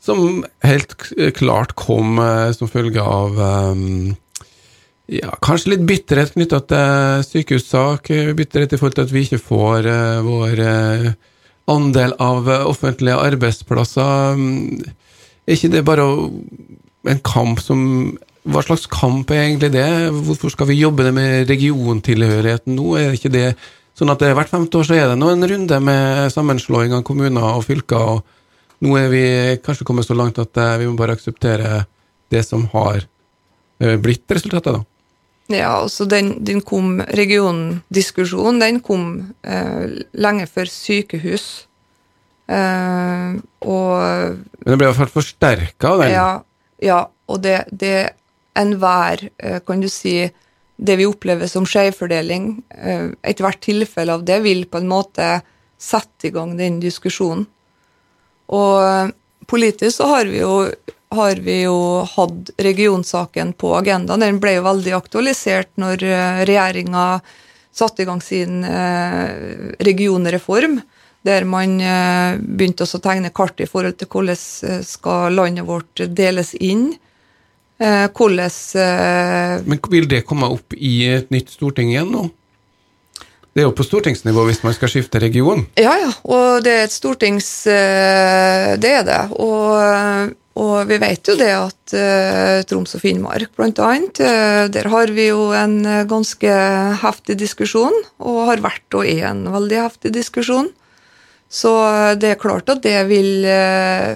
som 0.03 0.43
helt 0.65 0.97
klart 1.37 1.77
kom 1.79 2.17
som 2.51 2.67
følge 2.67 2.99
av 2.99 3.37
ja, 5.11 5.33
kanskje 5.43 5.73
litt 5.73 5.85
bitterhet 5.87 6.31
knytta 6.35 6.61
til 6.69 7.23
sykehussak, 7.27 8.07
bitterhet 8.37 8.75
i 8.75 8.79
forhold 8.79 8.95
til 8.95 9.07
at 9.07 9.13
vi 9.13 9.23
ikke 9.25 9.41
får 9.41 9.87
uh, 9.89 10.19
vår 10.23 10.61
uh, 10.63 11.07
andel 11.73 12.13
av 12.23 12.47
offentlige 12.69 13.17
arbeidsplasser. 13.19 14.39
Er 15.43 15.57
ikke 15.57 15.71
det 15.73 15.83
bare 15.87 16.07
en 17.11 17.23
kamp 17.23 17.59
som 17.63 18.13
Hva 18.43 18.59
slags 18.59 18.83
kamp 18.91 19.29
er 19.31 19.45
egentlig 19.45 19.69
det? 19.71 20.11
Hvorfor 20.11 20.51
skal 20.51 20.67
vi 20.67 20.75
jobbe 20.75 21.05
det 21.05 21.13
med 21.15 21.47
regiontilhørigheten 21.47 22.75
nå? 22.75 22.89
Er 22.99 23.15
ikke 23.15 23.31
det 23.31 23.53
sånn 23.95 24.11
at 24.11 24.19
det 24.19 24.33
hvert 24.35 24.51
femte 24.51 24.81
år 24.81 24.89
så 24.89 24.97
er 24.97 25.05
det 25.07 25.15
nå 25.15 25.29
en 25.31 25.47
runde 25.47 25.77
med 25.79 26.27
sammenslåing 26.33 26.91
av 26.91 27.05
kommuner 27.07 27.45
og 27.53 27.63
fylker, 27.63 28.03
og 28.17 28.83
nå 28.83 28.97
er 28.99 29.07
vi 29.13 29.23
kanskje 29.63 29.87
kommet 29.87 30.09
så 30.09 30.17
langt 30.19 30.43
at 30.43 30.59
vi 30.81 30.89
må 30.89 30.97
bare 30.99 31.15
akseptere 31.15 31.85
det 32.35 32.43
som 32.43 32.67
har 32.73 33.05
blitt 33.79 34.27
resultatet, 34.35 34.75
da? 34.75 34.83
Ja, 35.51 35.81
altså 35.81 36.05
den, 36.07 36.37
den 36.45 36.61
kom, 36.63 37.01
Regiondiskusjonen 37.03 38.61
den 38.63 38.79
kom 38.83 39.07
eh, 39.43 39.99
lenge 40.15 40.47
før 40.47 40.69
sykehus. 40.71 41.67
Eh, 42.47 43.35
og 43.67 43.91
Men 44.63 44.71
det 44.71 44.77
ble 44.77 44.87
i 44.87 44.89
hvert 44.89 45.01
fall 45.01 45.15
forsterka 45.17 45.91
av 45.91 46.03
den? 46.03 46.13
Ja, 46.15 46.29
ja, 46.83 47.01
og 47.27 47.43
det, 47.43 47.57
det 47.71 48.13
enhver, 48.59 49.27
eh, 49.39 49.59
kan 49.65 49.83
du 49.83 49.89
si 49.91 50.31
Det 50.83 50.95
vi 50.97 51.05
opplever 51.05 51.47
som 51.47 51.67
skjevfordeling, 51.69 52.63
eh, 52.73 53.11
ethvert 53.21 53.59
tilfelle 53.61 54.11
av 54.11 54.23
det 54.25 54.39
vil 54.41 54.65
på 54.65 54.79
en 54.81 54.89
måte 54.89 55.27
sette 55.77 56.27
i 56.27 56.31
gang 56.33 56.57
den 56.57 56.79
diskusjonen. 56.81 57.45
Og 58.49 58.81
eh, 58.81 59.11
politisk 59.47 59.99
så 59.99 60.09
har 60.09 60.25
vi 60.25 60.41
jo 60.41 60.65
har 61.13 61.39
vi 61.45 61.61
jo 61.63 61.77
hatt 62.15 62.51
regionsaken 62.57 63.53
på 63.53 63.75
agendaen. 63.77 64.21
Den 64.23 64.41
ble 64.43 64.57
jo 64.57 64.65
veldig 64.65 64.95
aktualisert 64.97 65.71
når 65.81 66.03
eh, 66.07 66.41
regjeringa 66.49 67.05
satte 67.73 68.03
i 68.03 68.07
gang 68.09 68.21
sin 68.21 68.63
eh, 68.67 69.73
regionreform, 69.85 70.79
der 71.25 71.47
man 71.49 71.79
eh, 71.81 72.35
begynte 72.37 72.85
å 72.85 73.01
tegne 73.01 73.33
kart 73.33 73.63
i 73.63 73.69
forhold 73.69 73.97
til 73.99 74.11
hvordan 74.11 74.83
skal 74.85 75.39
landet 75.39 75.69
vårt 75.69 76.05
deles 76.09 76.53
inn. 76.59 76.91
Hvordan 77.83 79.63
Men 79.67 79.79
vil 79.91 80.05
det 80.07 80.21
komme 80.29 80.47
opp 80.53 80.75
i 80.77 80.91
et 81.09 81.31
nytt 81.33 81.49
storting 81.51 81.89
igjen 81.91 82.13
nå? 82.13 82.27
Det 83.53 83.61
er 83.61 83.67
jo 83.67 83.75
på 83.77 83.85
stortingsnivå 83.85 84.47
hvis 84.49 84.63
man 84.65 84.73
skal 84.73 84.89
skifte 84.89 85.21
region? 85.21 85.67
Ja, 85.77 85.93
ja. 86.01 86.13
Og 86.25 86.63
det 86.65 86.73
er 86.73 86.87
et 86.87 86.95
stortings... 86.95 87.49
Det 87.65 88.93
er 88.97 89.03
det. 89.05 89.19
Og 89.37 90.33
og 90.53 90.85
vi 90.85 90.99
vet 91.01 91.25
jo 91.25 91.33
det 91.37 91.49
at 91.49 91.93
uh, 91.97 92.61
Troms 92.69 92.93
og 92.93 93.01
Finnmark, 93.01 93.49
blant 93.57 93.79
annet, 93.81 94.19
uh, 94.21 94.69
der 94.69 94.89
har 94.93 95.09
vi 95.15 95.31
jo 95.31 95.47
en 95.57 95.79
ganske 96.09 96.57
heftig 97.01 97.39
diskusjon, 97.41 97.95
og 98.21 98.43
har 98.51 98.61
vært 98.61 98.99
og 98.99 99.07
er 99.09 99.31
en 99.31 99.47
veldig 99.53 99.79
heftig 99.81 100.13
diskusjon. 100.13 100.69
Så 101.53 101.71
det 102.17 102.31
er 102.33 102.41
klart 102.41 102.69
at 102.69 102.81
det 102.81 102.95
vil, 103.05 103.45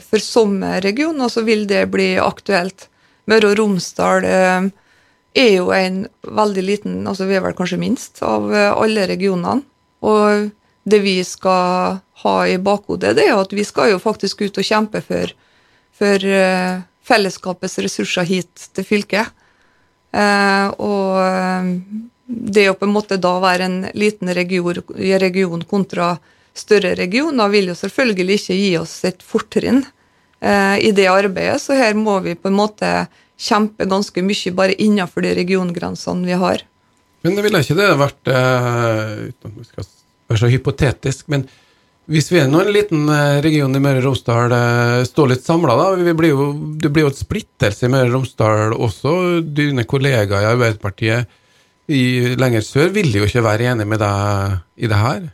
for 0.02 0.24
somme 0.26 0.80
regioner, 0.82 1.30
så 1.30 1.44
vil 1.46 1.68
det 1.70 1.84
bli 1.94 2.16
aktuelt. 2.18 2.88
Møre 3.30 3.52
og 3.52 3.60
Romsdal 3.60 4.26
er 5.36 5.52
jo 5.56 5.72
en 5.76 6.06
veldig 6.24 6.64
liten, 6.64 7.02
altså 7.08 7.28
vi 7.28 7.36
er 7.38 7.44
vel 7.46 7.56
kanskje 7.58 7.82
minst, 7.82 8.22
av 8.26 8.48
alle 8.54 9.08
regionene. 9.10 9.66
Og 10.06 10.48
det 10.88 11.02
vi 11.04 11.18
skal 11.26 12.00
ha 12.24 12.36
i 12.48 12.58
bakhodet, 12.62 13.16
det 13.18 13.28
er 13.28 13.36
jo 13.36 13.44
at 13.44 13.54
vi 13.54 13.66
skal 13.68 13.92
jo 13.92 14.00
faktisk 14.02 14.46
ut 14.46 14.58
og 14.58 14.66
kjempe 14.66 15.02
for 15.06 15.34
for 15.98 16.26
uh, 16.30 16.82
fellesskapets 17.08 17.80
ressurser 17.82 18.28
hit 18.28 18.70
til 18.76 18.88
fylket. 18.88 19.34
Uh, 20.16 20.70
og 20.82 21.76
det 22.28 22.68
å 22.70 22.78
på 22.78 22.88
en 22.88 22.96
måte 22.96 23.20
da 23.22 23.38
være 23.44 23.68
en 23.68 23.78
liten 23.98 24.32
region, 24.36 24.82
region 25.22 25.64
kontra 25.68 26.16
større 26.58 26.96
regioner 26.98 27.52
vil 27.54 27.72
jo 27.72 27.78
selvfølgelig 27.78 28.40
ikke 28.40 28.58
gi 28.58 28.74
oss 28.80 28.98
et 29.08 29.22
fortrinn 29.24 29.84
i 30.38 30.92
det 30.94 31.08
arbeidet, 31.10 31.58
så 31.58 31.74
her 31.74 31.96
må 31.98 32.20
vi 32.22 32.36
på 32.38 32.52
en 32.52 32.58
måte 32.58 32.90
kjempe 33.38 33.86
ganske 33.90 34.24
mye 34.26 34.56
bare 34.58 34.76
innenfor 34.82 35.26
de 35.26 35.36
regiongrensene 35.38 36.26
vi 36.26 36.40
har. 36.42 36.66
Men 37.26 37.38
det 37.38 37.46
ville 37.46 37.62
ikke 37.62 37.78
det 37.78 37.88
vært, 38.00 38.20
uten 38.28 39.52
at 39.52 39.56
vi 39.58 39.66
skal 39.68 39.88
være 40.28 40.42
så 40.42 40.52
hypotetisk, 40.52 41.26
men 41.34 41.48
hvis 42.08 42.30
vi 42.32 42.40
er 42.40 42.48
nå 42.48 42.62
en 42.64 42.72
liten 42.72 43.10
eh, 43.12 43.38
region 43.44 43.74
i 43.76 43.82
Møre 43.84 44.00
og 44.00 44.06
Romsdal, 44.06 44.54
eh, 44.56 45.02
står 45.10 45.34
litt 45.34 45.44
samla, 45.44 45.74
da. 45.76 46.14
Blir 46.16 46.32
jo, 46.32 46.46
det 46.80 46.92
blir 46.96 47.04
jo 47.04 47.12
et 47.12 47.20
splittelse 47.20 47.84
i 47.84 47.92
Møre 47.92 48.08
og 48.08 48.16
Romsdal 48.16 48.76
også. 48.76 49.16
Dine 49.44 49.84
kollegaer 49.84 50.46
i 50.46 50.52
Arbeiderpartiet 50.54 51.28
i 51.92 52.36
lenger 52.40 52.64
sør 52.64 52.94
vil 52.96 53.12
jo 53.12 53.28
ikke 53.28 53.44
være 53.44 53.74
enig 53.74 53.88
med 53.92 54.00
deg 54.00 54.56
i 54.80 54.92
det 54.92 55.02
her. 55.02 55.28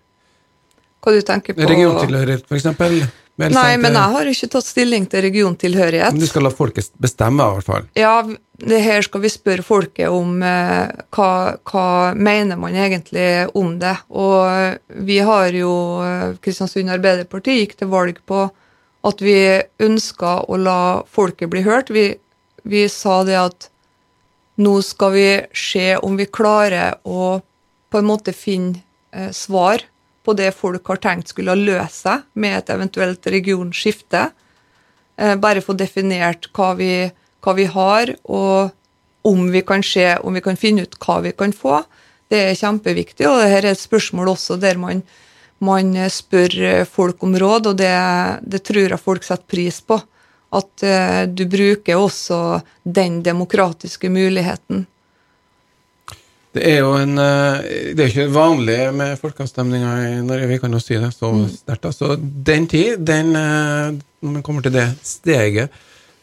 Hva 1.04 1.14
du 1.14 1.22
tenker 1.28 1.58
på? 1.58 1.70
Regiontilhørighet, 1.70 2.50
f.eks.? 2.50 3.14
Nei, 3.42 3.78
men 3.82 3.96
jeg 3.98 4.14
har 4.14 4.28
ikke 4.30 4.48
tatt 4.54 4.68
stilling 4.68 5.06
til 5.10 5.24
regiontilhørighet. 5.26 6.14
Men 6.14 6.22
du 6.22 6.30
skal 6.30 6.46
la 6.46 6.52
folket 6.54 6.92
bestemme, 7.02 7.42
i 7.42 7.56
hvert 7.58 7.70
fall? 7.70 7.88
Ja, 7.98 8.18
det 8.62 8.82
her 8.86 9.02
skal 9.02 9.24
vi 9.24 9.32
spørre 9.34 9.66
folket 9.66 10.14
om 10.14 10.44
eh, 10.46 10.92
hva, 11.16 11.30
hva 11.66 11.88
mener 12.14 12.60
man 12.62 12.78
egentlig 12.78 13.48
om 13.58 13.74
det. 13.82 13.96
Og 14.14 15.02
vi 15.08 15.18
har 15.26 15.58
jo 15.58 15.74
eh, 16.06 16.36
Kristiansund 16.46 16.94
Arbeiderparti 16.94 17.58
gikk 17.64 17.74
til 17.80 17.90
valg 17.94 18.22
på 18.30 18.46
at 19.04 19.24
vi 19.26 19.38
ønska 19.84 20.44
å 20.46 20.60
la 20.62 20.82
folket 21.10 21.50
bli 21.52 21.64
hørt. 21.66 21.90
Vi, 21.90 22.12
vi 22.70 22.86
sa 22.92 23.24
det 23.28 23.40
at 23.40 23.70
nå 24.62 24.76
skal 24.86 25.16
vi 25.16 25.28
se 25.58 25.96
om 25.98 26.22
vi 26.22 26.30
klarer 26.30 27.02
å 27.04 27.40
på 27.90 27.98
en 27.98 28.08
måte 28.08 28.34
finne 28.38 28.84
eh, 29.10 29.34
svar 29.34 29.82
på 30.24 30.36
det 30.38 30.54
folk 30.56 30.88
har 30.88 31.02
tenkt 31.04 31.34
skulle 31.34 31.56
løse 31.60 32.06
seg 32.06 32.24
med 32.40 32.58
et 32.58 32.72
eventuelt 32.74 33.28
regionskifte. 33.28 34.30
Eh, 35.18 35.36
bare 35.36 35.64
få 35.64 35.76
definert 35.78 36.50
hva 36.56 36.74
vi, 36.80 36.94
hva 37.44 37.56
vi, 37.58 37.68
har, 37.70 38.14
og 38.24 38.72
om 39.28 39.50
vi 39.52 39.62
kan 39.68 39.84
se, 39.86 40.08
om 40.24 40.34
vi 40.34 40.44
kan 40.46 40.60
finne 40.60 40.88
ut 40.88 40.98
hva 41.04 41.20
vi 41.26 41.34
kan 41.38 41.54
få. 41.56 41.84
Det 42.32 42.40
er 42.48 42.58
kjempeviktig, 42.58 43.28
og 43.30 43.42
dette 43.42 43.60
er 43.60 43.70
et 43.74 43.84
spørsmål 43.84 44.34
også 44.34 44.58
der 44.62 44.80
man, 44.82 45.04
man 45.64 45.94
spør 46.10 46.86
folk 46.90 47.22
om 47.24 47.36
råd, 47.40 47.70
og 47.74 47.78
det, 47.78 47.94
det, 48.42 48.64
tror 48.66 48.96
jeg 48.96 49.04
folk 49.04 49.28
setter 49.28 49.48
pris 49.50 49.84
på. 49.86 50.00
At 50.54 50.86
uh, 50.86 51.24
du 51.26 51.48
bruker 51.50 51.98
også 51.98 52.38
den 52.86 53.22
demokratiske 53.26 54.10
muligheten. 54.14 54.84
Det 56.54 56.62
er 56.70 56.84
jo 56.84 56.92
en 57.00 57.18
eh, 57.18 57.94
Det 57.98 58.04
er 58.04 58.12
ikke 58.12 58.34
vanlig 58.34 58.78
med 58.94 59.18
folkeavstemninger 59.22 60.04
i 60.06 60.20
Norge, 60.26 60.50
vi 60.52 60.60
kan 60.62 60.76
jo 60.76 60.82
si 60.82 61.00
det 61.02 61.10
så 61.16 61.32
mm. 61.34 61.48
sterkt. 61.64 61.90
Så 61.98 62.14
den 62.22 62.68
tid, 62.70 63.02
den 63.02 63.34
eh, 63.40 63.96
Når 64.22 64.36
man 64.38 64.46
kommer 64.46 64.66
til 64.66 64.76
det 64.76 64.86
steget 65.02 65.74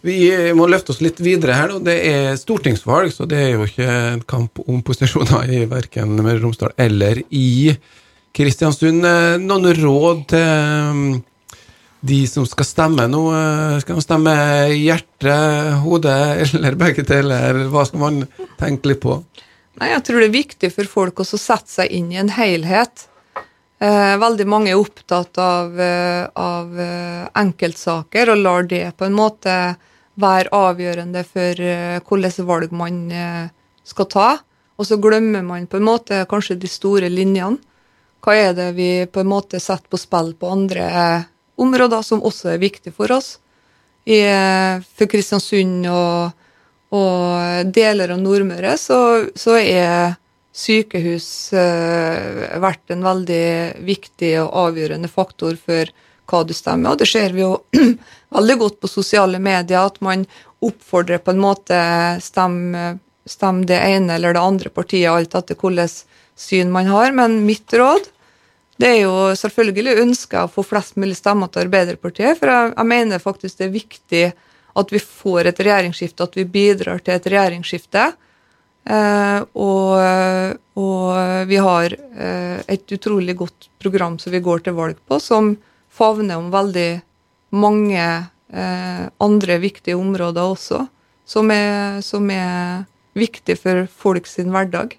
Vi 0.07 0.31
må 0.57 0.69
løfte 0.71 0.95
oss 0.95 1.03
litt 1.05 1.19
videre 1.21 1.59
her. 1.59 1.75
Det 1.85 1.97
er 2.09 2.39
stortingsvalg, 2.41 3.11
så 3.13 3.27
det 3.29 3.41
er 3.43 3.51
jo 3.53 3.67
ikke 3.67 3.89
en 3.89 4.23
kamp 4.25 4.63
om 4.65 4.79
posisjoner 4.87 5.51
i 5.53 5.65
verken 5.69 6.15
Møre 6.17 6.39
og 6.39 6.47
Romsdal 6.47 6.73
eller 6.81 7.21
i 7.29 7.75
Kristiansund. 8.33 9.05
Eh, 9.05 9.35
noen 9.43 9.69
råd 9.83 10.25
til 10.31 11.21
de 12.01 12.23
som 12.31 12.47
skal 12.49 12.65
stemme 12.65 13.05
nå? 13.13 13.27
Skal 13.83 13.99
de 13.99 14.07
stemme 14.07 14.33
hjerte, 14.73 15.37
hode 15.83 16.17
eller 16.47 16.79
begge 16.81 17.05
deler? 17.05 17.67
Hva 17.69 17.85
skal 17.85 18.07
man 18.07 18.23
tenke 18.63 18.95
litt 18.95 19.03
på? 19.03 19.19
Nei, 19.79 19.93
Jeg 19.93 20.03
tror 20.07 20.21
det 20.21 20.29
er 20.31 20.35
viktig 20.35 20.73
for 20.75 20.91
folk 20.91 21.23
å 21.23 21.29
sette 21.29 21.71
seg 21.71 21.93
inn 21.95 22.11
i 22.11 22.19
en 22.19 22.33
helhet. 22.35 23.07
Eh, 23.81 24.17
veldig 24.21 24.45
mange 24.51 24.73
er 24.73 24.81
opptatt 24.81 25.39
av, 25.41 25.79
eh, 25.81 26.27
av 26.37 26.75
eh, 26.77 27.29
enkeltsaker 27.41 28.29
og 28.29 28.43
lar 28.43 28.67
det 28.69 28.91
på 28.99 29.07
en 29.07 29.17
måte 29.17 29.55
være 30.21 30.53
avgjørende 30.53 31.23
for 31.25 31.63
hvilke 32.05 32.45
valg 32.45 32.75
man 32.77 32.99
skal 33.89 34.09
ta. 34.11 34.29
Og 34.77 34.85
så 34.85 34.99
glemmer 35.01 35.41
man 35.47 35.69
på 35.71 35.79
en 35.79 35.87
måte 35.87 36.27
kanskje 36.29 36.59
de 36.61 36.69
store 36.69 37.09
linjene. 37.09 37.57
Hva 38.21 38.35
er 38.37 38.53
det 38.53 38.75
vi 38.77 39.07
på 39.09 39.23
en 39.23 39.31
måte 39.31 39.57
setter 39.63 39.89
på 39.89 39.97
spill 39.97 40.35
på 40.37 40.51
andre 40.53 40.91
områder 41.57 42.05
som 42.05 42.21
også 42.21 42.53
er 42.53 42.61
viktig 42.61 42.93
for 42.93 43.09
oss? 43.17 43.39
I, 44.05 44.21
for 44.93 45.09
Kristiansund 45.09 45.89
og 45.89 46.37
og 46.91 47.71
deler 47.71 48.11
av 48.15 48.21
Nordmøre 48.23 48.75
så, 48.81 49.01
så 49.39 49.57
er 49.61 50.17
sykehus 50.51 51.29
uh, 51.55 52.59
vært 52.63 52.91
en 52.91 53.05
veldig 53.07 53.45
viktig 53.87 54.33
og 54.43 54.57
avgjørende 54.67 55.11
faktor 55.11 55.59
for 55.59 55.93
hva 56.31 56.43
du 56.47 56.55
stemmer. 56.55 56.93
Og 56.93 57.03
det 57.03 57.09
ser 57.11 57.35
vi 57.37 57.45
jo 57.45 57.61
veldig 58.37 58.59
godt 58.59 58.81
på 58.83 58.91
sosiale 58.91 59.39
medier, 59.43 59.87
at 59.87 60.01
man 60.03 60.27
oppfordrer 60.61 61.23
på 61.23 61.35
en 61.35 61.43
måte 61.43 61.79
stemme, 62.23 62.99
stem 63.29 63.65
det 63.69 63.79
ene 63.79 64.19
eller 64.19 64.35
det 64.35 64.43
andre 64.43 64.73
partiet, 64.75 65.11
alt 65.11 65.37
etter 65.39 65.59
hvilket 65.59 66.03
syn 66.41 66.73
man 66.75 66.91
har. 66.91 67.15
Men 67.17 67.45
mitt 67.47 67.71
råd 67.73 68.11
det 68.81 68.89
er 68.89 69.03
jo 69.03 69.31
selvfølgelig 69.37 69.99
ønska 70.01 70.47
å 70.47 70.51
få 70.51 70.65
flest 70.65 70.97
mulig 70.97 71.19
stemmer 71.19 71.51
til 71.53 71.67
Arbeiderpartiet, 71.67 72.39
for 72.41 72.49
jeg, 72.49 72.71
jeg 72.73 72.89
mener 72.89 73.21
faktisk 73.21 73.59
det 73.59 73.67
er 73.67 73.75
viktig 73.75 74.23
at 74.81 74.93
vi 74.95 75.01
får 75.03 75.51
et 75.51 75.63
regjeringsskifte, 75.63 76.27
at 76.27 76.37
vi 76.39 76.47
bidrar 76.49 77.03
til 77.05 77.17
et 77.17 77.31
regjeringsskifte. 77.33 78.11
Eh, 78.91 79.41
og, 79.61 80.57
og, 80.81 81.03
vi 81.51 81.59
har 81.61 81.95
eh, 81.95 82.61
et 82.65 82.95
utrolig 82.97 83.37
godt 83.39 83.69
program 83.83 84.17
som 84.19 84.33
vi 84.33 84.43
går 84.45 84.65
til 84.65 84.77
valg 84.79 85.01
på, 85.07 85.21
som 85.21 85.53
favner 85.93 86.41
om 86.41 86.49
veldig 86.53 86.91
mange 87.61 88.07
eh, 88.07 89.05
andre 89.21 89.59
viktige 89.61 89.99
områder 89.99 90.55
også, 90.55 90.85
som 91.29 91.53
er, 91.55 92.01
som 92.05 92.31
er 92.33 92.87
viktig 93.19 93.59
for 93.61 93.87
folk 93.91 94.31
sin 94.31 94.53
hverdag. 94.55 94.97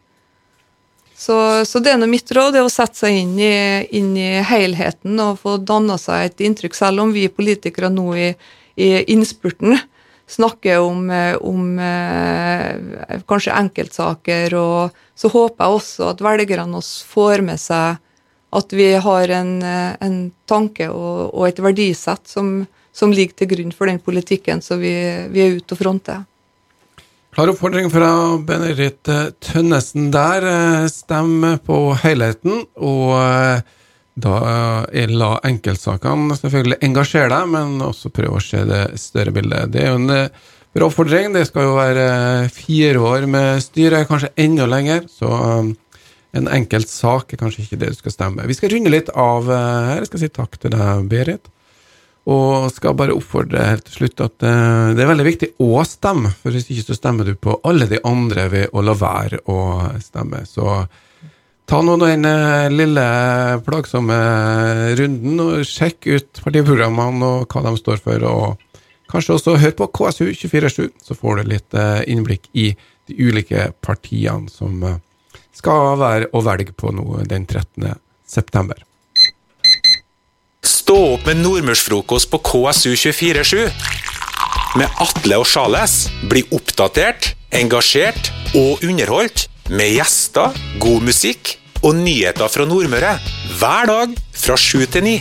Så, 1.22 1.36
så, 1.70 1.80
det 1.84 1.92
er 1.94 2.00
noe 2.02 2.10
mitt 2.10 2.32
råd, 2.34 2.56
er 2.58 2.66
å 2.66 2.72
sette 2.72 2.98
seg 3.04 3.20
inn 3.20 3.36
i, 3.38 3.54
inn 4.00 4.16
i 4.18 4.32
helheten 4.48 5.20
og 5.22 5.38
få 5.44 5.60
danna 5.62 6.00
seg 6.02 6.32
et 6.32 6.44
inntrykk, 6.48 6.74
selv 6.78 7.04
om 7.04 7.14
vi 7.14 7.28
politikere 7.30 7.92
nå 7.94 8.08
i 8.18 8.32
i 8.76 9.04
innspurten 9.14 9.80
snakker 10.28 10.80
om, 10.80 11.10
eh, 11.10 11.36
om 11.36 11.80
eh, 11.80 13.20
kanskje 13.28 13.54
enkeltsaker. 13.54 14.54
Og 14.56 14.96
så 15.16 15.32
håper 15.32 15.66
jeg 15.66 15.80
også 15.80 16.10
at 16.14 16.24
velgerne 16.24 16.80
oss 16.80 17.02
får 17.08 17.44
med 17.46 17.60
seg 17.60 18.00
at 18.52 18.74
vi 18.76 18.94
har 18.94 19.32
en, 19.32 19.54
eh, 19.64 19.96
en 20.02 20.18
tanke 20.48 20.90
og, 20.90 21.34
og, 21.34 21.48
et 21.48 21.60
verdisett 21.60 22.28
som, 22.28 22.66
som, 22.92 23.12
ligger 23.12 23.42
til 23.42 23.52
grunn 23.54 23.76
for 23.76 23.92
den 23.92 24.00
politikken 24.00 24.64
som 24.64 24.80
vi, 24.80 24.94
vi 25.32 25.44
er 25.44 25.60
ute 25.60 25.76
og 25.76 25.84
fronter. 25.84 26.24
Klar 27.32 27.54
oppfordring 27.54 27.88
fra 27.92 28.10
Benedikt 28.44 29.08
Tønnesen 29.40 30.10
der. 30.12 30.48
Stem 30.92 31.46
på 31.66 31.84
helheten. 32.04 32.66
og 32.76 33.64
da 34.20 34.38
er 34.92 35.06
eh, 35.08 35.14
la 35.16 35.36
enkeltsakene 35.48 36.36
selvfølgelig 36.36 36.82
engasjere 36.84 37.30
deg, 37.32 37.52
men 37.54 37.78
også 37.86 38.12
prøve 38.14 38.40
å 38.40 38.44
se 38.44 38.64
det 38.68 38.82
større 39.00 39.34
bildet. 39.36 39.72
Det 39.72 39.86
er 39.86 39.94
jo 39.94 40.02
en 40.02 40.16
eh, 40.16 40.50
bra 40.76 40.90
oppfordring. 40.90 41.32
Det 41.36 41.46
skal 41.48 41.70
jo 41.70 41.78
være 41.78 42.08
eh, 42.10 42.52
fire 42.52 43.06
år 43.14 43.30
med 43.32 43.64
styre, 43.64 44.04
kanskje 44.10 44.34
enda 44.44 44.68
lenger. 44.68 45.08
Så 45.12 45.32
en 45.32 46.52
enkelt 46.52 46.92
sak 46.92 47.32
er 47.32 47.40
kanskje 47.40 47.66
ikke 47.66 47.80
det 47.80 47.94
du 47.94 48.02
skal 48.02 48.16
stemme. 48.18 48.50
Vi 48.50 48.58
skal 48.60 48.76
runde 48.76 48.92
litt 48.92 49.12
av 49.16 49.48
her. 49.52 50.02
Jeg 50.02 50.12
skal 50.12 50.24
si 50.26 50.32
takk 50.36 50.60
til 50.60 50.76
deg, 50.76 51.08
Berit. 51.12 51.52
Og 52.30 52.68
skal 52.70 52.94
bare 52.94 53.16
oppfordre 53.18 53.64
helt 53.66 53.88
til 53.88 53.96
slutt 53.96 54.22
at 54.22 54.36
det 54.44 55.02
er 55.02 55.10
veldig 55.10 55.26
viktig 55.26 55.48
å 55.66 55.80
stemme, 55.90 56.30
for 56.44 56.54
hvis 56.54 56.68
ikke 56.70 56.92
så 56.92 56.98
stemmer 57.00 57.26
du 57.26 57.34
på 57.34 57.56
alle 57.66 57.88
de 57.90 57.98
andre 58.06 58.46
ved 58.52 58.76
å 58.78 58.84
la 58.86 58.94
være 58.94 59.40
å 59.50 59.58
stemme. 60.04 60.44
Så 60.46 60.84
Ta 61.72 61.78
nå 61.80 61.94
den 62.02 62.26
eh, 62.28 62.68
lille 62.68 63.04
plagsomme 63.64 64.16
runden 65.00 65.38
og 65.40 65.62
sjekk 65.64 66.10
ut 66.10 66.42
partiprogrammene 66.44 67.30
og 67.38 67.54
hva 67.54 67.62
de 67.64 67.72
står 67.80 68.02
for, 68.04 68.26
og 68.28 68.82
kanskje 69.12 69.38
også 69.38 69.54
hør 69.62 69.78
på 69.80 69.88
KSU247, 69.96 70.90
så 71.00 71.16
får 71.16 71.40
du 71.40 71.54
litt 71.54 71.80
eh, 71.80 72.02
innblikk 72.12 72.50
i 72.52 72.74
de 73.08 73.16
ulike 73.24 73.70
partiene 73.80 74.52
som 74.52 74.84
eh, 74.84 75.00
skal 75.56 75.96
være 76.02 76.28
å 76.36 76.44
velge 76.44 76.76
på 76.76 76.92
nå 76.92 77.22
den 77.32 77.48
13. 77.48 77.94
september. 78.28 78.84
Stå 80.92 81.14
opp 81.14 81.28
med 81.30 81.38
nordmørsfrokost 81.40 82.28
på 82.34 82.38
KSU247. 82.44 83.62
Med 84.76 84.98
Atle 85.00 85.38
og 85.40 85.46
Sjales. 85.48 85.94
Bli 86.28 86.42
oppdatert, 86.52 87.30
engasjert 87.56 88.28
og 88.60 88.84
underholdt 88.84 89.46
med 89.72 89.94
gjester, 89.96 90.52
god 90.84 91.08
musikk 91.08 91.54
og 91.80 91.96
nyheter 91.96 92.52
fra 92.52 92.68
Nordmøre. 92.68 93.14
Hver 93.62 93.88
dag 93.88 94.20
fra 94.36 94.60
sju 94.60 94.84
til 94.92 95.08
ni. 95.08 95.16